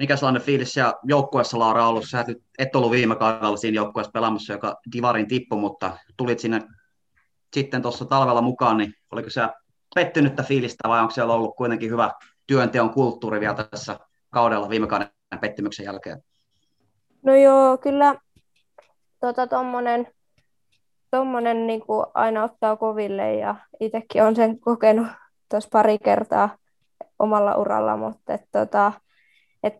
Mikä 0.00 0.16
sellainen 0.16 0.42
fiilis 0.42 0.72
siellä 0.72 0.94
joukkueessa, 1.02 1.58
Laura, 1.58 1.88
ollut? 1.88 2.04
Sä 2.08 2.20
et, 2.20 2.38
et 2.58 2.76
ollut 2.76 2.90
viime 2.90 3.16
kaudella 3.16 3.56
siinä 3.56 3.74
joukkueessa 3.74 4.10
pelaamassa, 4.10 4.52
joka 4.52 4.80
Divarin 4.92 5.28
tippu, 5.28 5.56
mutta 5.56 5.96
tulit 6.16 6.38
sinne 6.38 6.62
sitten 7.54 7.82
tuossa 7.82 8.04
talvella 8.04 8.42
mukaan, 8.42 8.76
niin 8.76 8.94
oliko 9.12 9.30
se 9.30 9.40
pettynyttä 9.94 10.42
fiilistä 10.42 10.88
vai 10.88 11.00
onko 11.00 11.10
siellä 11.10 11.34
ollut 11.34 11.56
kuitenkin 11.56 11.90
hyvä 11.90 12.10
työnteon 12.46 12.90
kulttuuri 12.90 13.40
vielä 13.40 13.54
tässä 13.54 13.98
kaudella 14.30 14.68
viime 14.68 14.86
kauden 14.86 15.08
pettymyksen 15.40 15.84
jälkeen? 15.84 16.22
No 17.22 17.34
joo, 17.34 17.78
kyllä 17.78 18.14
tota, 19.20 19.46
tommonen, 19.46 20.06
tommonen 21.10 21.66
niin 21.66 21.80
kuin 21.80 22.06
aina 22.14 22.44
ottaa 22.44 22.76
koville 22.76 23.34
ja 23.34 23.54
itsekin 23.80 24.22
on 24.22 24.36
sen 24.36 24.60
kokenut 24.60 25.06
tuossa 25.50 25.68
pari 25.72 25.98
kertaa 25.98 26.56
omalla 27.18 27.56
uralla, 27.56 27.96
mutta 27.96 28.34
et, 28.34 28.44
tota, 28.52 28.92
et, 29.62 29.74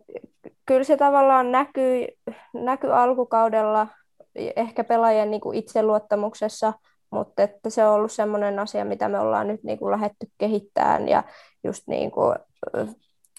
kyllä 0.65 0.83
se 0.83 0.97
tavallaan 0.97 1.51
näkyy, 1.51 2.07
näkyy 2.53 2.93
alkukaudella 2.93 3.87
ehkä 4.35 4.83
pelaajien 4.83 5.31
niin 5.31 5.41
kuin 5.41 5.57
itseluottamuksessa, 5.57 6.73
mutta 7.09 7.43
että 7.43 7.69
se 7.69 7.85
on 7.85 7.93
ollut 7.93 8.11
sellainen 8.11 8.59
asia, 8.59 8.85
mitä 8.85 9.09
me 9.09 9.19
ollaan 9.19 9.47
nyt 9.47 9.63
niin 9.63 9.79
kuin 9.79 9.91
lähdetty 9.91 10.27
kehittämään 10.37 11.07
ja 11.07 11.23
just 11.63 11.83
niin 11.87 12.11
kuin, 12.11 12.35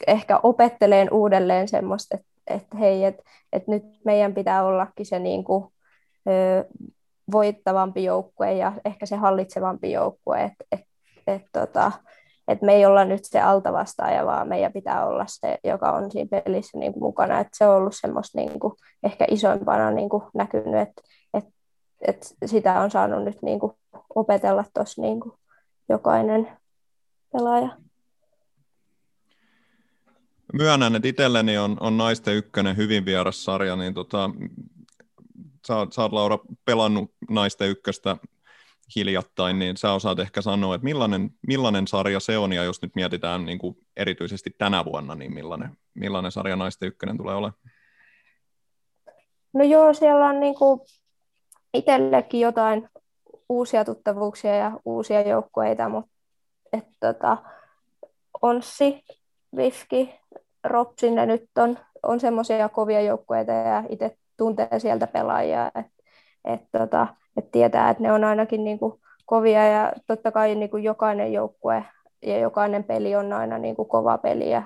ehkä 0.07 0.41
opetteleen 0.43 1.13
uudelleen 1.13 1.69
semmoista, 1.69 2.17
että, 2.17 2.29
että 2.47 2.77
hei, 2.77 3.05
että, 3.05 3.23
että 3.53 3.71
nyt 3.71 3.83
meidän 4.05 4.35
pitää 4.35 4.65
ollakin 4.65 5.07
se 5.07 5.19
niin 5.19 5.45
kuin, 5.45 5.65
voittavampi 7.33 8.05
joukkue 8.05 8.53
ja 8.53 8.73
ehkä 8.85 9.07
se 9.07 9.17
hallitsevampi 9.17 9.93
joukkue, 9.93 10.43
että, 10.43 10.65
että, 10.73 10.87
että, 11.27 11.61
tota, 11.61 11.93
että 12.49 12.67
me 12.67 12.75
ei 12.75 12.87
olla 12.87 13.05
nyt 13.05 13.25
se 13.25 13.41
altavastaaja, 13.41 14.27
vaan 14.27 14.49
meidän 14.49 14.73
pitää 14.73 15.07
olla 15.07 15.25
se, 15.29 15.59
joka 15.65 15.93
on 15.93 16.11
siinä 16.11 16.41
pelissä 16.45 16.79
niin 16.79 16.93
kuin 16.93 17.03
mukana. 17.03 17.41
Että 17.41 17.57
se 17.57 17.67
on 17.67 17.77
ollut 17.77 17.97
semmoista 17.97 18.39
niin 18.39 18.61
kuin, 18.61 18.75
ehkä 19.03 19.27
isoimpana 19.31 19.91
niin 19.91 20.09
kuin 20.09 20.23
näkynyt, 20.35 20.81
että, 20.81 21.03
että, 21.35 21.51
että 22.01 22.27
sitä 22.47 22.81
on 22.81 22.91
saanut 22.91 23.25
nyt 23.25 23.43
niin 23.43 23.61
kuin 23.61 23.73
opetella 24.15 24.65
tuossa 24.75 25.03
niin 25.03 25.21
kuin 25.21 25.33
jokainen 25.89 26.49
pelaaja 27.33 27.69
myönnän, 30.53 30.97
että 30.97 31.09
itselleni 31.09 31.59
on, 31.59 31.77
on 31.81 31.97
naisten 31.97 32.35
ykkönen 32.35 32.77
hyvin 32.77 33.05
vieras 33.05 33.45
sarja, 33.45 33.77
niin 33.77 33.95
tota, 33.95 34.31
sä, 35.67 35.75
sä 35.91 36.03
oot 36.03 36.13
Laura 36.13 36.39
pelannut 36.65 37.11
naisten 37.31 37.69
ykköstä 37.69 38.17
hiljattain, 38.97 39.59
niin 39.59 39.77
sä 39.77 39.93
osaat 39.93 40.19
ehkä 40.19 40.43
sanoa, 40.43 40.75
että 40.75 40.85
millainen, 40.85 41.31
millainen 41.47 41.87
sarja 41.87 42.21
se 42.21 42.39
on, 42.39 42.53
ja 42.53 42.65
jos 42.65 42.83
nyt 42.83 42.95
mietitään 42.95 43.45
niin 43.45 43.59
kuin 43.59 43.77
erityisesti 43.97 44.55
tänä 44.59 44.85
vuonna, 44.85 45.15
niin 45.15 45.35
millainen, 45.35 45.71
millainen 45.95 46.33
sarja 46.33 46.57
naisten 46.57 46.87
ykkönen 46.87 47.17
tulee 47.17 47.35
olemaan? 47.35 47.61
No 49.53 49.65
joo, 49.65 49.95
siellä 49.95 50.27
on 50.27 50.41
niin 50.41 50.55
kuin 50.55 50.81
itsellekin 51.75 52.41
jotain 52.41 52.89
uusia 53.49 53.85
tuttavuuksia 53.85 54.57
ja 54.57 54.73
uusia 54.85 55.29
joukkueita, 55.29 55.89
mutta 55.89 56.11
että 56.73 56.93
tota, 57.01 57.37
Onssi, 58.43 59.05
Vifki, 59.57 60.15
Ropsin 60.65 61.15
ne 61.15 61.27
nyt 61.27 61.51
on, 61.59 61.79
on 62.03 62.21
semmoisia 62.21 62.69
kovia 62.69 63.01
joukkueita 63.01 63.53
ja 63.53 63.85
itse 63.89 64.17
tuntee 64.37 64.79
sieltä 64.79 65.07
pelaajia, 65.07 65.67
että 65.67 66.03
et, 66.45 66.61
tota, 66.73 67.07
et 67.37 67.51
tietää, 67.51 67.91
että 67.91 68.03
ne 68.03 68.13
on 68.13 68.25
ainakin 68.25 68.65
niinku 68.65 69.01
kovia 69.27 69.67
ja 69.67 69.93
totta 70.07 70.33
kai 70.33 70.55
niinku 70.55 70.77
jokainen 70.77 71.33
joukkue 71.33 71.85
ja 72.23 72.39
jokainen 72.39 72.85
peli 72.85 73.17
on 73.17 73.33
aina 73.33 73.59
niinku 73.59 73.85
kova 73.85 74.19
peli 74.19 74.51
ja, 74.51 74.63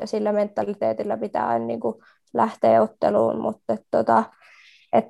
ja 0.00 0.06
sillä 0.06 0.32
mentaliteetillä 0.32 1.16
pitää 1.16 1.48
aina 1.48 1.66
niinku 1.66 2.02
lähteä 2.34 2.82
otteluun, 2.82 3.40
mutta 3.40 3.72
et, 3.72 3.86
tota, 3.90 4.24
et, 4.92 5.04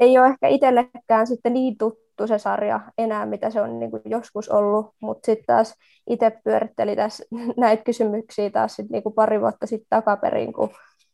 ei 0.00 0.18
ole 0.18 0.26
ehkä 0.26 0.48
itsellekään 0.48 1.26
sitten 1.26 1.52
niin 1.52 1.78
tuttu 1.78 2.26
se 2.26 2.38
sarja 2.38 2.80
enää, 2.98 3.26
mitä 3.26 3.50
se 3.50 3.60
on 3.60 3.78
niin 3.78 3.90
kuin 3.90 4.02
joskus 4.04 4.48
ollut, 4.48 4.94
mutta 5.00 5.26
sitten 5.26 5.46
taas 5.46 5.74
itse 6.10 6.32
pyöritteli 6.44 6.96
tässä 6.96 7.24
näitä 7.56 7.84
kysymyksiä 7.84 8.50
taas 8.50 8.76
sit 8.76 8.90
niin 8.90 9.02
kuin 9.02 9.14
pari 9.14 9.40
vuotta 9.40 9.66
sitten 9.66 9.86
takaperin, 9.90 10.52
kun, 10.52 10.70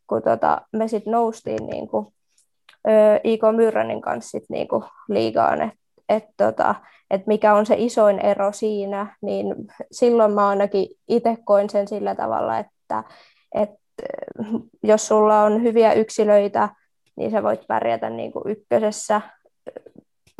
kun 0.06 0.22
tota, 0.22 0.60
me 0.76 0.88
sitten 0.88 1.10
noustiin 1.10 1.66
niin 1.66 1.88
kuin, 1.88 2.06
ö, 2.88 2.90
Iko 3.24 3.52
Myrränin 3.52 4.00
kanssa 4.00 4.30
sit 4.30 4.44
niin 4.48 4.68
kuin 4.68 4.84
liigaan, 5.08 5.62
että 5.62 5.78
et 6.08 6.24
tota, 6.36 6.74
et 7.10 7.26
mikä 7.26 7.54
on 7.54 7.66
se 7.66 7.74
isoin 7.78 8.18
ero 8.18 8.52
siinä, 8.52 9.16
niin 9.22 9.54
silloin 9.92 10.32
mä 10.32 10.48
ainakin 10.48 10.88
itse 11.08 11.36
koin 11.44 11.70
sen 11.70 11.88
sillä 11.88 12.14
tavalla, 12.14 12.58
että 12.58 13.04
et, 13.54 13.70
jos 14.82 15.08
sulla 15.08 15.42
on 15.42 15.62
hyviä 15.62 15.92
yksilöitä, 15.92 16.68
niin 17.16 17.30
sä 17.30 17.42
voit 17.42 17.66
pärjätä 17.68 18.10
niin 18.10 18.32
kuin 18.32 18.42
ykkösessä 18.46 19.20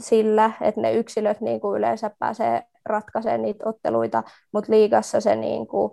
sillä, 0.00 0.50
että 0.60 0.80
ne 0.80 0.92
yksilöt 0.92 1.40
niin 1.40 1.60
kuin 1.60 1.78
yleensä 1.78 2.10
pääsee 2.18 2.62
ratkaisemaan 2.84 3.42
niitä 3.42 3.68
otteluita, 3.68 4.22
mutta 4.52 4.72
liigassa 4.72 5.20
se 5.20 5.36
niin 5.36 5.66
kuin 5.66 5.92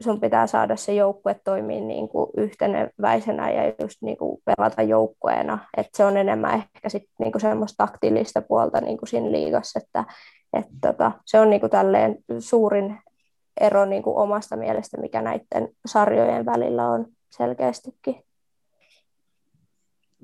sun 0.00 0.20
pitää 0.20 0.46
saada 0.46 0.76
se 0.76 0.94
joukkue 0.94 1.40
toimii 1.44 1.80
niin 1.80 2.08
kuin 2.08 2.30
yhteneväisenä 2.36 3.50
ja 3.50 3.72
just 3.80 4.02
niin 4.02 4.16
kuin 4.16 4.42
pelata 4.44 4.82
joukkueena. 4.82 5.58
Et 5.76 5.86
se 5.94 6.04
on 6.04 6.16
enemmän 6.16 6.54
ehkä 6.54 6.88
sit 6.88 7.08
niin 7.18 7.32
kuin 7.32 7.42
semmoista 7.42 7.86
taktillista 7.86 8.42
puolta 8.42 8.80
niin 8.80 8.98
kuin 8.98 9.08
siinä 9.08 9.32
liigassa, 9.32 9.80
että 9.82 10.04
et 10.52 10.66
tota, 10.80 11.12
se 11.24 11.40
on 11.40 11.50
niin 11.50 11.60
kuin 11.60 11.70
tälleen 11.70 12.16
suurin 12.38 12.98
ero 13.60 13.84
niin 13.84 14.02
kuin 14.02 14.16
omasta 14.16 14.56
mielestä, 14.56 15.00
mikä 15.00 15.22
näiden 15.22 15.68
sarjojen 15.86 16.46
välillä 16.46 16.88
on 16.88 17.06
selkeästikin. 17.30 18.25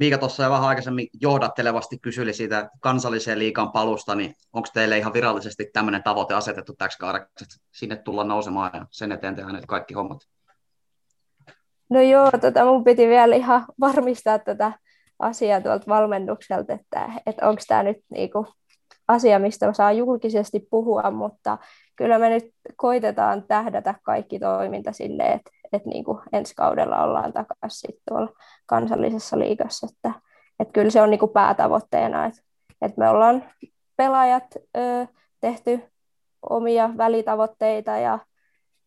Miika 0.02 0.18
tuossa 0.18 0.42
jo 0.42 0.50
vähän 0.50 0.68
aikaisemmin 0.68 1.08
johdattelevasti 1.20 1.98
kysyi 1.98 2.32
siitä 2.32 2.70
kansalliseen 2.80 3.38
liikan 3.38 3.72
palusta, 3.72 4.14
niin 4.14 4.34
onko 4.52 4.68
teille 4.74 4.98
ihan 4.98 5.12
virallisesti 5.12 5.70
tämmöinen 5.72 6.02
tavoite 6.02 6.34
asetettu 6.34 6.74
täksi 6.78 6.98
kaudeksi, 6.98 7.26
että 7.42 7.56
sinne 7.72 7.96
tullaan 7.96 8.28
nousemaan 8.28 8.70
ja 8.74 8.86
sen 8.90 9.12
eteen 9.12 9.34
tehdään 9.34 9.54
nyt 9.54 9.66
kaikki 9.66 9.94
hommat? 9.94 10.18
No 11.90 12.00
joo, 12.00 12.30
tota, 12.40 12.64
mun 12.64 12.84
piti 12.84 13.08
vielä 13.08 13.36
ihan 13.36 13.64
varmistaa 13.80 14.38
tätä 14.38 14.72
asiaa 15.18 15.60
tuolta 15.60 15.86
valmennukselta, 15.88 16.72
että, 16.72 17.10
että 17.26 17.48
onko 17.48 17.62
tämä 17.68 17.82
nyt 17.82 17.98
niinku 18.10 18.46
asia, 19.08 19.38
mistä 19.38 19.72
saa 19.72 19.92
julkisesti 19.92 20.66
puhua, 20.70 21.10
mutta 21.10 21.58
kyllä 21.96 22.18
me 22.18 22.28
nyt 22.28 22.54
koitetaan 22.76 23.42
tähdätä 23.42 23.94
kaikki 24.02 24.38
toiminta 24.38 24.92
sille, 24.92 25.22
että, 25.22 25.50
että 25.72 25.88
niin 25.88 26.04
kuin 26.04 26.18
ensi 26.32 26.54
kaudella 26.54 27.02
ollaan 27.02 27.32
takaisin 27.32 27.94
tuolla 28.08 28.32
kansallisessa 28.66 29.38
liigassa, 29.38 29.86
että, 29.92 30.20
että 30.60 30.72
kyllä 30.72 30.90
se 30.90 31.02
on 31.02 31.10
niin 31.10 31.20
kuin 31.20 31.32
päätavoitteena, 31.32 32.26
että, 32.26 32.42
että 32.82 32.98
me 32.98 33.08
ollaan 33.08 33.44
pelaajat 33.96 34.44
ö, 34.76 35.06
tehty 35.40 35.80
omia 36.50 36.90
välitavoitteita 36.96 37.90
ja, 37.90 38.18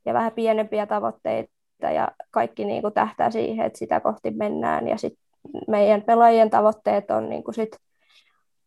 ja 0.06 0.14
vähän 0.14 0.32
pienempiä 0.32 0.86
tavoitteita 0.86 1.92
ja 1.94 2.12
kaikki 2.32 2.66
niin 2.66 2.82
kuin 2.82 2.94
tähtää 2.94 3.32
siihen, 3.32 3.66
että 3.66 3.80
sitä 3.80 4.00
kohti 4.00 4.32
mennään. 4.32 4.88
Ja 4.88 4.98
sitten 4.98 5.26
meidän 5.68 6.02
pelaajien 6.02 6.50
tavoitteet 6.50 7.12
on 7.12 7.30
niin 7.30 7.44
kuin 7.44 7.56
sit 7.56 7.78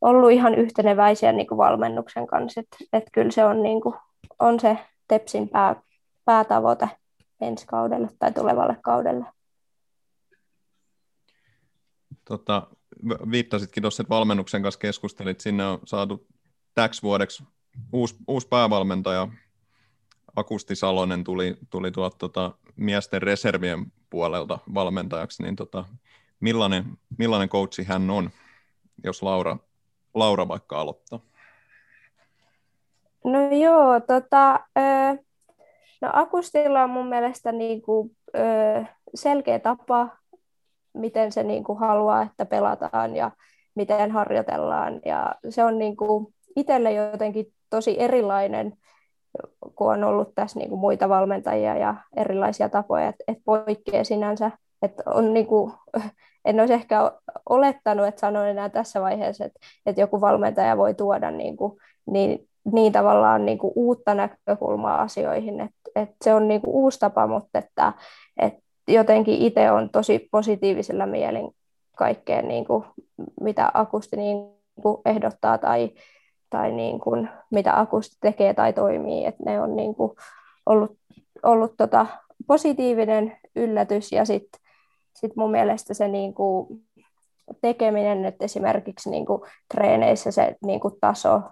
ollut 0.01 0.31
ihan 0.31 0.55
yhteneväisiä 0.55 1.33
niin 1.33 1.47
kuin 1.47 1.59
valmennuksen 1.59 2.27
kanssa, 2.27 2.61
että, 2.61 2.77
että 2.93 3.11
kyllä 3.13 3.31
se 3.31 3.45
on, 3.45 3.63
niin 3.63 3.81
kuin, 3.81 3.95
on 4.39 4.61
se 4.61 4.79
Tepsin 5.09 5.49
pää, 5.49 5.83
päätavoite 6.25 6.89
ensi 7.41 7.67
kaudelle 7.67 8.09
tai 8.19 8.33
tulevalle 8.33 8.77
kaudelle. 8.83 9.25
Tota, 12.25 12.67
viittasitkin 13.31 13.83
tuossa, 13.83 14.03
että 14.03 14.15
valmennuksen 14.15 14.63
kanssa 14.63 14.81
keskustelit, 14.81 15.41
sinne 15.41 15.67
on 15.67 15.79
saatu 15.85 16.27
täksi 16.75 17.03
vuodeksi 17.03 17.45
uusi, 17.93 18.17
uusi 18.29 18.49
päävalmentaja, 18.49 19.29
Akusti 20.37 20.77
Salonen 20.77 21.25
tuli, 21.25 21.57
tuli 21.71 21.91
tuolta 21.91 22.17
tota, 22.19 22.53
miesten 22.77 23.23
reservien 23.23 23.93
puolelta 24.11 24.59
valmentajaksi, 24.75 25.43
niin 25.43 25.57
tota, 25.57 25.85
millainen, 26.41 26.99
millainen 27.19 27.49
coachi 27.49 27.85
hän 27.85 28.11
on, 28.11 28.31
jos 29.05 29.23
Laura, 29.23 29.57
Laura 30.15 30.49
vaikka 30.49 30.81
aloittaa? 30.81 31.21
No 33.29 33.51
joo, 33.51 34.01
tota, 34.01 34.61
no 36.01 36.11
Akustilla 36.13 36.83
on 36.83 36.91
mun 36.91 37.09
mielestä 37.09 37.53
niinku, 37.53 38.11
selkeä 39.15 39.59
tapa, 39.59 40.09
miten 40.95 41.33
se 41.33 41.43
niinku 41.43 41.75
haluaa, 41.75 42.23
että 42.23 42.47
pelataan 42.47 43.17
ja 43.17 43.31
miten 43.75 44.11
harjoitellaan. 44.11 45.01
Ja 45.05 45.35
se 45.49 45.65
on 45.65 45.79
niinku 45.79 46.33
itselle 46.57 46.93
jotenkin 46.93 47.47
tosi 47.71 48.01
erilainen, 48.01 48.73
kun 49.75 49.93
on 49.93 50.05
ollut 50.05 50.35
tässä 50.35 50.59
niinku 50.59 50.77
muita 50.77 51.09
valmentajia 51.09 51.77
ja 51.77 51.95
erilaisia 52.17 52.69
tapoja, 52.69 53.09
että 53.09 53.25
et 53.29 53.39
poikkeaa 53.45 54.05
sinänsä. 54.05 54.51
Et 54.83 54.93
on 55.07 55.35
niinku, 55.35 55.73
en 56.45 56.61
olisi 56.61 56.75
ehkä 56.75 57.13
olettanut, 57.49 58.07
että 58.07 58.21
sanon 58.21 58.49
enää 58.49 58.69
tässä 58.69 59.01
vaiheessa, 59.01 59.45
että, 59.45 59.61
että 59.87 60.01
joku 60.01 60.21
valmentaja 60.21 60.77
voi 60.77 60.95
tuoda 60.95 61.31
niinku, 61.31 61.79
niin, 62.07 62.48
niin 62.73 62.93
tavallaan 62.93 63.47
niinku 63.47 63.73
uutta 63.77 64.15
näkökulmaa 64.15 65.01
asioihin, 65.01 65.61
että, 65.61 65.91
että 65.97 66.17
se 66.25 66.35
on 66.35 66.49
niinku 66.49 66.83
uusi 66.83 66.99
tapa, 66.99 67.27
mutta 67.27 67.59
että, 67.59 67.93
että 68.37 68.63
jotenkin 68.89 69.43
itse 69.43 69.71
on 69.71 69.91
tosi 69.91 70.29
positiivisella 70.31 71.07
mielin 71.07 71.51
kaikkeen, 71.97 72.49
niin 72.49 72.65
kuin, 72.65 72.85
mitä 73.41 73.71
Akusti 73.75 74.17
niin 74.17 74.37
kuin 74.83 74.97
ehdottaa 75.07 75.59
tai, 75.59 75.91
tai 76.51 76.73
niin 76.73 77.01
kuin, 77.01 77.29
mitä 77.51 77.81
Akusti 77.81 78.17
tekee 78.21 78.55
tai 78.55 78.73
toimii. 78.73 79.25
että 79.25 79.43
ne 79.47 79.61
on 79.61 79.77
niin 79.77 79.95
kuin, 79.95 80.13
ollut, 80.67 80.97
ollut 81.43 81.75
tota, 81.77 82.07
positiivinen 82.47 83.37
yllätys 83.57 84.13
ja 84.13 84.25
sitten 84.25 84.61
sit 85.15 85.37
mun 85.37 85.51
mielestä 85.51 85.95
se 85.95 86.09
niin 86.09 86.35
kuin, 86.35 86.67
tekeminen, 87.61 88.25
että 88.25 88.45
esimerkiksi 88.45 89.11
niin 89.11 89.27
kuin, 89.27 89.43
treeneissä 89.75 90.31
se 90.31 90.57
niin 90.65 90.81
kuin, 90.81 90.95
taso 91.01 91.43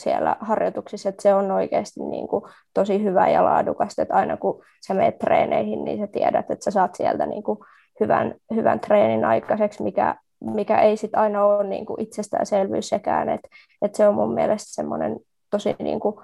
siellä 0.00 0.36
harjoituksissa, 0.40 1.08
että 1.08 1.22
se 1.22 1.34
on 1.34 1.50
oikeasti 1.50 2.00
niin 2.00 2.28
kuin 2.28 2.44
tosi 2.74 3.02
hyvä 3.02 3.28
ja 3.28 3.44
laadukasta, 3.44 4.02
että 4.02 4.14
aina 4.14 4.36
kun 4.36 4.62
sä 4.86 4.94
menet 4.94 5.18
treeneihin, 5.18 5.84
niin 5.84 5.98
sä 5.98 6.06
tiedät, 6.06 6.50
että 6.50 6.64
sä 6.64 6.70
saat 6.70 6.94
sieltä 6.94 7.26
niin 7.26 7.42
kuin 7.42 7.58
hyvän, 8.00 8.34
hyvän 8.54 8.80
treenin 8.80 9.24
aikaiseksi, 9.24 9.82
mikä, 9.82 10.16
mikä 10.40 10.80
ei 10.80 10.96
sit 10.96 11.14
aina 11.14 11.44
ole 11.44 11.64
niin 11.64 11.86
kuin 11.86 12.00
itsestäänselvyys 12.00 12.88
sekään, 12.88 13.28
että, 13.28 13.48
että 13.82 13.96
se 13.96 14.08
on 14.08 14.14
mun 14.14 14.34
mielestä 14.34 14.74
semmoinen 14.74 15.16
tosi 15.50 15.76
niin 15.78 16.00
kuin 16.00 16.16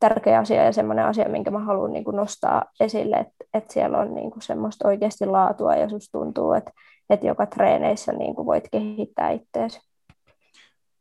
tärkeä 0.00 0.38
asia 0.38 0.64
ja 0.64 0.72
semmoinen 0.72 1.04
asia, 1.04 1.28
minkä 1.28 1.50
mä 1.50 1.58
haluan 1.58 1.92
niin 1.92 2.04
kuin 2.04 2.16
nostaa 2.16 2.64
esille, 2.80 3.16
että, 3.16 3.44
että 3.54 3.72
siellä 3.72 3.98
on 3.98 4.14
niin 4.14 4.30
kuin 4.30 4.42
semmoista 4.42 4.88
oikeasti 4.88 5.26
laatua 5.26 5.76
ja 5.76 5.88
susta 5.88 6.18
tuntuu, 6.18 6.52
että, 6.52 6.70
että 7.10 7.26
joka 7.26 7.46
treeneissä 7.46 8.12
niin 8.12 8.34
kuin 8.34 8.46
voit 8.46 8.68
kehittää 8.72 9.30
itseäsi. 9.30 9.87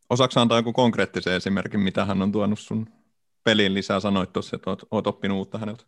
Osaatko 0.09 0.39
antaa 0.39 0.57
joku 0.57 0.73
konkreettisen 0.73 1.33
esimerkin, 1.33 1.79
mitä 1.79 2.05
hän 2.05 2.21
on 2.21 2.31
tuonut 2.31 2.59
sun 2.59 2.87
peliin 3.43 3.73
lisää? 3.73 3.99
Sanoit 3.99 4.33
tuossa, 4.33 4.55
että 4.55 4.69
oot, 4.69 4.81
oot 4.91 5.07
oppinut 5.07 5.37
uutta 5.37 5.57
häneltä. 5.57 5.83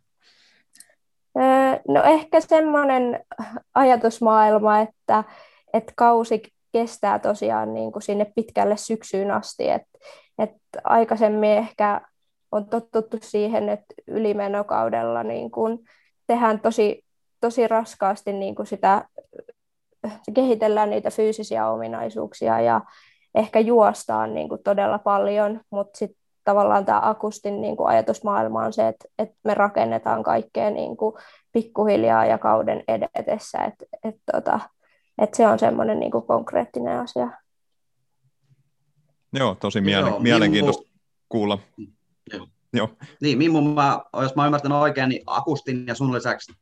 No 1.88 2.02
ehkä 2.02 2.40
semmoinen 2.40 3.24
ajatusmaailma, 3.74 4.78
että, 4.78 5.24
että 5.72 5.92
kausi 5.96 6.42
kestää 6.72 7.18
tosiaan 7.18 7.74
niin 7.74 7.92
kuin 7.92 8.02
sinne 8.02 8.32
pitkälle 8.34 8.76
syksyyn 8.76 9.30
asti. 9.30 9.68
että 9.68 9.90
että 10.38 10.80
aikaisemmin 10.84 11.50
ehkä 11.50 12.00
on 12.52 12.66
tottuttu 12.66 13.16
siihen, 13.20 13.68
että 13.68 13.94
ylimenokaudella 14.06 15.22
niin 15.22 15.50
kuin 15.50 15.78
tehdään 16.26 16.60
tosi, 16.60 17.04
tosi 17.40 17.68
raskaasti 17.68 18.32
niin 18.32 18.54
kuin 18.54 18.66
sitä, 18.66 19.04
kehitellään 20.34 20.90
niitä 20.90 21.10
fyysisiä 21.10 21.68
ominaisuuksia 21.68 22.60
ja 22.60 22.80
ehkä 23.34 23.60
juostaan 23.60 24.34
niin 24.34 24.48
kuin 24.48 24.62
todella 24.62 24.98
paljon, 24.98 25.60
mutta 25.70 25.98
sitten 25.98 26.20
tavallaan 26.44 26.84
tämä 26.84 27.00
akustin 27.02 27.60
niin 27.60 27.76
kuin 27.76 27.88
ajatusmaailma 27.88 28.64
on 28.64 28.72
se, 28.72 28.88
että, 28.88 29.08
että 29.18 29.34
me 29.44 29.54
rakennetaan 29.54 30.22
kaikkea 30.22 30.70
niin 30.70 30.96
kuin 30.96 31.14
pikkuhiljaa 31.52 32.26
ja 32.26 32.38
kauden 32.38 32.84
edetessä, 32.88 33.58
että, 33.58 33.84
että, 34.04 34.32
tota, 34.32 34.60
että 35.18 35.36
se 35.36 35.46
on 35.46 35.58
semmoinen 35.58 36.00
niin 36.00 36.12
kuin 36.12 36.26
konkreettinen 36.26 37.00
asia. 37.00 37.30
Joo, 39.32 39.54
tosi 39.54 39.80
miele- 39.80 40.08
Joo, 40.08 40.18
mielenkiintoista 40.18 40.82
Mimmu... 40.82 40.98
kuulla. 41.28 41.58
Joo. 42.32 42.46
Joo. 42.72 42.88
Niin, 43.20 43.38
Mimmu, 43.38 43.60
mä, 43.60 44.00
jos 44.22 44.36
mä 44.36 44.46
ymmärtänyt 44.46 44.78
oikein, 44.78 45.08
niin 45.08 45.22
Akustin 45.26 45.86
ja 45.86 45.94
sun 45.94 46.14
lisäksi 46.14 46.52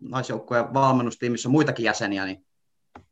naisjoukkueen 0.00 0.74
valmennustiimissä 0.74 1.48
on 1.48 1.52
muitakin 1.52 1.84
jäseniä, 1.84 2.24
niin 2.24 2.46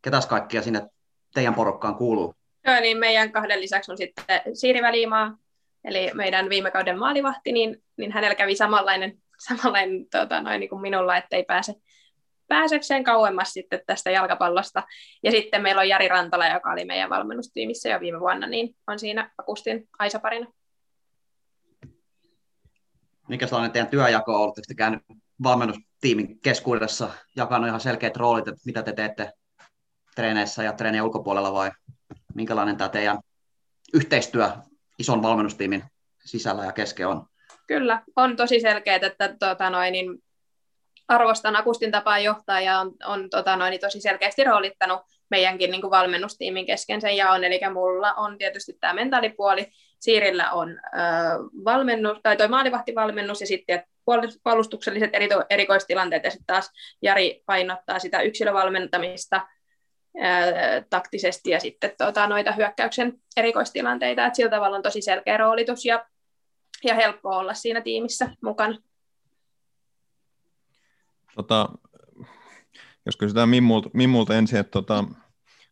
ketäs 0.03 0.27
kaikkia 0.27 0.63
sinne 0.63 0.89
teidän 1.35 1.55
porukkaan 1.55 1.95
kuuluu? 1.95 2.35
Joo, 2.67 2.81
niin 2.81 2.99
meidän 2.99 3.33
kahden 3.33 3.61
lisäksi 3.61 3.93
on 3.93 3.99
sitten 3.99 4.41
Siiri 4.55 4.83
Välimaa, 4.83 5.37
eli 5.85 6.11
meidän 6.15 6.49
viime 6.49 6.71
kauden 6.71 6.99
maalivahti, 6.99 7.53
niin, 7.53 7.83
niin 7.97 8.13
hänellä 8.13 8.35
kävi 8.35 8.57
samanlainen, 8.57 9.19
samanlainen 9.49 10.07
tota, 10.11 10.41
noin 10.41 10.61
niin 10.61 10.71
kuin 10.71 10.83
minulla, 10.83 11.17
ettei 11.17 11.45
pääse 11.45 11.75
pääsekseen 12.49 13.05
kauemmas 13.05 13.53
sitten 13.53 13.81
tästä 13.87 14.11
jalkapallosta. 14.11 14.83
Ja 15.23 15.31
sitten 15.31 15.63
meillä 15.63 15.81
on 15.81 15.89
Jari 15.89 16.09
Rantala, 16.09 16.49
joka 16.49 16.73
oli 16.73 16.85
meidän 16.85 17.11
valmennustiimissä 17.11 17.89
jo 17.89 18.01
viime 18.01 18.21
vuonna, 18.21 18.47
niin 18.47 18.77
on 18.87 18.99
siinä 18.99 19.31
Akustin 19.39 19.89
Aisa-parina. 19.99 20.47
Mikä 23.29 23.47
sellainen 23.47 23.73
teidän 23.73 23.91
työjako 23.91 24.35
on 24.35 24.41
ollut? 24.41 24.59
Oletteko 24.59 24.79
käynyt 24.79 25.03
valmennustiimin 25.43 26.41
keskuudessa 26.41 27.11
jakanut 27.37 27.69
ihan 27.69 27.81
selkeät 27.81 28.17
roolit, 28.17 28.49
että 28.49 28.61
mitä 28.67 28.83
te 28.83 28.93
teette 28.93 29.33
treeneissä 30.15 30.63
ja 30.63 30.73
treenien 30.73 31.05
ulkopuolella 31.05 31.53
vai 31.53 31.71
minkälainen 32.35 32.77
tämä 32.77 32.89
teidän 32.89 33.19
yhteistyö 33.95 34.51
ison 34.99 35.23
valmennustiimin 35.23 35.85
sisällä 36.25 36.65
ja 36.65 36.73
kesken 36.73 37.09
on? 37.09 37.27
Kyllä, 37.67 38.03
on 38.17 38.37
tosi 38.37 38.61
selkeä, 38.61 38.99
että 39.03 39.37
tuota, 39.39 39.71
noin, 39.71 39.93
niin 39.93 40.23
arvostan 41.09 41.57
Akustin 41.57 41.91
tapaa 41.91 42.19
johtaa 42.19 42.61
ja 42.61 42.81
on, 42.81 42.93
on 43.05 43.31
tota, 43.31 43.57
noin, 43.57 43.71
niin 43.71 43.81
tosi 43.81 44.01
selkeästi 44.01 44.45
roolittanut 44.45 45.01
meidänkin 45.31 45.71
niin 45.71 45.81
kuin 45.81 45.91
valmennustiimin 45.91 46.67
kesken 46.67 47.01
sen 47.01 47.17
jaon. 47.17 47.45
Eli 47.45 47.61
mulla 47.73 48.15
on 48.15 48.39
tietysti 48.39 48.77
tämä 48.81 48.95
mentaalipuoli, 48.95 49.67
Siirillä 49.99 50.51
on 50.51 50.71
ö, 50.71 50.79
valmennus, 51.65 52.19
tai 52.23 52.37
toi 52.37 52.49
maalivahtivalmennus 52.49 53.41
ja 53.41 53.47
sitten 53.47 53.83
puol- 54.11 54.39
puolustukselliset 54.43 55.11
erikoistilanteet 55.51 56.25
ja 56.25 56.31
sitten 56.31 56.47
taas 56.47 56.71
Jari 57.03 57.43
painottaa 57.47 57.99
sitä 57.99 58.21
yksilövalmentamista 58.21 59.49
ää, 60.21 60.45
taktisesti 60.91 61.51
ja 61.51 61.61
sitten 61.61 61.93
tota, 61.99 62.27
noita 62.27 62.53
hyökkäyksen 62.53 63.23
erikoistilanteita, 63.37 64.27
että 64.27 64.37
sillä 64.37 64.51
tavalla 64.51 64.77
on 64.77 64.83
tosi 64.83 65.03
selkeä 65.03 65.37
roolitus 65.37 65.85
ja, 65.85 66.07
ja 66.85 66.95
helppo 66.95 67.29
olla 67.29 67.55
siinä 67.55 67.81
tiimissä 67.81 68.31
mukana. 68.43 68.79
Tota, 71.35 71.69
jos 73.07 73.17
kysytään 73.17 73.49
Mimmulta, 73.49 73.91
Mimmulta 73.93 74.35
ensin, 74.35 74.59
että 74.59 74.71
tota, 74.71 75.05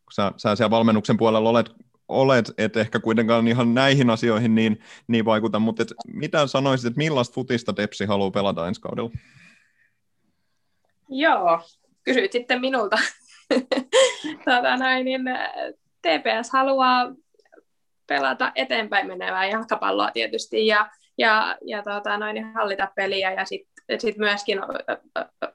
kun 0.05 0.13
sä, 0.13 0.33
sä 0.37 0.57
siellä 0.57 0.71
valmennuksen 0.71 1.17
puolella 1.17 1.51
olet, 1.51 1.71
olet 2.09 2.53
et 2.59 2.77
ehkä 2.77 3.01
kuitenkaan 3.01 3.49
ihan 3.49 3.75
näihin 3.75 4.11
asioihin 4.11 4.55
niin, 4.55 4.79
niin 5.07 5.25
vaikuta, 5.25 5.59
mutta 5.59 5.83
et 5.83 5.93
mitä 6.07 6.47
sanoisit, 6.47 6.87
että 6.87 6.99
millaista 6.99 7.35
futista 7.35 7.73
Tepsi 7.73 8.05
haluaa 8.05 8.31
pelata 8.31 8.69
ensi 8.69 8.81
kaudella? 8.81 9.11
Joo, 11.09 11.61
kysyit 12.05 12.33
sitten 12.33 12.61
minulta. 12.61 12.99
tota, 14.45 14.77
näin, 14.77 15.05
niin 15.05 15.23
TPS 16.03 16.51
haluaa 16.53 17.13
pelata 18.07 18.53
eteenpäin 18.55 19.07
menevää 19.07 19.47
jalkapalloa 19.47 20.11
tietysti 20.11 20.67
ja, 20.67 20.91
ja, 21.19 21.57
ja 21.67 21.83
tota, 21.83 22.17
noin, 22.17 22.53
hallita 22.55 22.89
peliä 22.97 23.33
ja 23.33 23.45
sitten 23.45 24.01
sit 24.01 24.19
myöskin 24.19 24.61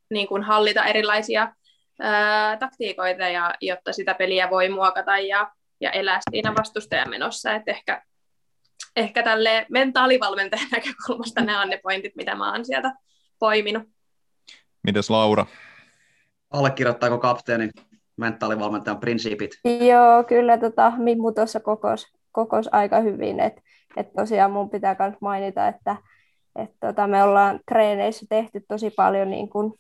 niin 0.09 0.27
kuin 0.27 0.43
hallita 0.43 0.85
erilaisia 0.85 1.53
ää, 1.99 2.57
taktiikoita, 2.57 3.23
ja, 3.23 3.53
jotta 3.61 3.93
sitä 3.93 4.13
peliä 4.13 4.49
voi 4.49 4.69
muokata 4.69 5.17
ja, 5.17 5.51
ja 5.81 5.91
elää 5.91 6.19
siinä 6.31 6.55
vastustajamenossa. 6.55 7.53
Et 7.53 7.63
ehkä, 7.67 8.03
ehkä 8.95 9.23
tälle 9.23 9.65
mentaalivalmentajan 9.69 10.67
näkökulmasta 10.75 11.41
nämä 11.41 11.61
on 11.61 11.69
ne 11.69 11.79
pointit, 11.83 12.15
mitä 12.15 12.35
mä 12.35 12.51
oon 12.51 12.65
sieltä 12.65 12.93
poiminut. 13.39 13.83
Mites 14.83 15.09
Laura? 15.09 15.45
Allekirjoittaako 16.51 17.17
kapteeni 17.17 17.69
mentaalivalmentajan 18.17 18.99
prinsiipit? 18.99 19.51
Joo, 19.63 20.23
kyllä 20.23 20.57
tota, 20.57 20.93
Mimmu 20.97 21.31
tuossa 21.31 21.59
kokos, 21.59 22.07
kokos 22.31 22.69
aika 22.71 22.99
hyvin, 22.99 23.39
että 23.39 23.61
et 23.97 24.13
tosiaan 24.13 24.51
mun 24.51 24.69
pitää 24.69 24.95
myös 24.99 25.15
mainita, 25.21 25.67
että 25.67 25.95
et 26.55 26.71
tota, 26.79 27.07
me 27.07 27.23
ollaan 27.23 27.59
treeneissä 27.67 28.25
tehty 28.29 28.65
tosi 28.67 28.89
paljon 28.89 29.29
niin 29.29 29.49
kun 29.49 29.73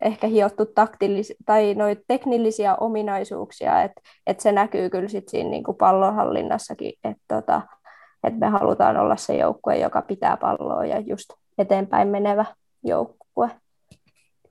ehkä 0.00 0.26
hiottu 0.26 0.64
taktillis- 0.64 1.36
tai 1.46 1.74
noita 1.74 2.02
teknillisiä 2.08 2.76
ominaisuuksia, 2.76 3.82
että 3.82 4.00
et 4.26 4.40
se 4.40 4.52
näkyy 4.52 4.90
kyllä 4.90 5.08
sit 5.08 5.28
siinä 5.28 5.50
niin 5.50 5.64
kuin 5.64 5.76
pallonhallinnassakin, 5.76 6.92
että 7.04 7.24
tota, 7.28 7.62
et 8.24 8.38
me 8.38 8.46
halutaan 8.46 8.96
olla 8.96 9.16
se 9.16 9.36
joukkue, 9.36 9.78
joka 9.78 10.02
pitää 10.02 10.36
palloa 10.36 10.86
ja 10.86 11.00
just 11.00 11.30
eteenpäin 11.58 12.08
menevä 12.08 12.44
joukkue. 12.84 13.23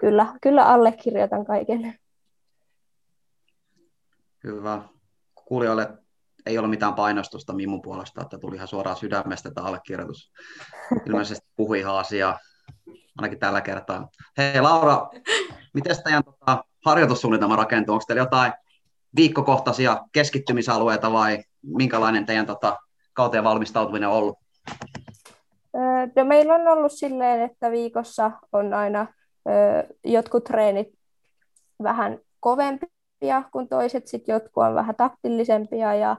Kyllä, 0.04 0.28
kyllä 0.41 0.66
allekirjoitan 0.66 1.45
kaiken. 1.45 1.95
Hyvä. 4.43 4.82
Kuulijoille 5.45 5.89
ei 6.45 6.58
ole 6.58 6.68
mitään 6.68 6.93
painostusta 6.93 7.54
Mimun 7.54 7.82
puolesta, 7.82 8.22
että 8.22 8.38
tuli 8.38 8.56
ihan 8.56 8.68
suoraan 8.68 8.97
sydämestä 8.97 9.51
tämä 9.51 9.68
allekirjoitus. 9.68 10.32
Ilmeisesti 11.06 11.47
puhui 11.56 11.80
ihan 11.80 11.95
asiaa, 11.95 12.39
ainakin 13.18 13.39
tällä 13.39 13.62
kertaa. 13.62 14.08
Hei 14.38 14.62
Laura, 14.62 15.10
miten 15.74 15.95
teidän 16.04 16.24
tota, 16.24 16.64
harjoitussuunnitelma 16.86 17.56
rakentuu? 17.56 17.93
Onko 17.93 18.06
teillä 18.08 18.22
jotain 18.22 18.54
viikkokohtaisia 19.16 20.06
keskittymisalueita 20.12 21.12
vai 21.12 21.43
minkälainen 21.62 22.26
teidän 22.26 22.45
tota, 22.45 22.78
kauteen 23.14 23.43
valmistautuminen 23.43 24.10
on 24.10 24.16
ollut? 24.16 24.38
No, 26.16 26.26
meillä 26.26 26.56
on 26.56 26.68
ollut 26.68 26.91
silleen, 26.91 27.41
että 27.41 27.72
viikossa 27.72 28.32
on 28.51 28.74
aina 28.74 29.08
jotkut 30.04 30.44
treenit 30.44 30.88
vähän 31.84 32.20
kovempia 32.39 33.44
kuin 33.52 33.68
toiset, 33.70 34.08
sitten 34.08 34.34
jotkut 34.34 34.64
on 34.64 34.76
vähän 34.76 34.96
taktillisempia 34.96 35.96
ja, 35.96 36.18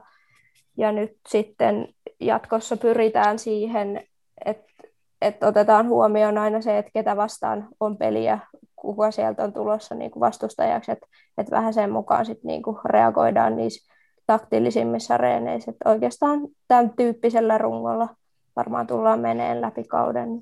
ja 0.77 0.91
nyt 0.91 1.17
sitten 1.27 1.87
jatkossa 2.19 2.77
pyritään 2.77 3.39
siihen, 3.39 4.03
että, 4.45 4.73
että 5.21 5.47
otetaan 5.47 5.87
huomioon 5.87 6.37
aina 6.37 6.61
se, 6.61 6.77
että 6.77 6.91
ketä 6.93 7.17
vastaan 7.17 7.67
on 7.79 7.97
peliä, 7.97 8.39
kuka 8.75 9.11
sieltä 9.11 9.43
on 9.43 9.53
tulossa 9.53 9.95
niin 9.95 10.11
kuin 10.11 10.21
vastustajaksi, 10.21 10.91
että, 10.91 11.07
että 11.37 11.55
vähän 11.55 11.73
sen 11.73 11.91
mukaan 11.91 12.25
sitten 12.25 12.47
niin 12.47 12.61
kuin 12.61 12.77
reagoidaan 12.85 13.55
niissä 13.55 13.93
taktillisimmissa 14.27 15.17
reeneissä. 15.17 15.71
Että 15.71 15.89
oikeastaan 15.89 16.39
tämän 16.67 16.91
tyyppisellä 16.97 17.57
rungolla 17.57 18.09
varmaan 18.55 18.87
tullaan 18.87 19.19
meneen 19.19 19.61
läpi 19.61 19.83
kauden. 19.83 20.41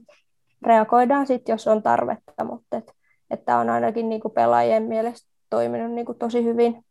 Reagoidaan 0.65 1.27
sitten, 1.27 1.53
jos 1.53 1.67
on 1.67 1.83
tarvetta, 1.83 2.43
mutta 2.43 2.77
et, 2.77 2.91
että 3.29 3.57
on 3.57 3.69
ainakin 3.69 4.09
niin 4.09 4.21
kuin 4.21 4.33
pelaajien 4.33 4.83
mielestä 4.83 5.29
toiminut 5.49 5.91
niin 5.91 6.05
kuin 6.05 6.17
tosi 6.17 6.43
hyvin. 6.43 6.85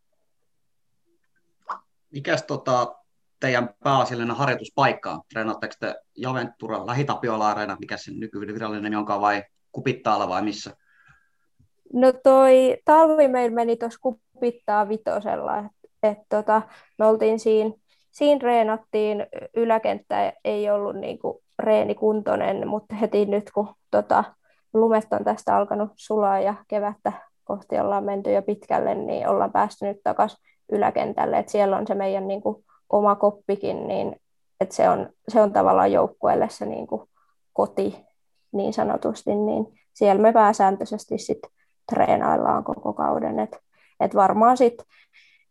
Mikäs 2.10 2.42
tota, 2.42 2.94
teidän 3.40 3.74
pääasiallinen 3.84 4.36
harjoituspaikka 4.36 5.10
on? 5.10 5.20
Treenaatteko 5.32 5.74
te 5.80 5.94
Javenturan 6.16 6.86
lähitapiola-areena, 6.86 7.76
mikä 7.80 7.96
sen 7.96 8.20
nykyinen 8.20 8.54
virallinen 8.54 8.82
nimi 8.82 8.96
onkaan, 8.96 9.20
vai 9.20 9.44
Kupittaalla 9.72 10.28
vai 10.28 10.42
missä? 10.42 10.76
No 11.92 12.12
toi 12.12 12.76
talvi 12.84 13.28
meillä 13.28 13.54
meni 13.54 13.76
tuossa 13.76 13.98
Kupittaa 14.02 14.88
vitosella, 14.88 15.58
että 15.58 15.72
et 16.02 16.18
tota, 16.28 16.62
me 16.98 17.06
oltiin 17.06 17.38
siinä, 17.38 17.70
siinä 18.10 18.40
reenattiin, 18.42 19.26
yläkenttä 19.56 20.32
ei 20.44 20.70
ollut 20.70 20.96
niinku 20.96 21.42
reenikuntoinen, 21.62 22.68
mutta 22.68 22.94
heti 22.94 23.26
nyt 23.26 23.50
kun 23.54 23.68
tota, 23.90 24.24
lumet 24.74 25.12
on 25.12 25.24
tästä 25.24 25.56
alkanut 25.56 25.90
sulaa 25.96 26.40
ja 26.40 26.54
kevättä 26.68 27.12
kohti 27.44 27.78
ollaan 27.78 28.04
menty 28.04 28.32
jo 28.32 28.42
pitkälle, 28.42 28.94
niin 28.94 29.28
ollaan 29.28 29.52
päästy 29.52 29.86
nyt 29.86 29.96
takaisin 30.04 30.38
yläkentälle, 30.72 31.38
että 31.38 31.52
siellä 31.52 31.76
on 31.76 31.86
se 31.86 31.94
meidän 31.94 32.28
niinku, 32.28 32.64
oma 32.90 33.14
koppikin, 33.14 33.88
niin 33.88 34.16
että 34.60 34.74
se 34.74 34.88
on, 34.88 35.08
se 35.28 35.40
on 35.40 35.52
tavallaan 35.52 35.92
joukkueelle 35.92 36.48
se 36.50 36.66
niinku, 36.66 37.08
koti 37.52 38.06
niin 38.52 38.72
sanotusti, 38.72 39.34
niin 39.34 39.66
siellä 39.92 40.22
me 40.22 40.32
pääsääntöisesti 40.32 41.18
sitten 41.18 41.50
treenaillaan 41.94 42.64
koko 42.64 42.92
kauden, 42.92 43.38
että 43.38 43.58
et 44.00 44.14
varmaan 44.14 44.56
sitten 44.56 44.86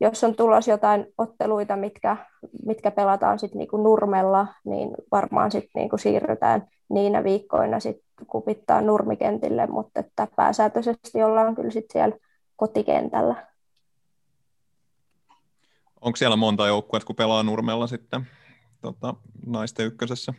jos 0.02 0.24
on 0.24 0.36
tulossa 0.36 0.72
jotain 0.72 1.06
otteluita, 1.18 1.76
mitkä, 1.76 2.18
mitkä 2.66 2.92
pelataan 2.92 3.40
sitten 3.40 3.60
niinku 3.60 3.78
nurmella, 3.78 4.48
niin 4.66 4.92
varmaan 5.12 5.52
sitten 5.52 5.72
niinku 5.76 5.98
siirrytään 5.98 6.68
niinä 6.90 7.24
viikkoina 7.24 7.80
sitten 7.80 8.28
kupittaa 8.28 8.82
nurmikentille, 8.82 9.68
mutta 9.68 10.00
että 10.00 10.28
pääsääntöisesti 10.36 11.24
ollaan 11.24 11.56
kyllä 11.56 11.72
sitten 11.72 11.94
siellä 11.94 12.18
kotikentällä. 12.56 13.48
Onko 16.02 16.16
siellä 16.16 16.36
monta 16.36 16.68
joukkuetta, 16.68 17.08
kun 17.08 17.16
pelaa 17.16 17.44
nurmella 17.44 17.88
sitten 17.88 18.28
tota, 18.82 19.16
naisten 19.46 19.86
ykkösessä? 19.86 20.34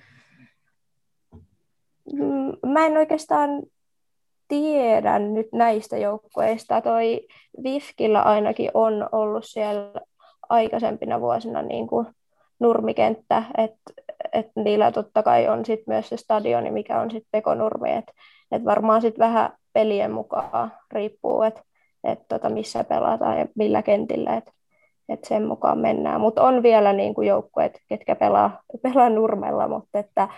Mm, 2.13 2.71
mä 2.73 2.87
en 2.87 2.97
oikeastaan 2.97 3.51
tiedä 4.53 5.19
nyt 5.19 5.47
näistä 5.53 5.97
joukkueista. 5.97 6.81
Toi 6.81 7.21
Vifkillä 7.63 8.23
ainakin 8.23 8.71
on 8.75 9.09
ollut 9.13 9.45
siellä 9.45 10.01
aikaisempina 10.49 11.21
vuosina 11.21 11.63
niin 11.63 11.87
kuin 11.87 12.07
nurmikenttä, 12.61 13.43
että 13.59 13.93
et 14.33 14.47
niillä 14.57 14.93
totta 14.93 15.23
kai 15.23 15.49
on 15.49 15.65
sit 15.65 15.81
myös 15.87 16.09
se 16.09 16.17
stadioni, 16.17 16.71
mikä 16.71 17.01
on 17.01 17.11
sitten 17.11 17.29
pekonurmi, 17.31 17.93
että 17.93 18.13
et 18.53 18.65
varmaan 18.65 19.01
sitten 19.01 19.25
vähän 19.25 19.53
pelien 19.73 20.13
mukaan 20.13 20.73
riippuu, 20.93 21.43
että 21.43 21.63
et 22.05 22.21
tota, 22.29 22.49
missä 22.49 22.85
pelataan 22.85 23.39
ja 23.39 23.47
millä 23.55 23.83
kentillä, 23.83 24.37
että 24.37 24.53
et 25.09 25.25
sen 25.25 25.47
mukaan 25.47 25.79
mennään. 25.79 26.21
Mutta 26.21 26.43
on 26.43 26.63
vielä 26.63 26.93
niin 26.93 27.15
kuin 27.15 27.29
joukkueet, 27.29 27.79
ketkä 27.89 28.17
pelaa, 28.17 28.63
pelaa 28.83 29.11
nurmella, 29.11 29.69
mutta 29.69 29.99
että 29.99 30.29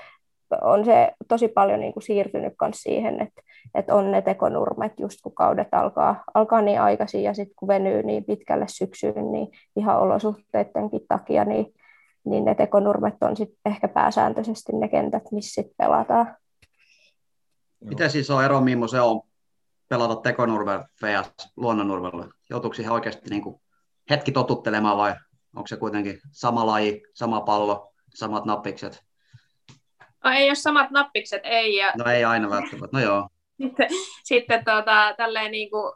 on 0.62 0.84
se 0.84 1.12
tosi 1.28 1.48
paljon 1.48 1.80
niin 1.80 1.92
kuin 1.92 2.02
siirtynyt 2.02 2.52
myös 2.60 2.82
siihen, 2.82 3.20
että, 3.20 3.42
että 3.74 3.94
on 3.94 4.10
ne 4.10 4.22
tekonurmet 4.22 5.00
just 5.00 5.18
kun 5.22 5.34
kaudet 5.34 5.68
alkaa, 5.72 6.24
alkaa 6.34 6.60
niin 6.60 6.80
aikaisin 6.80 7.22
ja 7.22 7.34
sitten 7.34 7.54
kun 7.56 7.68
venyy 7.68 8.02
niin 8.02 8.24
pitkälle 8.24 8.66
syksyyn, 8.68 9.32
niin 9.32 9.48
ihan 9.76 10.00
olosuhteidenkin 10.00 11.00
takia, 11.08 11.44
niin, 11.44 11.74
niin 12.24 12.44
ne 12.44 12.54
tekonurmet 12.54 13.14
on 13.20 13.36
sitten 13.36 13.72
ehkä 13.72 13.88
pääsääntöisesti 13.88 14.72
ne 14.72 14.88
kentät, 14.88 15.22
missä 15.32 15.54
sitten 15.54 15.74
pelataan. 15.78 16.36
Miten 17.84 18.10
siis 18.10 18.30
on 18.30 18.44
ero, 18.44 18.60
millainen 18.60 18.88
se 18.88 19.00
on 19.00 19.20
pelata 19.88 20.16
tekonurmella 20.16 20.84
vs. 21.02 21.52
luonnonurmella? 21.56 22.28
Joutuuko 22.50 22.74
siihen 22.74 22.92
oikeasti 22.92 23.30
niin 23.30 23.42
kuin 23.42 23.60
hetki 24.10 24.32
totuttelemaan 24.32 24.96
vai 24.96 25.14
onko 25.56 25.66
se 25.66 25.76
kuitenkin 25.76 26.20
sama 26.30 26.66
laji, 26.66 27.02
sama 27.14 27.40
pallo, 27.40 27.92
samat 28.14 28.44
nappikset? 28.44 29.04
No 30.24 30.30
ei 30.30 30.48
ole 30.48 30.54
samat 30.54 30.90
nappikset, 30.90 31.42
ei. 31.44 31.76
Ja... 31.76 31.92
No 31.98 32.10
ei 32.10 32.24
aina 32.24 32.50
välttämättä, 32.50 32.96
no 32.96 33.02
joo. 33.02 33.28
Sitten, 33.62 33.88
sitten 34.24 34.64
tuota, 34.64 35.14
tälleen 35.16 35.52
niin 35.52 35.70
kuin 35.70 35.92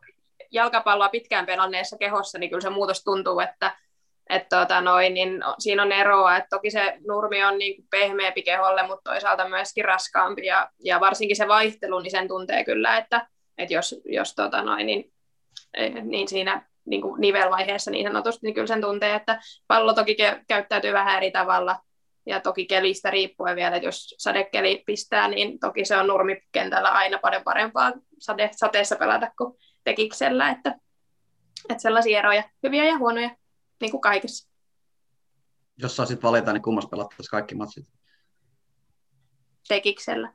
jalkapalloa 0.51 1.09
pitkään 1.09 1.47
pelanneessa 1.47 1.99
kehossa, 1.99 2.39
niin 2.39 2.51
kyllä 2.51 2.61
se 2.61 2.71
muutos 2.71 3.05
tuntuu, 3.05 3.41
että, 3.41 3.77
Et 4.31 4.49
tota 4.49 4.81
noin, 4.81 5.15
niin 5.15 5.41
siinä 5.59 5.83
on 5.83 5.93
eroa, 5.93 6.37
että 6.37 6.49
toki 6.51 6.71
se 6.71 6.99
nurmi 7.07 7.45
on 7.45 7.59
niin 7.59 7.85
pehmeämpi 7.91 8.43
keholle, 8.43 8.87
mutta 8.87 9.11
toisaalta 9.11 9.49
myöskin 9.49 9.85
raskaampi 9.85 10.47
ja, 10.47 10.71
ja 10.85 11.01
varsinkin 11.01 11.37
se 11.37 11.49
vaihtelu, 11.49 11.99
niin 11.99 12.11
sen 12.11 12.29
tuntee 12.29 12.65
kyllä, 12.65 12.99
että, 12.99 13.27
että 13.59 13.75
jos, 13.75 14.01
jos 14.05 14.35
tota 14.35 14.63
noin, 14.63 14.87
niin, 14.87 15.13
niin 16.03 16.29
siinä 16.29 16.69
niin 16.85 17.03
kuin 17.03 17.21
nivelvaiheessa 17.21 17.91
niin 17.91 18.07
sanotusti, 18.07 18.47
niin 18.47 18.55
kyllä 18.55 18.67
sen 18.67 18.81
tuntee, 18.81 19.15
että 19.15 19.41
pallo 19.67 19.95
toki 19.95 20.17
käyttäytyy 20.49 20.93
vähän 20.93 21.17
eri 21.17 21.31
tavalla, 21.31 21.77
ja 22.29 22.41
toki 22.41 22.67
kelistä 22.67 23.11
riippuen 23.11 23.57
vielä, 23.57 23.77
että 23.77 23.89
jos 23.89 24.15
sadekeli 24.19 24.83
pistää, 24.87 25.29
niin 25.29 25.59
toki 25.59 25.85
se 25.85 25.97
on 25.97 26.07
nurmikentällä 26.07 26.89
aina 26.89 27.19
paljon 27.19 27.43
parempaa 27.45 27.93
sade, 28.19 28.51
sateessa 28.57 28.97
pelata 28.97 29.31
kuin 29.39 29.55
tekiksellä, 29.85 30.51
että, 30.51 30.79
että 31.69 31.83
sellaisia 31.83 32.19
eroja, 32.19 32.51
hyviä 32.63 32.85
ja 32.85 32.99
huonoja, 32.99 33.37
niin 33.81 33.91
kuin 33.91 34.01
kaikessa. 34.01 34.49
Jos 35.79 35.97
saisit 35.97 36.23
valita, 36.23 36.53
niin 36.53 36.63
kummassa 36.63 36.89
pelattaisiin 36.89 37.31
kaikki 37.31 37.55
matsit? 37.55 37.87
Tekiksellä. 39.69 40.33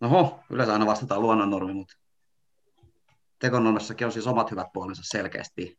Oho, 0.00 0.40
yleensä 0.50 0.72
aina 0.72 0.86
vastataan 0.86 1.22
luonnonnurmi, 1.22 1.72
mutta 1.72 1.96
tekonurmessakin 3.38 4.06
on 4.06 4.12
siis 4.12 4.26
omat 4.26 4.50
hyvät 4.50 4.66
puolensa 4.72 5.02
selkeästi. 5.04 5.78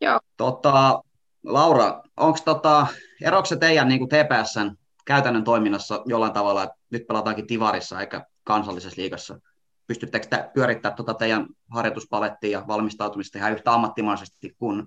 Joo. 0.00 0.20
Tota, 0.36 1.02
Laura, 1.46 2.02
onko 2.16 2.38
tota, 2.44 2.86
eroako 3.22 3.46
se 3.46 3.56
teidän 3.56 3.88
niin 3.88 4.08
TPSn 4.08 4.70
käytännön 5.04 5.44
toiminnassa 5.44 6.02
jollain 6.06 6.32
tavalla, 6.32 6.62
että 6.62 6.76
nyt 6.90 7.06
pelataankin 7.06 7.46
Tivarissa 7.46 8.00
eikä 8.00 8.24
kansallisessa 8.44 9.00
liigassa? 9.00 9.40
Pystyttekö 9.86 10.26
te 10.26 10.50
pyörittämään 10.54 10.96
tuota 10.96 11.14
teidän 11.14 11.46
harjoituspalettia 11.70 12.58
ja 12.58 12.66
valmistautumista 12.66 13.38
ihan 13.38 13.52
yhtä 13.52 13.74
ammattimaisesti 13.74 14.54
kuin 14.58 14.86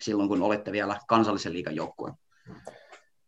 silloin, 0.00 0.28
kun 0.28 0.42
olitte 0.42 0.72
vielä 0.72 0.96
kansallisen 1.08 1.52
liigan 1.52 1.76
joukkueen? 1.76 2.14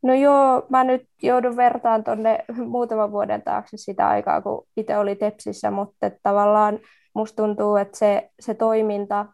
No 0.02 0.14
joo, 0.14 0.66
mä 0.68 0.84
nyt 0.84 1.08
joudun 1.22 1.56
vertaan 1.56 2.04
tuonne 2.04 2.44
muutaman 2.66 3.12
vuoden 3.12 3.42
taakse 3.42 3.76
sitä 3.76 4.08
aikaa, 4.08 4.42
kun 4.42 4.66
itse 4.76 4.98
oli 4.98 5.16
Tepsissä, 5.16 5.70
mutta 5.70 6.10
tavallaan 6.22 6.78
musta 7.14 7.42
tuntuu, 7.42 7.76
että 7.76 7.98
se, 7.98 8.30
se 8.40 8.54
toiminta 8.54 9.26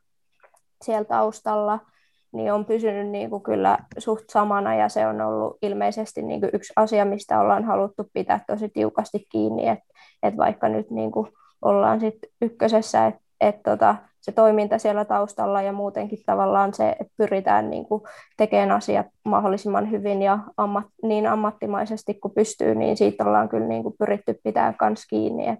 siellä 0.85 1.05
taustalla– 1.05 1.79
niin 2.33 2.53
on 2.53 2.65
pysynyt 2.65 3.09
niin 3.09 3.31
kuin 3.31 3.43
kyllä 3.43 3.79
suht 3.99 4.25
samana 4.31 4.75
ja 4.75 4.89
se 4.89 5.07
on 5.07 5.21
ollut 5.21 5.59
ilmeisesti 5.63 6.23
niin 6.23 6.41
kuin 6.41 6.51
yksi 6.53 6.73
asia, 6.77 7.05
mistä 7.05 7.41
ollaan 7.41 7.65
haluttu 7.65 8.11
pitää 8.13 8.41
tosi 8.47 8.69
tiukasti 8.69 9.27
kiinni, 9.33 9.69
että 9.69 9.85
et 10.23 10.37
vaikka 10.37 10.69
nyt 10.69 10.91
niin 10.91 11.11
kuin 11.11 11.29
ollaan 11.63 12.01
sit 12.01 12.19
ykkösessä, 12.43 13.07
että 13.07 13.21
et 13.41 13.63
tota, 13.63 13.97
se 14.21 14.33
toiminta 14.33 14.79
siellä 14.79 15.05
taustalla 15.05 15.63
ja 15.63 15.73
muutenkin 15.73 16.19
tavallaan 16.27 16.75
se, 16.75 16.91
että 16.91 17.15
pyritään 17.17 17.71
niin 17.71 17.87
kuin 17.87 18.03
tekemään 18.37 18.71
asiat 18.71 19.07
mahdollisimman 19.25 19.91
hyvin 19.91 20.23
ja 20.23 20.39
ammat, 20.57 20.87
niin 21.03 21.27
ammattimaisesti 21.27 22.15
kuin 22.15 22.35
pystyy, 22.35 22.75
niin 22.75 22.97
siitä 22.97 23.25
ollaan 23.25 23.49
kyllä 23.49 23.67
niin 23.67 23.83
kuin 23.83 23.95
pyritty 23.99 24.41
pitää 24.45 24.75
myös 24.81 25.07
kiinni, 25.07 25.49
et, 25.49 25.59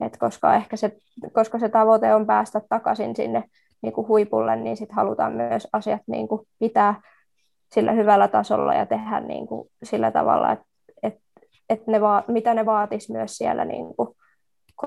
et 0.00 0.16
koska 0.16 0.54
ehkä 0.54 0.76
se, 0.76 0.96
koska 1.32 1.58
se 1.58 1.68
tavoite 1.68 2.14
on 2.14 2.26
päästä 2.26 2.60
takaisin 2.68 3.16
sinne 3.16 3.44
niin 3.82 3.92
kuin 3.92 4.08
huipulle, 4.08 4.56
niin 4.56 4.76
sit 4.76 4.92
halutaan 4.92 5.32
myös 5.32 5.68
asiat 5.72 6.02
niin 6.06 6.28
kuin 6.28 6.48
pitää 6.58 7.00
sillä 7.72 7.92
hyvällä 7.92 8.28
tasolla 8.28 8.74
ja 8.74 8.86
tehdä 8.86 9.20
niin 9.20 9.46
kuin 9.46 9.68
sillä 9.82 10.10
tavalla, 10.10 10.52
että, 10.52 10.66
että, 11.02 11.20
että 11.70 11.90
ne 11.90 11.98
mitä 12.28 12.54
ne 12.54 12.66
vaatisi 12.66 13.12
myös 13.12 13.36
siellä 13.36 13.64
niin 13.64 13.94
kuin 13.96 14.08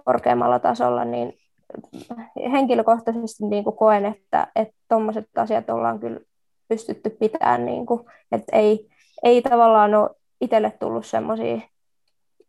korkeammalla 0.06 0.60
tasolla, 0.60 1.06
niin 1.06 1.34
henkilökohtaisesti 2.52 3.46
niin 3.46 3.64
kuin 3.64 3.78
koen, 3.78 4.06
että 4.06 4.48
tuommoiset 4.89 5.30
asiat 5.38 5.70
ollaan 5.70 6.00
kyllä 6.00 6.20
pystytty 6.68 7.10
pitämään, 7.10 7.66
niin 7.66 7.86
kuin, 7.86 8.02
että 8.32 8.58
ei, 8.58 8.89
ei 9.24 9.41
tavallaan 9.41 9.96
ole 9.96 10.10
itselle 10.41 10.72
tullut 10.80 11.06
semmoisia 11.06 11.62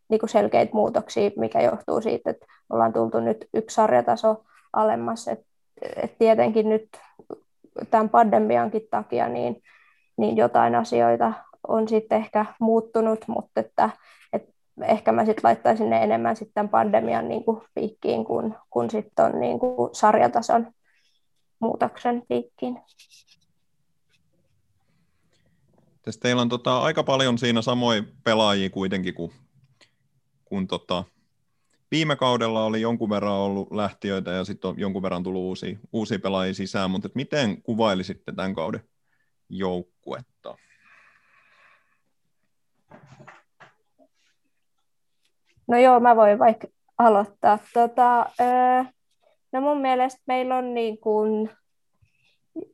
niin 0.09 0.29
selkeitä 0.29 0.75
muutoksia, 0.75 1.31
mikä 1.37 1.61
johtuu 1.61 2.01
siitä, 2.01 2.31
että 2.31 2.47
ollaan 2.71 2.93
tultu 2.93 3.21
nyt 3.21 3.49
yksi 3.55 3.75
sarjataso 3.75 4.45
alemmas, 4.73 5.29
että 5.29 5.46
et 5.97 6.19
tietenkin 6.19 6.69
nyt 6.69 6.89
tämän 7.91 8.09
pandemiankin 8.09 8.89
takia 8.91 9.29
niin, 9.29 9.63
niin 10.17 10.37
jotain 10.37 10.75
asioita 10.75 11.33
on 11.69 11.89
sitten 11.89 12.19
ehkä 12.19 12.47
muuttunut, 12.61 13.25
mutta 13.29 13.61
että, 13.61 13.91
että 14.33 14.53
ehkä 14.83 15.13
mä 15.13 15.25
sitten 15.25 15.45
laittaisin 15.45 15.91
ne 15.91 16.03
enemmän 16.03 16.37
sitten 16.37 16.69
pandemian 16.69 17.29
niin 17.29 17.45
kuin 17.45 17.63
piikkiin 17.75 18.25
kuin, 18.25 18.55
kuin 18.71 18.91
sitten 18.91 19.25
on 19.25 19.41
niin 19.41 19.59
kuin 19.59 19.95
sarjatason 19.95 20.73
muutoksen 21.59 22.23
piikkiin. 22.29 22.79
Tässä 26.03 26.21
teillä 26.21 26.43
on 26.43 26.49
tota, 26.49 26.79
aika 26.79 27.03
paljon 27.03 27.39
siinä 27.39 27.63
samoja 27.63 28.03
pelaajia 28.25 28.71
kuitenkin 28.71 29.15
kuin, 29.15 29.33
kuin 30.45 30.67
tota, 30.67 31.05
viime 31.97 32.17
kaudella 32.17 32.65
oli 32.65 32.81
jonkun 32.81 33.11
verran 33.11 33.33
ollut 33.33 33.73
lähtiöitä 33.73 34.31
ja 34.31 34.45
sitten 34.45 34.69
on 34.69 34.79
jonkun 34.79 35.03
verran 35.03 35.23
tullut 35.23 35.43
uusia, 35.43 35.79
uusia 35.93 36.19
pelaajia 36.19 36.55
sisään, 36.55 36.91
mutta 36.91 37.09
miten 37.15 37.63
kuvailisitte 37.63 38.33
tämän 38.33 38.55
kauden 38.55 38.81
joukkuetta? 39.49 40.57
No 45.67 45.79
joo, 45.79 46.01
mä 46.01 46.17
voin 46.17 46.39
vaikka 46.39 46.69
aloittaa. 46.99 47.59
Tota, 47.75 48.27
no 49.53 49.61
mun 49.61 49.81
mielestä 49.81 50.21
meillä 50.27 50.57
on 50.57 50.75
niin 50.75 50.99
kuin 50.99 51.51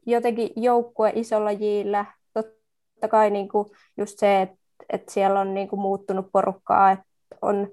jotenkin 0.07 0.51
joukkue 0.57 1.13
isolla 1.15 1.53
jillä. 1.53 2.05
Totta 2.35 3.09
kai 3.09 3.31
niin 3.31 3.49
kuin 3.49 3.69
just 3.97 4.19
se, 4.19 4.43
että, 4.43 4.59
että 4.93 5.13
siellä 5.13 5.41
on 5.41 5.55
niin 5.55 5.69
kuin 5.69 5.81
muuttunut 5.81 6.33
porukkaa, 6.33 6.91
että 6.91 7.07
on, 7.43 7.69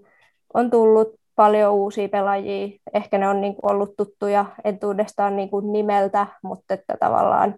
on 0.53 0.69
tullut 0.69 1.18
paljon 1.39 1.73
uusia 1.73 2.09
pelaajia. 2.09 2.67
Ehkä 2.93 3.17
ne 3.17 3.27
on 3.27 3.41
niin 3.41 3.55
kuin 3.55 3.71
ollut 3.71 3.93
tuttuja 3.97 4.45
entuudestaan 4.63 5.35
niin 5.35 5.49
kuin 5.49 5.71
nimeltä, 5.71 6.27
mutta 6.43 6.73
että 6.73 6.97
tavallaan 6.99 7.55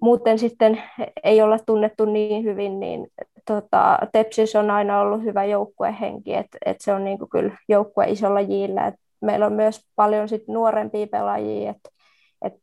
muuten 0.00 0.38
sitten 0.38 0.82
ei 1.24 1.42
olla 1.42 1.58
tunnettu 1.66 2.04
niin 2.04 2.44
hyvin, 2.44 2.80
niin 2.80 3.06
tota, 3.46 3.98
Tepsis 4.12 4.56
on 4.56 4.70
aina 4.70 5.00
ollut 5.00 5.22
hyvä 5.22 5.44
joukkuehenki, 5.44 6.34
että 6.34 6.58
et 6.66 6.76
se 6.80 6.94
on 6.94 7.04
niin 7.04 7.18
kuin 7.18 7.28
kyllä 7.28 7.56
joukkue 7.68 8.04
isolla 8.08 8.40
jillä. 8.40 8.92
Meillä 9.20 9.46
on 9.46 9.52
myös 9.52 9.80
paljon 9.96 10.28
sit 10.28 10.48
nuorempia 10.48 11.06
pelaajia, 11.06 11.70
että 11.70 11.90
et 12.42 12.54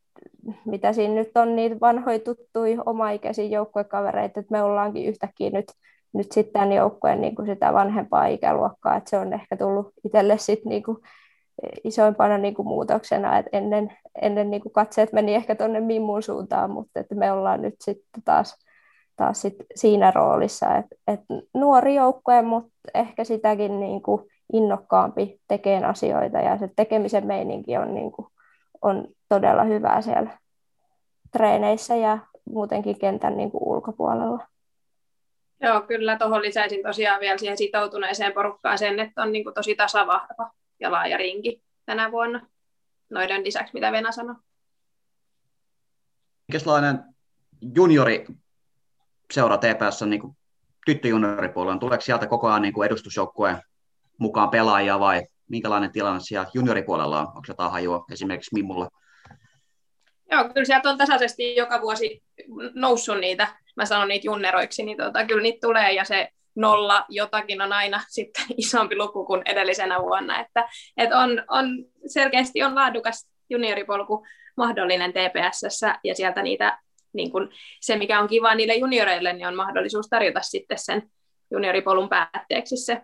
mitä 0.64 0.92
siinä 0.92 1.14
nyt 1.14 1.36
on 1.36 1.56
niitä 1.56 1.76
vanhoja 1.80 2.18
tuttuja 2.18 2.82
omaikäisiä 2.86 3.44
joukkuekavereita, 3.44 4.40
että 4.40 4.52
me 4.52 4.62
ollaankin 4.62 5.06
yhtäkkiä 5.06 5.50
nyt 5.50 5.66
nyt 6.12 6.32
sitten 6.32 6.52
tämän 6.52 6.72
joukkueen 6.72 7.20
niin 7.20 7.34
kuin 7.34 7.46
sitä 7.46 7.72
vanhempaa 7.72 8.26
ikäluokkaa, 8.26 8.96
että 8.96 9.10
se 9.10 9.18
on 9.18 9.32
ehkä 9.32 9.56
tullut 9.56 9.92
itselle 10.04 10.38
sitten 10.38 10.70
niin 10.70 10.82
kuin 10.82 10.98
isoimpana 11.84 12.38
niin 12.38 12.54
kuin 12.54 12.68
muutoksena, 12.68 13.38
että 13.38 13.50
ennen, 13.52 13.92
ennen 14.22 14.50
niin 14.50 14.62
kuin 14.62 14.72
katseet 14.72 15.12
meni 15.12 15.34
ehkä 15.34 15.54
tuonne 15.54 15.80
Mimmun 15.80 16.22
suuntaan, 16.22 16.70
mutta 16.70 17.00
että 17.00 17.14
me 17.14 17.32
ollaan 17.32 17.62
nyt 17.62 17.74
sitten 17.80 18.22
taas, 18.24 18.64
taas 19.16 19.40
sit 19.40 19.56
siinä 19.74 20.10
roolissa, 20.10 20.76
että, 20.76 20.96
että 21.06 21.34
nuori 21.54 21.94
joukkue, 21.94 22.42
mutta 22.42 22.70
ehkä 22.94 23.24
sitäkin 23.24 23.80
niin 23.80 24.02
kuin 24.02 24.22
innokkaampi 24.52 25.40
tekemään 25.48 25.84
asioita 25.84 26.38
ja 26.38 26.58
se 26.58 26.70
tekemisen 26.76 27.26
meininki 27.26 27.76
on, 27.76 27.94
niin 27.94 28.12
kuin, 28.12 28.26
on 28.82 29.08
todella 29.28 29.64
hyvää 29.64 30.00
siellä 30.00 30.38
treeneissä 31.32 31.96
ja 31.96 32.18
muutenkin 32.50 32.98
kentän 32.98 33.36
niin 33.36 33.50
kuin 33.50 33.62
ulkopuolella. 33.62 34.46
Joo, 35.62 35.80
kyllä 35.80 36.16
tuohon 36.16 36.42
lisäisin 36.42 36.82
tosiaan 36.82 37.20
vielä 37.20 37.38
siihen 37.38 37.56
sitoutuneeseen 37.56 38.32
porukkaan 38.32 38.78
sen, 38.78 39.00
että 39.00 39.22
on 39.22 39.32
niin 39.32 39.44
kuin 39.44 39.54
tosi 39.54 39.74
tasavahva 39.74 40.50
ja 40.80 40.92
laaja 40.92 41.16
rinki 41.16 41.62
tänä 41.86 42.12
vuonna 42.12 42.46
noiden 43.10 43.44
lisäksi, 43.44 43.74
mitä 43.74 43.92
Venä 43.92 44.12
sanoi. 44.12 44.36
Minkälainen 46.52 46.98
juniori 47.74 48.26
seura 49.32 49.58
TPS 49.58 50.02
on 50.02 50.10
niin 50.10 50.20
kuin 50.20 50.36
tyttöjunioripuolella? 50.86 51.78
Tuleeko 51.78 52.00
sieltä 52.00 52.26
koko 52.26 52.48
ajan 52.48 52.62
niin 52.62 52.74
kuin 52.74 52.86
edustusjoukkueen 52.86 53.62
mukaan 54.18 54.50
pelaajia 54.50 55.00
vai 55.00 55.26
minkälainen 55.48 55.92
tilanne 55.92 56.20
siellä 56.20 56.50
junioripuolella 56.54 57.20
on? 57.20 57.26
Onko 57.26 57.42
jotain 57.48 57.72
hajua 57.72 58.04
esimerkiksi 58.12 58.54
Mimmulla? 58.54 58.88
Joo, 60.30 60.48
kyllä 60.48 60.64
sieltä 60.64 60.90
on 60.90 60.98
tasaisesti 60.98 61.56
joka 61.56 61.80
vuosi 61.80 62.22
noussut 62.74 63.20
niitä, 63.20 63.48
mä 63.80 63.84
sanon 63.86 64.08
niitä 64.08 64.26
junneroiksi, 64.26 64.82
niin 64.82 64.96
tota, 64.96 65.26
kyllä 65.26 65.42
niitä 65.42 65.66
tulee 65.66 65.92
ja 65.92 66.04
se 66.04 66.28
nolla 66.54 67.04
jotakin 67.08 67.62
on 67.62 67.72
aina 67.72 68.00
sitten 68.08 68.44
isompi 68.56 68.96
luku 68.96 69.26
kuin 69.26 69.42
edellisenä 69.44 70.00
vuonna, 70.00 70.40
että, 70.40 70.68
että 70.96 71.18
on, 71.18 71.44
on, 71.48 71.66
selkeästi 72.06 72.62
on 72.62 72.74
laadukas 72.74 73.30
junioripolku 73.50 74.26
mahdollinen 74.56 75.12
TPSssä 75.12 75.98
ja 76.04 76.14
sieltä 76.14 76.42
niitä, 76.42 76.78
niin 77.12 77.32
kun, 77.32 77.50
se 77.80 77.96
mikä 77.96 78.20
on 78.20 78.28
kiva 78.28 78.54
niille 78.54 78.74
junioreille, 78.74 79.32
niin 79.32 79.46
on 79.46 79.56
mahdollisuus 79.56 80.08
tarjota 80.08 80.40
sitten 80.40 80.78
sen 80.78 81.10
junioripolun 81.50 82.08
päätteeksi 82.08 82.76
se, 82.76 83.02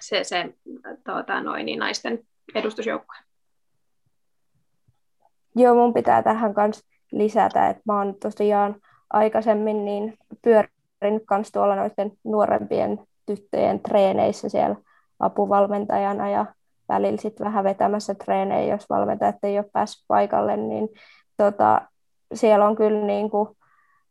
se, 0.00 0.24
se 0.24 0.54
tuota, 1.04 1.40
noin, 1.40 1.66
niin 1.66 1.78
naisten 1.78 2.18
edustusjoukkue. 2.54 3.16
Joo, 5.56 5.74
mun 5.74 5.94
pitää 5.94 6.22
tähän 6.22 6.54
kanssa 6.54 6.86
lisätä. 7.12 7.68
Et 7.68 7.76
mä 7.86 7.98
oon 7.98 8.14
tosiaan 8.14 8.76
aikaisemmin 9.14 9.84
niin 9.84 10.14
pyörinyt 10.42 11.24
myös 11.30 11.52
tuolla 11.52 11.76
noiden 11.76 12.12
nuorempien 12.24 13.00
tyttöjen 13.26 13.80
treeneissä 13.80 14.48
siellä 14.48 14.76
apuvalmentajana 15.20 16.30
ja 16.30 16.46
välillä 16.88 17.16
sitten 17.16 17.46
vähän 17.46 17.64
vetämässä 17.64 18.14
treenejä, 18.14 18.74
jos 18.74 18.90
valmentajat 18.90 19.36
ei 19.42 19.58
ole 19.58 19.70
päässyt 19.72 20.04
paikalle, 20.08 20.56
niin 20.56 20.88
tota, 21.36 21.80
siellä 22.34 22.66
on 22.66 22.76
kyllä 22.76 23.06
niin 23.06 23.30
kuin, 23.30 23.48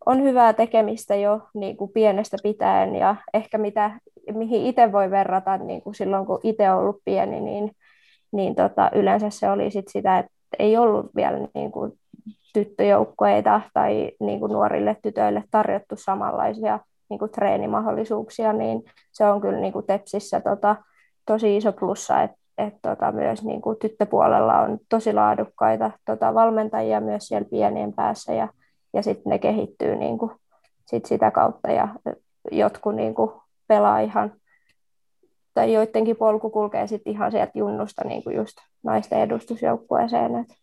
on 0.06 0.24
hyvää 0.24 0.54
tekemistä 0.54 1.16
jo 1.16 1.42
niin 1.54 1.78
kuin 1.78 1.92
pienestä 1.92 2.38
pitäen 2.44 2.96
ja 2.96 3.16
ehkä 3.34 3.58
mitä, 3.58 3.92
mihin 4.34 4.66
itse 4.66 4.92
voi 4.92 5.12
verrata 5.12 5.58
niin 5.58 5.82
kuin 5.82 5.96
silloin, 5.96 6.26
kun 6.26 6.40
itse 6.44 6.72
on 6.72 6.80
ollut 6.80 7.02
pieni, 7.06 7.42
niin, 7.42 7.72
niin 8.32 8.56
tota, 8.56 8.90
yleensä 8.96 9.30
se 9.30 9.50
oli 9.50 9.72
sit 9.72 9.88
sitä, 9.88 10.20
että 10.20 10.32
ei 10.60 10.78
ollut 10.78 11.16
vielä 11.16 11.48
niin 11.54 11.72
kuin 11.72 11.92
tyttöjoukkoita 12.54 13.62
tai 13.74 14.12
niin 14.20 14.40
kuin 14.40 14.52
nuorille 14.52 14.98
tytöille 15.02 15.44
tarjottu 15.52 15.96
samanlaisia 15.96 16.80
niin 17.10 17.20
kuin 17.20 17.32
treenimahdollisuuksia, 17.32 18.54
niin 18.54 18.84
se 19.12 19.26
on 19.26 19.42
kyllä 19.42 19.60
niin 19.60 19.74
kuin 19.74 19.86
Tepsissä 19.86 20.42
tota, 20.42 20.76
tosi 21.26 21.58
iso 21.58 21.72
plussa, 21.72 22.24
että 22.24 22.38
et 22.58 22.74
tota, 22.82 23.12
myös 23.12 23.44
niin 23.44 23.62
kuin 23.62 23.78
tyttöpuolella 23.80 24.60
on 24.60 24.80
tosi 24.90 25.14
laadukkaita 25.14 25.92
tota, 26.06 26.34
valmentajia 26.34 27.02
myös 27.02 27.28
siellä 27.28 27.48
pienien 27.50 27.94
päässä 27.94 28.34
ja, 28.34 28.48
ja 28.94 29.04
sitten 29.04 29.30
ne 29.30 29.40
kehittyy 29.40 29.96
niin 29.96 30.18
kuin, 30.18 30.32
sit 30.86 31.06
sitä 31.06 31.32
kautta 31.32 31.72
ja 31.72 31.88
jotkut 32.52 32.96
niin 32.96 33.16
kuin, 33.16 33.32
pelaa 33.68 34.00
ihan 34.00 34.34
tai 35.54 35.74
joidenkin 35.74 36.16
polku 36.16 36.50
kulkee 36.50 36.88
sitten 36.88 37.14
ihan 37.14 37.32
sieltä 37.32 37.52
junnusta 37.56 38.04
niin 38.08 38.24
kuin 38.24 38.36
just 38.36 38.58
naisten 38.84 39.20
edustusjoukkueeseen, 39.20 40.36
että 40.36 40.54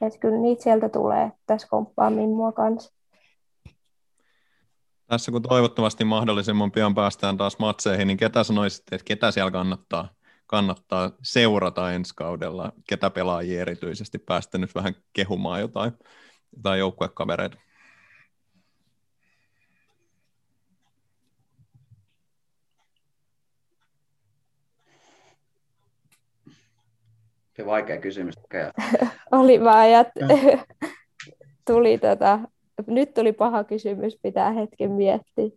et 0.00 0.18
kyllä 0.20 0.38
niitä 0.38 0.62
sieltä 0.62 0.88
tulee 0.88 1.32
tässä 1.46 1.68
komppaa 1.68 2.10
minua 2.10 2.52
kanssa. 2.52 2.94
Tässä 5.06 5.32
kun 5.32 5.42
toivottavasti 5.42 6.04
mahdollisimman 6.04 6.72
pian 6.72 6.94
päästään 6.94 7.36
taas 7.36 7.58
matseihin, 7.58 8.06
niin 8.06 8.18
ketä 8.18 8.44
sanoisitte, 8.44 8.96
että 8.96 9.04
ketä 9.04 9.30
siellä 9.30 9.50
kannattaa, 9.50 10.08
kannattaa 10.46 11.10
seurata 11.22 11.92
ensi 11.92 12.14
kaudella? 12.16 12.72
Ketä 12.88 13.10
pelaajia 13.10 13.60
erityisesti 13.60 14.18
päästä 14.18 14.58
nyt 14.58 14.74
vähän 14.74 14.94
kehumaan 15.12 15.60
jotain, 15.60 15.92
jotain 16.56 16.78
joukkuekavereita? 16.78 17.56
Se 27.58 27.66
vaikea 27.66 28.00
kysymys. 28.00 28.34
Oli 29.32 29.64
vaan, 29.64 29.78
ajat... 29.78 30.08
tuli 31.66 31.98
tota, 31.98 32.38
nyt 32.86 33.14
tuli 33.14 33.32
paha 33.32 33.64
kysymys, 33.64 34.18
pitää 34.22 34.50
hetken 34.50 34.90
miettiä. 34.90 35.48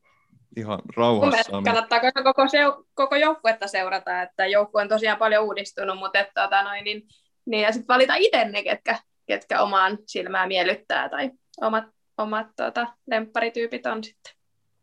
Ihan 0.57 0.79
rauhassa. 0.97 1.51
kannattaa 1.51 1.99
koko, 2.23 2.47
seu, 2.47 2.85
koko 2.93 3.15
joukkuetta 3.15 3.67
seurata, 3.67 4.21
että 4.21 4.45
joukkue 4.45 4.81
on 4.81 4.89
tosiaan 4.89 5.17
paljon 5.17 5.43
uudistunut, 5.43 5.97
mutta 5.97 6.19
että, 6.19 6.41
tota, 6.41 6.63
noin, 6.63 6.83
niin, 6.83 7.03
niin, 7.45 7.63
ja 7.63 7.71
sitten 7.71 7.87
valita 7.87 8.15
itse 8.15 8.45
ne, 8.45 8.63
ketkä, 8.63 8.99
ketkä 9.25 9.61
omaan 9.61 9.97
silmään 10.07 10.47
miellyttää 10.47 11.09
tai 11.09 11.31
omat, 11.61 11.85
omat 12.17 12.47
tota, 12.55 12.87
lempparityypit 13.07 13.85
on 13.85 14.03
sitten. 14.03 14.33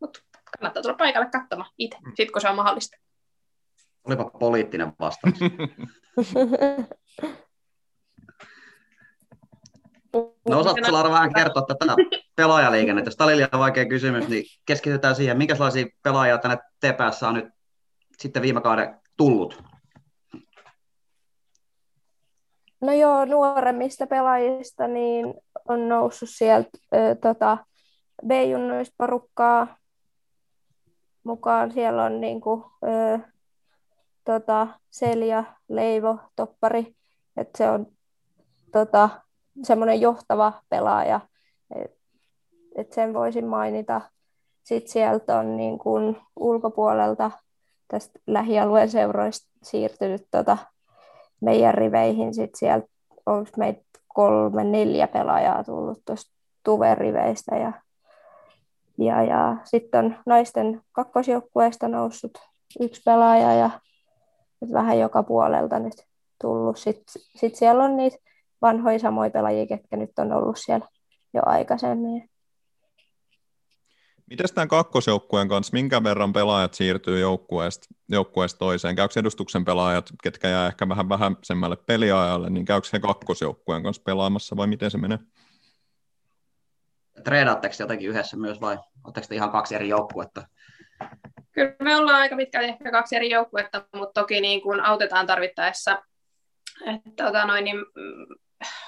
Mutta 0.01 0.21
kannattaa 0.59 0.83
tulla 0.83 0.97
paikalle 0.97 1.29
katsomaan 1.31 1.71
itse, 1.79 1.99
mm. 2.07 2.12
sit 2.14 2.31
kun 2.31 2.41
se 2.41 2.49
on 2.49 2.57
mahdollista. 2.57 2.97
Olipa 4.05 4.25
poliittinen 4.25 4.93
vastaus. 5.01 5.39
No 10.49 10.59
osaatko 10.61 10.93
Laura 10.93 11.11
vähän 11.11 11.35
kertoa 11.35 11.62
tätä 11.62 11.97
pelaajaliikennettä? 12.37 13.09
Jos 13.09 13.16
tämä 13.16 13.29
oli 13.29 13.37
liian 13.37 13.51
vaikea 13.59 13.87
kysymys, 13.87 14.29
niin 14.29 14.45
keskitytään 14.66 15.14
siihen, 15.14 15.39
minkälaisia 15.39 15.87
pelaajia 16.03 16.39
tänne 16.39 16.57
TPS 16.57 17.23
on 17.23 17.35
nyt 17.35 17.49
sitten 18.19 18.43
viime 18.43 18.61
kauden 18.61 19.01
tullut? 19.16 19.62
No 22.81 22.93
joo, 22.93 23.25
nuoremmista 23.25 24.07
pelaajista 24.07 24.87
niin 24.87 25.35
on 25.69 25.89
noussut 25.89 26.29
sieltä 26.33 26.79
tota, 27.21 27.59
B-junnuista 28.27 28.95
porukkaa 28.99 29.77
mukaan. 31.25 31.73
Siellä 31.73 32.05
on 32.05 32.21
niin 32.21 32.41
kuin, 32.41 32.64
ö, 32.85 33.19
tota, 34.25 34.66
Selja, 34.91 35.45
Leivo, 35.69 36.19
Toppari. 36.37 36.97
Et 37.41 37.49
se 37.59 37.70
on 37.70 37.86
tota, 38.72 39.09
semmoinen 39.62 40.01
johtava 40.01 40.53
pelaaja, 40.68 41.20
että 41.74 41.99
et 42.76 42.93
sen 42.93 43.14
voisin 43.14 43.47
mainita. 43.47 44.01
Sitten 44.64 44.93
sieltä 44.93 45.39
on 45.39 45.57
niin 45.57 45.78
kuin 45.78 46.16
ulkopuolelta 46.36 47.30
tästä 47.89 48.18
lähialueen 48.26 48.91
seuroista 48.91 49.49
siirtynyt 49.62 50.26
tota 50.30 50.59
meidän 51.41 51.74
riveihin. 51.74 52.34
Sitten 52.34 52.59
sieltä 52.59 52.86
on 53.26 53.47
meitä 53.57 53.82
kolme, 54.09 54.64
neljä 54.64 55.09
pelaajaa 55.09 55.64
tullut 55.64 56.03
tuosta 56.05 56.32
Tuve-riveistä 56.64 57.57
ja, 57.57 57.72
ja, 58.99 59.22
ja 59.22 59.57
sitten 59.64 60.05
on 60.05 60.16
naisten 60.26 60.80
kakkosjoukkueesta 60.93 61.89
noussut 61.89 62.39
yksi 62.80 63.03
pelaaja 63.05 63.53
ja 63.55 63.70
vähän 64.72 64.99
joka 64.99 65.22
puolelta 65.22 65.78
nyt 65.78 66.08
tullut. 66.41 66.76
Sitten 66.76 67.22
sit 67.36 67.55
siellä 67.55 67.84
on 67.84 67.97
niitä 67.97 68.16
vanhoja 68.62 68.99
samoja 68.99 69.30
pelaajia, 69.30 69.66
ketkä 69.66 69.97
nyt 69.97 70.18
on 70.18 70.32
ollut 70.32 70.57
siellä 70.59 70.89
jo 71.34 71.43
aikaisemmin. 71.47 72.30
Miten 74.30 74.47
tämän 74.55 74.68
kakkosjoukkueen 74.68 75.49
kanssa, 75.49 75.72
minkä 75.72 76.03
verran 76.03 76.32
pelaajat 76.32 76.74
siirtyy 76.74 77.20
joukkueesta, 77.20 77.86
joukkueesta 78.09 78.59
toiseen? 78.59 78.97
Käykö 78.97 79.20
edustuksen 79.20 79.64
pelaajat, 79.64 80.11
ketkä 80.22 80.49
jää 80.49 80.66
ehkä 80.66 80.89
vähän 80.89 81.09
vähäisemmälle 81.09 81.76
peliajalle, 81.76 82.51
niin 82.51 82.64
käykö 82.64 82.89
he 82.93 82.99
kakkosjoukkueen 82.99 83.82
kanssa 83.82 84.03
pelaamassa 84.07 84.57
vai 84.57 84.66
miten 84.66 84.91
se 84.91 84.99
menee? 84.99 85.18
Treenaatteko 87.24 87.74
jotenkin 87.78 88.09
yhdessä 88.09 88.36
myös 88.36 88.61
vai 88.61 88.78
oletteko 89.05 89.26
te 89.28 89.34
ihan 89.34 89.51
kaksi 89.51 89.74
eri 89.74 89.89
joukkuetta? 89.89 90.47
Kyllä 91.53 91.76
me 91.82 91.97
ollaan 91.97 92.20
aika 92.20 92.36
pitkälti 92.36 92.68
ehkä 92.68 92.91
kaksi 92.91 93.16
eri 93.16 93.30
joukkuetta, 93.30 93.86
mutta 93.97 94.20
toki 94.20 94.41
niin 94.41 94.62
kuin 94.62 94.80
autetaan 94.80 95.26
tarvittaessa. 95.26 96.03
Että, 96.87 97.24
tota 97.24 97.47
noin, 97.47 97.64
niin 97.64 97.76
mm, 97.76 98.26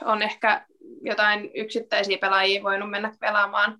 on 0.04 0.22
ehkä 0.22 0.66
jotain 1.02 1.50
yksittäisiä 1.54 2.18
pelaajia 2.18 2.62
voinut 2.62 2.90
mennä 2.90 3.12
pelaamaan 3.20 3.78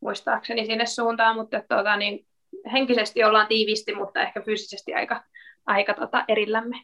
muistaakseni 0.00 0.66
sinne 0.66 0.86
suuntaan, 0.86 1.36
mutta 1.36 1.62
tuota, 1.68 1.96
niin 1.96 2.26
henkisesti 2.72 3.24
ollaan 3.24 3.46
tiivisti, 3.46 3.94
mutta 3.94 4.20
ehkä 4.20 4.40
fyysisesti 4.40 4.94
aika, 4.94 5.24
aika 5.66 5.94
tota, 5.94 6.24
erillämme. 6.28 6.80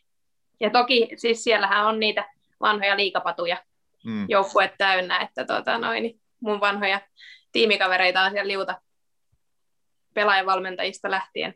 Ja 0.60 0.70
toki 0.70 1.08
siis 1.16 1.44
siellähän 1.44 1.86
on 1.86 2.00
niitä 2.00 2.28
vanhoja 2.60 2.96
liikapatuja 2.96 3.56
mm. 4.04 4.26
joukkue 4.28 4.74
täynnä, 4.78 5.18
että 5.18 5.44
tota, 5.44 5.78
noin, 5.78 6.20
mun 6.40 6.60
vanhoja 6.60 7.00
tiimikavereita 7.52 8.22
on 8.22 8.30
siellä 8.30 8.48
liuta 8.48 8.80
pelaajavalmentajista 10.14 11.10
lähtien. 11.10 11.54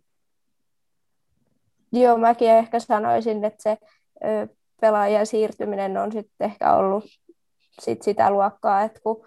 Joo, 1.93 2.17
mäkin 2.17 2.51
ehkä 2.51 2.81
sanoisin, 2.81 3.45
että 3.45 3.63
se 3.63 3.77
ö, 4.25 4.58
pelaajan 4.81 5.27
siirtyminen 5.27 5.97
on 5.97 6.13
sitten 6.13 6.51
ehkä 6.51 6.75
ollut 6.75 7.05
sit 7.81 8.03
sitä 8.03 8.31
luokkaa, 8.31 8.83
että 8.83 9.01
kun 9.03 9.27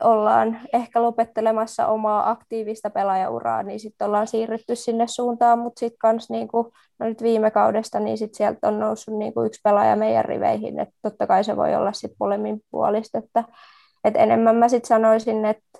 ollaan 0.00 0.60
ehkä 0.72 1.02
lopettelemassa 1.02 1.86
omaa 1.86 2.30
aktiivista 2.30 2.90
pelaajauraa, 2.90 3.62
niin 3.62 3.80
sitten 3.80 4.06
ollaan 4.06 4.26
siirrytty 4.26 4.76
sinne 4.76 5.06
suuntaan, 5.06 5.58
mutta 5.58 5.80
sitten 5.80 5.98
kans 5.98 6.30
niinku, 6.30 6.72
no 6.98 7.06
nyt 7.06 7.22
viime 7.22 7.50
kaudesta, 7.50 8.00
niin 8.00 8.18
sit 8.18 8.34
sieltä 8.34 8.68
on 8.68 8.80
noussut 8.80 9.18
niinku 9.18 9.42
yksi 9.42 9.60
pelaaja 9.64 9.96
meidän 9.96 10.24
riveihin, 10.24 10.80
että 10.80 10.94
totta 11.02 11.26
kai 11.26 11.44
se 11.44 11.56
voi 11.56 11.74
olla 11.74 11.92
sitten 11.92 12.16
molemmin 12.20 12.60
puolista, 12.70 13.18
että 13.18 13.44
et 14.04 14.16
enemmän 14.16 14.56
mä 14.56 14.68
sitten 14.68 14.88
sanoisin, 14.88 15.44
että 15.44 15.78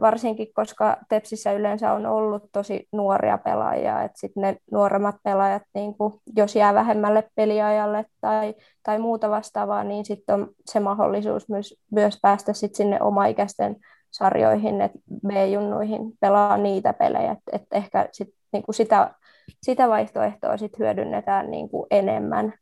varsinkin 0.00 0.54
koska 0.54 0.96
Tepsissä 1.08 1.52
yleensä 1.52 1.92
on 1.92 2.06
ollut 2.06 2.42
tosi 2.52 2.88
nuoria 2.92 3.38
pelaajia, 3.38 4.02
että 4.02 4.20
sitten 4.20 4.40
ne 4.40 4.56
nuoremmat 4.72 5.16
pelaajat, 5.24 5.62
niin 5.74 5.94
kun, 5.94 6.20
jos 6.36 6.56
jää 6.56 6.74
vähemmälle 6.74 7.30
peliajalle 7.34 8.04
tai, 8.20 8.54
tai 8.82 8.98
muuta 8.98 9.30
vastaavaa, 9.30 9.84
niin 9.84 10.04
sitten 10.04 10.34
on 10.34 10.48
se 10.66 10.80
mahdollisuus 10.80 11.48
myös, 11.48 11.74
myös 11.90 12.18
päästä 12.22 12.52
sit 12.52 12.74
sinne 12.74 13.02
omaikäisten 13.02 13.76
sarjoihin, 14.10 14.80
että 14.80 14.98
B-junnuihin 15.26 16.12
pelaa 16.20 16.56
niitä 16.56 16.92
pelejä, 16.92 17.32
että 17.32 17.50
et 17.52 17.62
ehkä 17.72 18.08
sit, 18.12 18.28
niin 18.52 18.64
sitä, 18.70 19.14
sitä 19.62 19.88
vaihtoehtoa 19.88 20.56
sit 20.56 20.78
hyödynnetään 20.78 21.50
niin 21.50 21.68
kuin 21.68 21.86
enemmän 21.90 22.54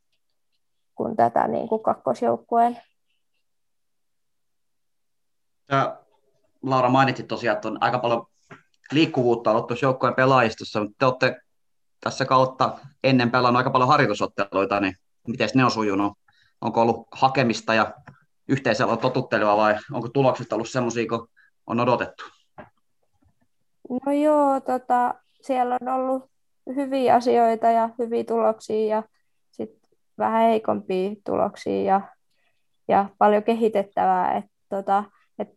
kuin 0.94 1.16
tätä 1.16 1.48
niin 1.48 1.68
kuin 1.68 1.82
kakkosjoukkueen. 1.82 2.78
Ja 5.70 6.07
Laura 6.62 6.88
mainitsit 6.88 7.28
tosiaan, 7.28 7.54
että 7.54 7.68
on 7.68 7.78
aika 7.80 7.98
paljon 7.98 8.26
liikkuvuutta 8.92 9.50
ollut 9.50 9.66
tuossa 9.66 9.86
joukkojen 9.86 10.14
pelaajistossa, 10.14 10.80
mutta 10.80 10.94
te 10.98 11.06
olette 11.06 11.40
tässä 12.00 12.24
kautta 12.24 12.78
ennen 13.04 13.30
pelannut 13.30 13.58
aika 13.58 13.70
paljon 13.70 13.88
harjoitusotteluita, 13.88 14.80
niin 14.80 14.96
miten 15.28 15.48
ne 15.54 15.64
on 15.64 15.70
sujunut? 15.70 16.12
Onko 16.60 16.82
ollut 16.82 17.08
hakemista 17.12 17.74
ja 17.74 17.92
yhteisellä 18.48 18.96
totuttelua 18.96 19.56
vai 19.56 19.76
onko 19.92 20.08
tulokset 20.08 20.52
ollut 20.52 20.68
semmoisia, 20.68 21.08
kun 21.08 21.28
on 21.66 21.80
odotettu? 21.80 22.24
No 24.06 24.12
joo, 24.12 24.60
tota, 24.60 25.14
siellä 25.40 25.78
on 25.80 25.88
ollut 25.88 26.30
hyviä 26.76 27.14
asioita 27.14 27.66
ja 27.66 27.88
hyviä 27.98 28.24
tuloksia 28.24 28.96
ja 28.96 29.02
sitten 29.50 29.90
vähän 30.18 30.42
heikompia 30.42 31.10
tuloksia 31.24 31.82
ja, 31.82 32.00
ja 32.88 33.06
paljon 33.18 33.42
kehitettävää. 33.42 34.36
Et, 34.36 34.44
tota, 34.68 35.04
et, 35.38 35.48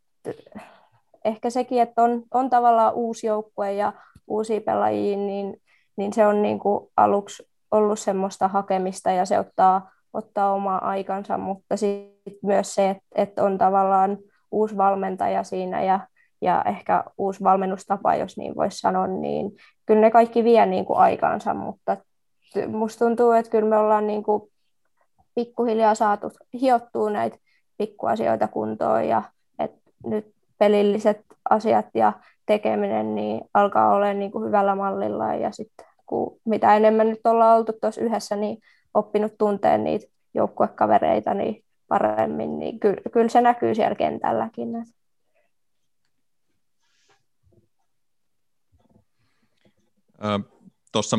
ehkä 1.25 1.49
sekin, 1.49 1.81
että 1.81 2.03
on, 2.03 2.23
on 2.33 2.49
tavallaan 2.49 2.93
uusi 2.93 3.27
joukkue 3.27 3.73
ja 3.73 3.93
uusia 4.27 4.61
pelaajia, 4.61 5.17
niin, 5.17 5.57
niin 5.95 6.13
se 6.13 6.27
on 6.27 6.41
niin 6.41 6.59
kuin 6.59 6.87
aluksi 6.97 7.43
ollut 7.71 7.99
semmoista 7.99 8.47
hakemista 8.47 9.11
ja 9.11 9.25
se 9.25 9.39
ottaa, 9.39 9.91
ottaa 10.13 10.53
omaa 10.53 10.89
aikansa, 10.89 11.37
mutta 11.37 11.77
sitten 11.77 12.33
myös 12.43 12.75
se, 12.75 12.89
että, 12.89 13.03
että 13.15 13.43
on 13.43 13.57
tavallaan 13.57 14.17
uusi 14.51 14.77
valmentaja 14.77 15.43
siinä 15.43 15.83
ja, 15.83 15.99
ja 16.41 16.63
ehkä 16.65 17.03
uusi 17.17 17.43
valmennustapa, 17.43 18.15
jos 18.15 18.37
niin 18.37 18.55
voisi 18.55 18.79
sanoa, 18.79 19.07
niin 19.07 19.51
kyllä 19.85 20.01
ne 20.01 20.11
kaikki 20.11 20.43
vie 20.43 20.65
niin 20.65 20.85
kuin 20.85 20.99
aikaansa, 20.99 21.53
mutta 21.53 21.97
musta 22.67 23.05
tuntuu, 23.05 23.31
että 23.31 23.51
kyllä 23.51 23.69
me 23.69 23.77
ollaan 23.77 24.07
niin 24.07 24.23
kuin 24.23 24.51
pikkuhiljaa 25.35 25.95
saatu 25.95 26.31
hiottua 26.61 27.09
näitä 27.09 27.37
pikkuasioita 27.77 28.47
kuntoon 28.47 29.07
ja 29.07 29.21
että 29.59 29.91
nyt 30.05 30.35
pelilliset 30.61 31.21
asiat 31.49 31.85
ja 31.93 32.13
tekeminen 32.45 33.15
niin 33.15 33.41
alkaa 33.53 33.93
olla 33.93 34.13
niin 34.13 34.31
kuin 34.31 34.47
hyvällä 34.47 34.75
mallilla 34.75 35.35
ja 35.35 35.51
sitten 35.51 35.85
kun 36.05 36.39
mitä 36.45 36.75
enemmän 36.75 37.09
nyt 37.09 37.19
ollaan 37.23 37.57
oltu 37.57 37.73
tuossa 37.81 38.01
yhdessä, 38.01 38.35
niin 38.35 38.57
oppinut 38.93 39.33
tunteen 39.37 39.83
niitä 39.83 40.05
joukkuekavereita 40.33 41.33
niin 41.33 41.63
paremmin, 41.87 42.59
niin 42.59 42.79
kyllä, 42.79 43.01
kyllä 43.11 43.29
se 43.29 43.41
näkyy 43.41 43.75
siellä 43.75 43.95
kentälläkin. 43.95 44.69
Tuossa 50.91 51.17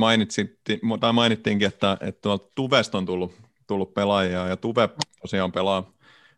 mainittiinkin, 1.13 1.69
että, 1.69 1.97
että 2.01 2.21
tuolta 2.21 2.51
Tuvesta 2.55 2.99
on 2.99 3.07
tullut, 3.07 3.33
tullut 3.67 3.95
pelaajia, 3.95 4.47
ja 4.47 4.57
Tuve 4.57 4.89
tosiaan 5.23 5.53
pelaa, 5.53 5.93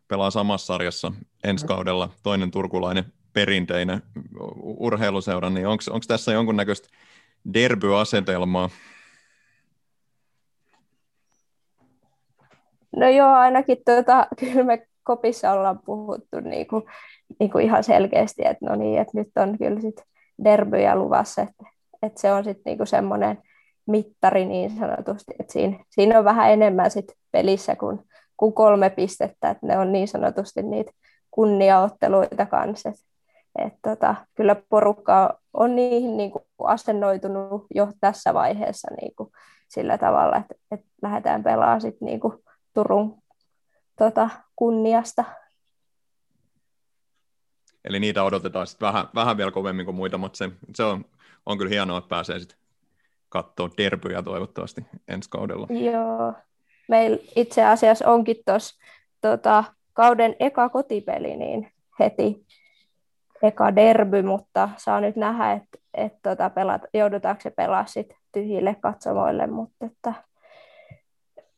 pelaa 0.07 0.31
samassa 0.31 0.65
sarjassa 0.65 1.11
ensi 1.43 1.65
kaudella, 1.65 2.09
toinen 2.23 2.51
turkulainen 2.51 3.05
perinteinen 3.33 4.01
urheiluseura, 4.61 5.49
niin 5.49 5.67
onko 5.67 6.05
tässä 6.07 6.31
jonkunnäköistä 6.31 6.89
derbyasetelmaa? 7.53 8.69
No 12.95 13.09
joo, 13.09 13.33
ainakin 13.33 13.77
tuota, 13.85 14.27
kyllä 14.39 14.63
me 14.63 14.87
kopissa 15.03 15.51
ollaan 15.51 15.79
puhuttu 15.79 16.39
niin 16.39 16.67
kuin, 16.67 16.83
niin 17.39 17.51
kuin 17.51 17.65
ihan 17.65 17.83
selkeästi, 17.83 18.41
että 18.45 18.65
no 18.65 18.75
niin, 18.75 19.01
että 19.01 19.17
nyt 19.17 19.27
on 19.35 19.57
kyllä 19.57 19.81
sit 19.81 20.03
derbyjä 20.43 20.95
luvassa, 20.95 21.41
että, 21.41 21.63
että 22.03 22.21
se 22.21 22.33
on 22.33 22.43
sitten 22.43 22.77
niin 22.77 22.87
semmoinen 22.87 23.37
mittari 23.87 24.45
niin 24.45 24.69
sanotusti, 24.69 25.33
että 25.39 25.53
siinä, 25.53 25.79
siinä 25.89 26.19
on 26.19 26.25
vähän 26.25 26.51
enemmän 26.51 26.91
sit 26.91 27.13
pelissä 27.31 27.75
kuin, 27.75 27.99
kuin 28.37 28.53
kolme 28.53 28.89
pistettä, 28.89 29.49
että 29.49 29.67
ne 29.67 29.77
on 29.77 29.91
niin 29.91 30.07
sanotusti 30.07 30.63
niitä 30.63 30.91
kunniaotteluita 31.31 32.45
kanssa. 32.45 32.89
Että 32.89 33.05
et 33.59 33.73
tota, 33.81 34.15
kyllä 34.35 34.55
porukka 34.69 35.39
on 35.53 35.75
niihin 35.75 36.17
niin 36.17 36.31
kuin 36.31 36.43
asennoitunut 36.63 37.65
jo 37.75 37.87
tässä 37.99 38.33
vaiheessa 38.33 38.87
niin 39.01 39.15
kuin 39.15 39.29
sillä 39.67 39.97
tavalla, 39.97 40.37
että, 40.37 40.55
että 40.71 40.85
lähdetään 41.01 41.43
pelaamaan 41.43 41.81
sit 41.81 42.01
niin 42.01 42.19
kuin 42.19 42.33
Turun 42.73 43.17
tota, 43.97 44.29
kunniasta. 44.55 45.25
Eli 47.83 47.99
niitä 47.99 48.23
odotetaan 48.23 48.67
sitten 48.67 48.87
vähän, 48.87 49.07
vähän 49.15 49.37
vielä 49.37 49.51
kovemmin 49.51 49.85
kuin 49.85 49.95
muita, 49.95 50.17
mutta 50.17 50.37
se, 50.37 50.51
se 50.75 50.83
on, 50.83 51.05
on 51.45 51.57
kyllä 51.57 51.69
hienoa, 51.69 51.97
että 51.97 52.09
pääsee 52.09 52.39
sitten 52.39 52.57
katsoa 53.29 53.69
derbyjä 53.77 54.21
toivottavasti 54.21 54.85
ensi 55.07 55.29
kaudella. 55.29 55.67
Joo, 55.69 56.33
meillä 56.89 57.17
itse 57.35 57.65
asiassa 57.65 58.11
onkin 58.11 58.37
tuossa 58.45 58.75
tota, 59.21 59.63
kauden 59.93 60.35
eka 60.39 60.69
kotipeli, 60.69 61.37
niin 61.37 61.71
heti 61.99 62.45
eka 63.43 63.75
derby, 63.75 64.21
mutta 64.21 64.69
saa 64.77 65.01
nyt 65.01 65.15
nähdä, 65.15 65.51
että, 65.51 65.77
että 65.93 66.35
tota 66.35 66.51
joudutaanko 66.93 67.41
se 67.41 67.49
pelaa 67.49 67.85
sit 67.85 68.13
tyhjille 68.31 68.75
katsomoille, 68.81 69.47
mutta 69.47 69.85
että 69.85 70.13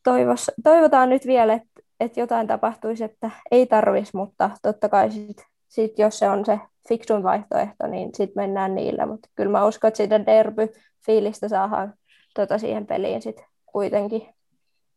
toivos, 0.04 0.50
toivotaan 0.64 1.08
nyt 1.08 1.26
vielä, 1.26 1.52
että, 1.52 1.82
että 2.00 2.20
jotain 2.20 2.46
tapahtuisi, 2.46 3.04
että 3.04 3.30
ei 3.50 3.66
tarvitsisi, 3.66 4.16
mutta 4.16 4.50
totta 4.62 4.88
kai 4.88 5.10
sit, 5.10 5.46
sit 5.68 5.98
jos 5.98 6.18
se 6.18 6.28
on 6.28 6.44
se 6.44 6.60
fiksun 6.88 7.22
vaihtoehto, 7.22 7.86
niin 7.86 8.10
sitten 8.14 8.42
mennään 8.42 8.74
niillä, 8.74 9.06
mutta 9.06 9.28
kyllä 9.34 9.50
mä 9.50 9.66
uskon, 9.66 9.88
että 9.88 9.96
siitä 9.96 10.26
derby-fiilistä 10.26 11.48
saadaan 11.48 11.94
tota 12.34 12.58
siihen 12.58 12.86
peliin 12.86 13.22
sit 13.22 13.44
kuitenkin 13.66 14.34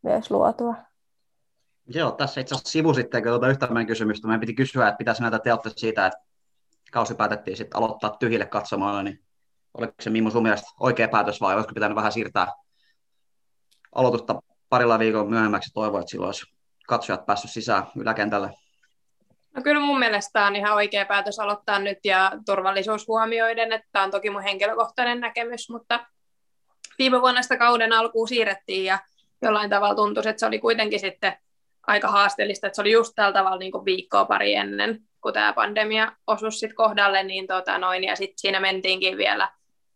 myös 0.02 0.32
luotua. 0.32 0.76
Joo, 1.88 2.12
tässä 2.12 2.42
itse 2.42 2.56
asiassa 2.56 2.72
sivusitteekö 2.72 3.30
tuota 3.30 3.48
yhtä 3.48 3.68
meidän 3.68 3.88
kysymystä. 3.88 4.28
Meidän 4.28 4.40
piti 4.40 4.54
kysyä, 4.54 4.88
että 4.88 4.98
pitäisi 4.98 5.22
näitä 5.22 5.40
teotte 5.40 5.70
siitä, 5.76 6.06
että 6.06 6.20
kausi 6.92 7.16
päätettiin 7.16 7.58
sitten 7.58 7.78
aloittaa 7.78 8.18
tyhjille 8.20 8.46
katsomaan, 8.46 9.06
niin 9.06 9.24
oliko 9.74 9.94
se 10.02 10.10
Mimmo 10.10 10.30
sun 10.30 10.44
mielestä 10.44 10.68
oikea 10.80 11.08
päätös 11.08 11.42
vai 11.42 11.56
olisiko 11.56 11.74
pitänyt 11.74 11.96
vähän 11.96 12.12
siirtää 12.12 12.48
aloitusta 13.96 14.42
parilla 14.70 15.00
viikolla 15.00 15.30
myöhemmäksi 15.30 15.74
toivoa, 15.74 16.00
että 16.00 16.12
silloin 16.12 16.28
olisi 16.28 16.46
katsojat 16.88 17.26
päässyt 17.26 17.52
sisään 17.52 17.84
yläkentälle? 17.98 18.54
No 19.56 19.62
kyllä 19.62 19.82
mun 19.82 20.00
mielestä 20.00 20.46
on 20.46 20.56
ihan 20.56 20.74
oikea 20.74 21.06
päätös 21.06 21.40
aloittaa 21.40 21.80
nyt 21.80 21.98
ja 22.04 22.32
turvallisuus 22.46 23.08
huomioiden, 23.08 23.72
että 23.72 23.88
tämä 23.92 24.06
on 24.06 24.12
toki 24.12 24.30
mun 24.30 24.42
henkilökohtainen 24.42 25.20
näkemys, 25.20 25.70
mutta 25.70 26.06
viime 26.98 27.22
vuonna 27.22 27.42
sitä 27.42 27.58
kauden 27.58 27.94
alkuun 27.94 28.28
siirrettiin 28.28 28.86
ja 28.86 29.00
jollain 29.42 29.70
tavalla 29.70 29.96
tuntui, 29.96 30.24
että 30.28 30.40
se 30.40 30.46
oli 30.46 30.60
kuitenkin 30.60 31.00
sitten 31.00 31.34
aika 31.88 32.08
haasteellista, 32.08 32.68
että 32.68 32.76
se 32.76 32.82
oli 32.82 32.92
just 32.92 33.14
tällä 33.16 33.34
tavalla 33.34 33.58
niin 33.58 33.72
kuin 33.72 33.86
viikkoa 33.86 34.26
pari 34.26 34.54
ennen, 34.54 35.00
kun 35.22 35.34
tämä 35.34 35.54
pandemia 35.54 36.12
osui 36.28 36.52
sitten 36.52 36.76
kohdalle, 36.76 37.24
niin 37.24 37.48
tota 37.48 37.78
noin, 37.78 38.04
ja 38.04 38.16
sitten 38.16 38.40
siinä 38.40 38.60
mentiinkin 38.60 39.18
vielä 39.18 39.50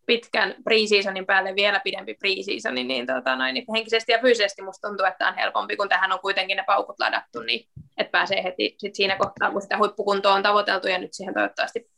pitkän 0.06 0.56
pre-seasonin 0.64 1.26
päälle 1.26 1.56
vielä 1.56 1.80
pidempi 1.80 2.14
pre-seasoni, 2.14 2.84
niin, 2.84 3.06
tota 3.08 3.36
noin, 3.36 3.54
niin 3.54 3.66
henkisesti 3.76 4.12
ja 4.12 4.20
fyysisesti 4.22 4.62
musta 4.62 4.88
tuntuu, 4.88 5.06
että 5.06 5.28
on 5.28 5.36
helpompi, 5.36 5.76
kun 5.76 5.90
tähän 5.90 6.12
on 6.12 6.20
kuitenkin 6.20 6.58
ne 6.58 6.64
paukut 6.68 7.00
ladattu, 7.00 7.40
niin 7.40 7.68
että 7.98 8.12
pääsee 8.12 8.44
heti 8.44 8.76
sit 8.78 8.96
siinä 8.96 9.16
kohtaa, 9.16 9.52
kun 9.52 9.62
sitä 9.62 9.78
huippukuntoa 9.78 10.34
on 10.34 10.44
tavoiteltu 10.44 10.88
ja 10.88 10.98
nyt 10.98 11.14
siihen 11.14 11.34
toivottavasti, 11.34 11.90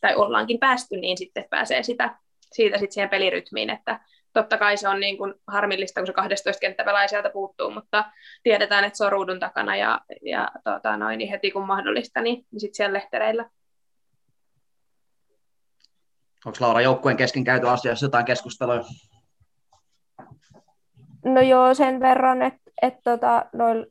tai 0.00 0.14
ollaankin 0.14 0.58
päästy, 0.58 0.96
niin 0.96 1.18
sitten 1.18 1.44
pääsee 1.50 1.82
sitä, 1.82 2.18
siitä 2.52 2.78
sitten 2.78 2.92
siihen 2.92 3.10
pelirytmiin, 3.10 3.70
että 3.70 4.00
totta 4.36 4.58
kai 4.58 4.76
se 4.76 4.88
on 4.88 5.00
niin 5.00 5.18
kuin 5.18 5.34
harmillista, 5.46 6.00
kun 6.00 6.06
se 6.06 6.12
12 6.12 6.60
kenttäpelaaja 6.60 7.08
sieltä 7.08 7.30
puuttuu, 7.30 7.70
mutta 7.70 8.04
tiedetään, 8.42 8.84
että 8.84 8.96
se 8.96 9.04
on 9.04 9.12
ruudun 9.12 9.40
takana 9.40 9.76
ja, 9.76 10.00
ja 10.22 10.48
tota 10.64 10.96
noin, 10.96 11.18
niin 11.18 11.30
heti 11.30 11.50
kun 11.50 11.66
mahdollista, 11.66 12.20
niin, 12.20 12.46
niin 12.50 12.60
sitten 12.60 12.74
siellä 12.74 12.92
lehtereillä. 12.92 13.50
Onko 16.44 16.58
Laura 16.60 16.80
joukkueen 16.80 17.16
kesken 17.16 17.44
käyty 17.44 17.68
asiassa 17.68 18.06
jotain 18.06 18.24
keskustelua? 18.24 18.80
No 21.24 21.40
joo, 21.40 21.74
sen 21.74 22.00
verran, 22.00 22.42
että 22.42 22.70
et 22.82 22.94
tota, 23.04 23.46
noilla 23.52 23.86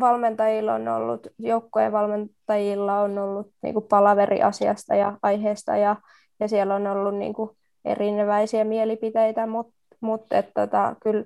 valmentajilla 0.00 0.74
on 0.74 0.88
ollut, 0.88 1.26
joukkojen 1.38 1.92
valmentajilla 1.92 3.00
on 3.00 3.18
ollut 3.18 3.52
niinku 3.62 3.80
palaveri 3.80 4.42
asiasta 4.42 4.94
ja 4.94 5.18
aiheesta 5.22 5.76
ja, 5.76 5.96
ja 6.40 6.48
siellä 6.48 6.74
on 6.74 6.86
ollut 6.86 7.14
niinku 7.14 7.56
erinäväisiä 7.86 8.64
mielipiteitä, 8.64 9.46
mutta 9.46 9.74
mut, 10.00 10.26
tota, 10.54 10.96
kyllä, 11.02 11.24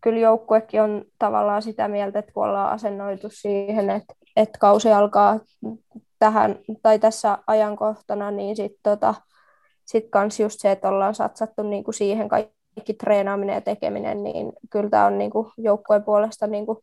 kyllä 0.00 0.18
joukkuekin 0.18 0.82
on 0.82 1.04
tavallaan 1.18 1.62
sitä 1.62 1.88
mieltä, 1.88 2.18
että 2.18 2.32
kun 2.32 2.44
ollaan 2.44 2.72
asennoitu 2.72 3.28
siihen, 3.30 3.90
että, 3.90 4.14
että 4.36 4.58
kausi 4.58 4.92
alkaa 4.92 5.40
tähän 6.18 6.58
tai 6.82 6.98
tässä 6.98 7.38
ajankohtana, 7.46 8.30
niin 8.30 8.56
sitten 8.56 8.80
tota, 8.82 9.14
sit 9.84 10.04
kans 10.10 10.40
just 10.40 10.60
se, 10.60 10.70
että 10.70 10.88
ollaan 10.88 11.14
satsattu 11.14 11.62
niinku 11.62 11.92
siihen 11.92 12.28
kaikki 12.28 12.94
treenaaminen 13.00 13.54
ja 13.54 13.60
tekeminen, 13.60 14.22
niin 14.22 14.52
kyllä 14.70 14.90
tämä 14.90 15.06
on 15.06 15.18
niinku 15.18 15.52
joukkueen 15.58 16.04
puolesta 16.04 16.46
niinku 16.46 16.82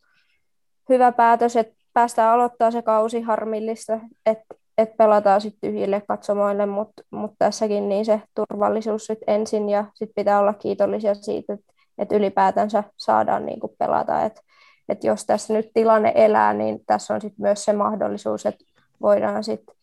hyvä 0.88 1.12
päätös, 1.12 1.56
että 1.56 1.74
päästään 1.92 2.30
aloittaa 2.30 2.70
se 2.70 2.82
kausi 2.82 3.20
harmillista, 3.20 4.00
että 4.26 4.54
että 4.78 4.96
pelataan 4.96 5.40
sitten 5.40 5.70
tyhjille 5.70 6.02
katsomoille, 6.08 6.66
mutta 6.66 7.02
mut 7.10 7.32
tässäkin 7.38 7.88
niin 7.88 8.04
se 8.04 8.22
turvallisuus 8.34 9.06
sit 9.06 9.18
ensin 9.26 9.68
ja 9.68 9.84
sitten 9.94 10.14
pitää 10.14 10.40
olla 10.40 10.54
kiitollisia 10.54 11.14
siitä, 11.14 11.52
että 11.52 11.72
et 11.98 12.12
ylipäätänsä 12.12 12.84
saadaan 12.96 13.46
niinku 13.46 13.74
pelata. 13.78 14.22
Et, 14.22 14.40
et 14.88 15.04
jos 15.04 15.26
tässä 15.26 15.54
nyt 15.54 15.70
tilanne 15.74 16.12
elää, 16.14 16.54
niin 16.54 16.80
tässä 16.86 17.14
on 17.14 17.20
sitten 17.20 17.42
myös 17.42 17.64
se 17.64 17.72
mahdollisuus, 17.72 18.46
että 18.46 18.64
voidaan 19.02 19.44
sitten 19.44 19.74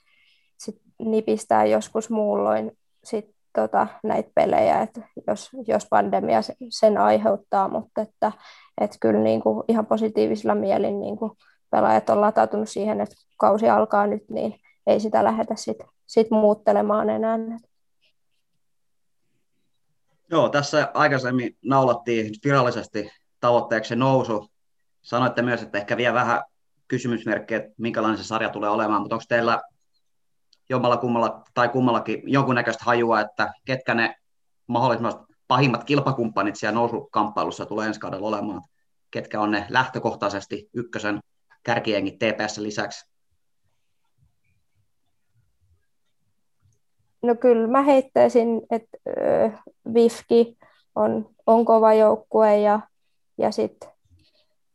sit 0.57 0.81
nipistää 0.99 1.65
joskus 1.65 2.09
muulloin 2.09 2.71
sit 3.03 3.35
tota, 3.53 3.87
näitä 4.03 4.29
pelejä, 4.35 4.81
että 4.81 5.01
jos, 5.27 5.49
jos 5.67 5.87
pandemia 5.89 6.39
sen 6.69 6.97
aiheuttaa, 6.97 7.67
mutta 7.67 8.01
että 8.01 8.31
et 8.81 8.97
kyllä 8.99 9.19
niinku 9.19 9.63
ihan 9.67 9.85
positiivisilla 9.85 10.55
mielin 10.55 10.99
niinku 10.99 11.37
pelaajat 11.69 12.09
on 12.09 12.21
latautunut 12.21 12.69
siihen, 12.69 13.01
että 13.01 13.15
kausi 13.37 13.69
alkaa 13.69 14.07
nyt, 14.07 14.23
niin 14.29 14.55
ei 14.87 14.99
sitä 14.99 15.23
lähdetä 15.23 15.55
sitten 15.55 15.87
sit 16.07 16.31
muuttelemaan 16.31 17.09
enää. 17.09 17.37
Joo, 20.31 20.49
tässä 20.49 20.91
aikaisemmin 20.93 21.57
naulattiin 21.65 22.33
virallisesti 22.43 23.11
tavoitteeksi 23.39 23.95
nousu. 23.95 24.51
Sanoitte 25.01 25.41
myös, 25.41 25.61
että 25.61 25.77
ehkä 25.77 25.97
vielä 25.97 26.13
vähän 26.13 26.43
kysymysmerkkejä, 26.87 27.59
että 27.59 27.73
minkälainen 27.77 28.17
se 28.17 28.23
sarja 28.23 28.49
tulee 28.49 28.69
olemaan, 28.69 29.01
mutta 29.01 29.15
onko 29.15 29.25
teillä 29.27 29.61
jommalla 30.69 30.97
kummalla 30.97 31.43
tai 31.53 31.69
kummallakin 31.69 32.21
jonkunnäköistä 32.25 32.83
hajua, 32.85 33.21
että 33.21 33.53
ketkä 33.65 33.93
ne 33.93 34.15
mahdollisimman 34.67 35.25
pahimmat 35.47 35.83
kilpakumppanit 35.83 36.55
siellä 36.55 36.75
nousukamppailussa 36.75 37.65
tulee 37.65 37.87
ensi 37.87 37.99
kaudella 37.99 38.27
olemaan? 38.27 38.61
Ketkä 39.11 39.41
on 39.41 39.51
ne 39.51 39.65
lähtökohtaisesti 39.69 40.69
ykkösen 40.73 41.19
kärkijengit 41.63 42.15
TPS 42.19 42.57
lisäksi? 42.57 43.10
No 47.21 47.35
kyllä 47.35 47.67
mä 47.67 47.81
heittäisin, 47.81 48.61
että 48.71 48.97
Vifki 49.93 50.57
on, 50.95 51.29
on 51.47 51.65
kova 51.65 51.93
joukkue 51.93 52.57
ja, 52.57 52.79
ja 53.37 53.51
sitten 53.51 53.91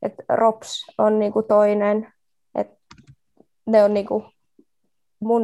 että 0.03 0.25
Rops 0.29 0.87
on 0.99 1.19
niinku 1.19 1.43
toinen, 1.43 2.13
että 2.55 2.77
ne 3.67 3.85
on 3.85 3.95
niinku 3.95 4.25
mun, 5.21 5.43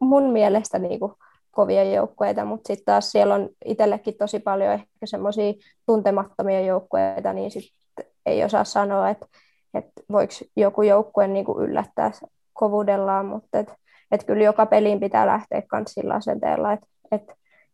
mun 0.00 0.32
mielestä 0.32 0.78
niinku 0.78 1.14
kovia 1.50 1.84
joukkueita, 1.84 2.44
mutta 2.44 2.66
sitten 2.66 2.84
taas 2.84 3.12
siellä 3.12 3.34
on 3.34 3.48
itsellekin 3.64 4.14
tosi 4.14 4.38
paljon 4.38 4.72
ehkä 4.72 4.88
semmoisia 5.04 5.52
tuntemattomia 5.86 6.60
joukkueita, 6.60 7.32
niin 7.32 7.50
sitten 7.50 8.06
ei 8.26 8.44
osaa 8.44 8.64
sanoa, 8.64 9.10
että, 9.10 9.26
että 9.74 10.02
voiko 10.12 10.32
joku 10.56 10.82
joukkue 10.82 11.28
niinku 11.28 11.60
yllättää 11.60 12.10
kovuudellaan, 12.52 13.26
mutta 13.26 13.58
et, 13.58 13.72
et 14.12 14.24
kyllä 14.24 14.44
joka 14.44 14.66
peliin 14.66 15.00
pitää 15.00 15.26
lähteä 15.26 15.62
myös 15.72 15.94
sillä 15.94 16.14
asenteella, 16.14 16.72
että 16.72 16.86
et, 17.12 17.22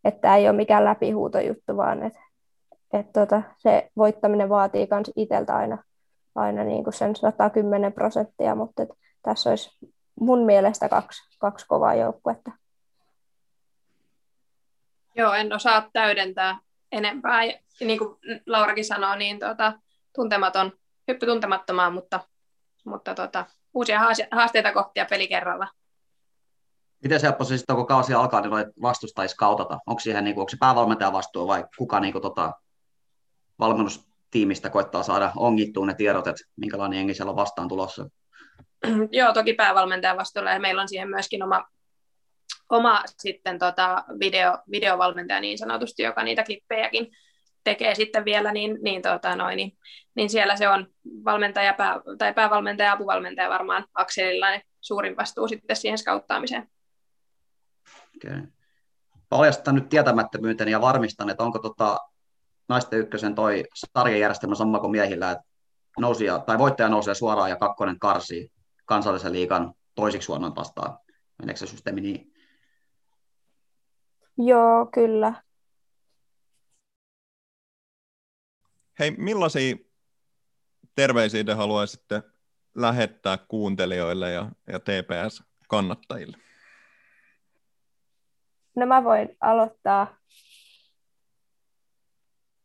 et 0.03 0.21
tämä 0.21 0.37
ei 0.37 0.49
ole 0.49 0.55
mikään 0.55 0.85
läpihuutojuttu, 0.85 1.77
vaan 1.77 2.03
että 2.03 2.19
et 2.93 3.13
tota, 3.13 3.41
se 3.57 3.91
voittaminen 3.97 4.49
vaatii 4.49 4.87
myös 4.91 5.11
itseltä 5.15 5.55
aina 5.55 5.77
aina 6.35 6.63
niin 6.63 6.83
kuin 6.83 6.93
sen 6.93 7.15
110 7.15 7.93
prosenttia, 7.93 8.55
mutta 8.55 8.83
että 8.83 8.95
tässä 9.23 9.49
olisi 9.49 9.77
mun 10.19 10.45
mielestä 10.45 10.89
kaksi, 10.89 11.37
kaksi 11.39 11.67
kovaa 11.67 11.95
joukkuetta. 11.95 12.51
Joo, 15.15 15.33
en 15.33 15.53
osaa 15.53 15.89
täydentää 15.93 16.57
enempää. 16.91 17.43
Ja 17.43 17.53
niin 17.79 17.99
kuin 17.99 18.19
Laurakin 18.45 18.85
sanoo, 18.85 19.15
niin 19.15 19.39
tuota, 19.39 19.73
tuntematon, 20.15 20.71
hyppy 21.07 21.25
tuntemattomaan, 21.25 21.93
mutta, 21.93 22.19
mutta 22.85 23.15
tuota, 23.15 23.45
uusia 23.73 23.99
haasteita 24.31 24.73
kohtia 24.73 25.05
peli 25.09 25.27
kerralla. 25.27 25.67
Miten 27.03 27.21
helppo 27.23 27.43
se 27.43 27.57
sitten, 27.57 27.75
kun 27.75 27.87
kausi 27.87 28.13
alkaa, 28.13 28.41
niin 28.41 28.73
vastustajia 28.81 29.27
skautata? 29.27 29.79
Onko, 29.85 29.99
siihen, 29.99 30.23
niin 30.23 30.35
kuin, 30.35 30.41
onko 30.41 30.49
se 30.49 30.57
päävalmentajan 30.59 31.13
vastuu 31.13 31.47
vai 31.47 31.65
kuka 31.77 31.99
niin 31.99 32.11
kuin, 32.11 32.21
tota, 32.21 32.51
valmennus, 33.59 34.09
tiimistä 34.31 34.69
koittaa 34.69 35.03
saada 35.03 35.31
ongittua 35.35 35.85
ne 35.85 35.93
tiedot, 35.93 36.27
että 36.27 36.43
minkälainen 36.55 36.97
jengi 36.97 37.13
siellä 37.13 37.29
on 37.29 37.35
vastaan 37.35 37.67
tulossa. 37.67 38.09
Joo, 39.11 39.33
toki 39.33 39.53
päävalmentajan 39.53 40.17
vastuulla 40.17 40.51
ja 40.51 40.59
meillä 40.59 40.81
on 40.81 40.89
siihen 40.89 41.09
myöskin 41.09 41.43
oma, 41.43 41.65
oma 42.69 43.03
sitten 43.17 43.59
tota 43.59 44.03
video, 44.19 44.57
videovalmentaja 44.71 45.39
niin 45.39 45.57
sanotusti, 45.57 46.03
joka 46.03 46.23
niitä 46.23 46.43
klippejäkin 46.43 47.07
tekee 47.63 47.95
sitten 47.95 48.25
vielä, 48.25 48.51
niin, 48.51 48.77
niin, 48.81 49.01
tota 49.01 49.35
noin, 49.35 49.57
niin, 49.57 49.77
niin 50.15 50.29
siellä 50.29 50.55
se 50.55 50.69
on 50.69 50.87
valmentaja 51.25 51.73
pää, 51.73 52.01
tai 52.17 52.33
päävalmentaja 52.33 52.89
ja 52.89 52.93
apuvalmentaja 52.93 53.49
varmaan 53.49 53.85
Akselilla 53.93 54.47
suurin 54.81 55.17
vastuu 55.17 55.47
sitten 55.47 55.75
siihen 55.75 55.97
skauttaamiseen. 55.97 56.67
Okay. 58.25 58.41
Paljastan 59.29 59.75
nyt 59.75 59.89
tietämättömyyteni 59.89 60.71
ja 60.71 60.81
varmistan, 60.81 61.29
että 61.29 61.43
onko 61.43 61.59
tota 61.59 61.97
naisten 62.69 62.99
ykkösen 62.99 63.35
toi 63.35 63.63
sarjajärjestelmä 63.73 64.55
sama 64.55 64.79
kuin 64.79 64.91
miehillä, 64.91 65.31
että 65.31 65.43
nousia, 65.99 66.39
tai 66.39 66.57
voittaja 66.57 66.89
nousee 66.89 67.15
suoraan 67.15 67.49
ja 67.49 67.55
kakkonen 67.55 67.99
karsii 67.99 68.51
kansallisen 68.85 69.33
liikan 69.33 69.73
toisiksi 69.95 70.27
huonoin 70.27 70.55
vastaan. 70.55 70.97
Meneekö 71.39 71.59
se 71.59 71.67
systeemi 71.67 72.01
niin? 72.01 72.33
Joo, 74.37 74.85
kyllä. 74.85 75.43
Hei, 78.99 79.11
millaisia 79.11 79.75
terveisiä 80.95 81.43
te 81.43 81.53
haluaisitte 81.53 82.23
lähettää 82.75 83.37
kuuntelijoille 83.37 84.31
ja, 84.31 84.51
ja 84.67 84.79
TPS-kannattajille? 84.79 86.48
No 88.79 88.85
mä 88.85 89.03
voin 89.03 89.37
aloittaa 89.41 90.07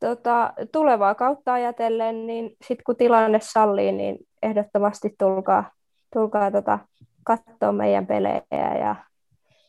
tota, 0.00 0.52
tulevaa 0.72 1.14
kautta 1.14 1.52
ajatellen, 1.52 2.26
niin 2.26 2.56
sitten 2.68 2.84
kun 2.84 2.96
tilanne 2.96 3.40
sallii, 3.42 3.92
niin 3.92 4.18
ehdottomasti 4.42 5.14
tulkaa, 5.18 5.70
tulkaa 6.12 6.50
tota, 6.50 6.78
katsoa 7.24 7.72
meidän 7.72 8.06
pelejä 8.06 8.42
ja, 8.50 8.96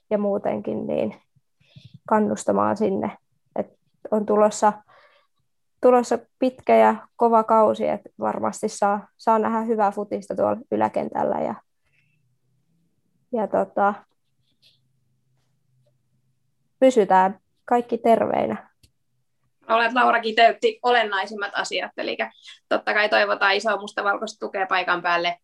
ja 0.10 0.18
muutenkin 0.18 0.88
niin 0.88 1.16
kannustamaan 2.10 2.78
sinne. 2.78 3.18
Et 3.56 3.68
on 4.12 4.26
tulossa, 4.26 4.74
tulossa 5.82 6.20
pitkä 6.40 6.76
ja 6.76 6.96
kova 7.16 7.44
kausi, 7.44 7.88
että 7.88 8.10
varmasti 8.20 8.70
saa, 8.70 9.08
saa 9.18 9.40
nähdä 9.40 9.62
hyvää 9.62 9.92
futista 9.92 10.36
tuolla 10.36 10.58
yläkentällä 10.72 11.42
ja, 11.42 11.56
ja 13.32 13.48
tota, 13.48 13.94
pysytään 16.86 17.40
kaikki 17.66 17.98
terveinä 17.98 18.70
olet 19.68 19.94
Laura 19.94 20.22
kiteytti 20.22 20.80
olennaisimmat 20.84 21.52
asiat, 21.56 21.92
eli 21.98 22.18
totta 22.70 22.94
kai 22.94 23.10
toivotaan 23.10 23.56
isoa 23.56 23.78
mustavalkoista 23.78 24.46
tukea 24.46 24.66
paikan 24.66 25.02
päälle 25.02 25.38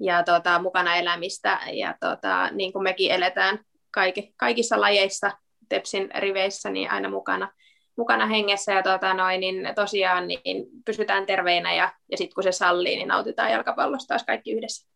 ja 0.00 0.22
tota, 0.22 0.58
mukana 0.58 0.96
elämistä, 0.96 1.58
ja 1.72 1.94
tota, 2.00 2.50
niin 2.50 2.72
kuin 2.72 2.82
mekin 2.82 3.10
eletään 3.12 3.58
kaikki, 3.90 4.34
kaikissa 4.36 4.80
lajeissa 4.80 5.30
Tepsin 5.68 6.10
riveissä, 6.18 6.70
niin 6.70 6.90
aina 6.90 7.10
mukana, 7.10 7.52
mukana 7.96 8.26
hengessä, 8.26 8.72
ja 8.72 8.82
tota, 8.82 9.14
noin, 9.14 9.40
niin 9.40 9.72
tosiaan 9.74 10.28
niin 10.28 10.66
pysytään 10.84 11.26
terveinä, 11.26 11.74
ja, 11.74 11.92
ja 12.10 12.16
sitten 12.16 12.34
kun 12.34 12.44
se 12.44 12.52
sallii, 12.52 12.96
niin 12.96 13.08
nautitaan 13.08 13.52
jalkapallosta 13.52 14.08
taas 14.08 14.24
kaikki 14.24 14.52
yhdessä. 14.52 14.88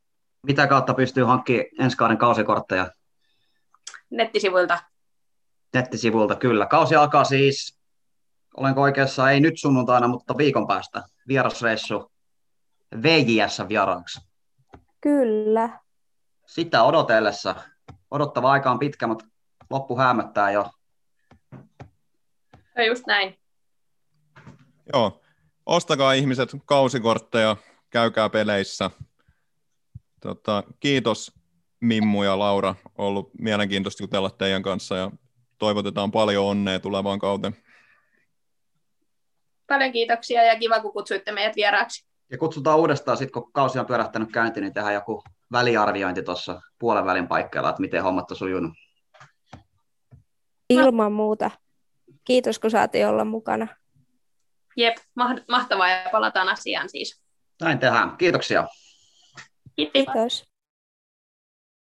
Mitä 0.47 0.67
kautta 0.67 0.95
pystyy 0.95 1.25
hankkimaan 1.25 1.67
ensi 1.81 1.97
kauden 1.97 2.19
kausikortteja? 2.19 2.91
Nettisivuilta. 4.11 4.90
Nettisivuilta, 5.75 6.37
kyllä. 6.37 6.67
Kausi 6.67 6.95
alkaa 6.95 7.25
siis 7.25 7.81
olenko 8.57 8.83
oikeassa, 8.83 9.31
ei 9.31 9.41
nyt 9.41 9.59
sunnuntaina, 9.59 10.09
mutta 10.09 10.37
viikon 10.37 10.67
päästä 10.67 11.03
vierasreissu 11.29 12.13
VJS 13.03 13.63
vieraaksi. 13.69 14.21
Kyllä. 15.01 15.81
Sitä 16.47 16.83
odotellessa. 16.83 17.55
Odottava 18.11 18.53
aika 18.53 18.71
on 18.71 18.79
pitkä, 18.79 19.07
mutta 19.07 19.25
loppu 19.71 19.99
hämöttää 19.99 20.51
jo. 20.51 20.71
Ja 22.77 22.87
just 22.87 23.07
näin. 23.07 23.39
Joo, 24.93 25.21
ostakaa 25.67 26.13
ihmiset 26.13 26.51
kausikortteja, 26.65 27.57
käykää 27.91 28.29
peleissä. 28.29 28.91
Tota, 30.21 30.63
kiitos 30.81 31.33
Mimmu 31.81 32.23
ja 32.23 32.39
Laura, 32.39 32.75
ollut 32.99 33.31
mielenkiintoista 33.39 34.03
jutella 34.03 34.31
teidän 34.31 34.63
kanssa 34.63 34.97
ja 34.97 35.11
toivotetaan 35.61 36.11
paljon 36.11 36.45
onnea 36.45 36.81
tulevaan 36.81 37.19
kauteen. 37.19 37.57
Paljon 39.67 39.93
kiitoksia 39.93 40.43
ja 40.43 40.59
kiva, 40.59 40.81
kun 40.81 40.93
kutsuitte 40.93 41.33
meidät 41.33 41.57
vieraaksi. 41.57 42.07
Ja 42.31 42.39
kutsutaan 42.39 42.79
uudestaan, 42.79 43.17
sit, 43.17 43.31
kun 43.31 43.53
kausi 43.53 43.79
on 43.79 43.87
pyörähtänyt 43.87 44.33
käyntiin, 44.33 44.63
niin 44.63 44.75
tehdään 44.75 44.95
joku 44.95 45.25
väliarviointi 45.53 46.23
tuossa 46.23 46.61
puolen 46.79 47.05
välin 47.05 47.29
paikkeilla, 47.29 47.69
että 47.71 47.81
miten 47.81 48.03
hommat 48.03 48.31
on 48.31 48.37
sujunut. 48.37 48.73
Ilman 50.71 51.13
muuta. 51.13 51.51
Kiitos, 52.25 52.59
kun 52.59 52.71
saatiin 52.71 53.07
olla 53.07 53.25
mukana. 53.25 53.67
Jep, 54.77 54.97
mahtavaa 55.49 55.89
ja 55.89 56.09
palataan 56.13 56.49
asiaan 56.49 56.89
siis. 56.89 57.21
Näin 57.61 57.79
tehdään. 57.79 58.17
Kiitoksia. 58.17 58.69
Kiitos. 59.77 59.93
Kiitos. 59.93 60.51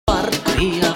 Partia 0.06 0.93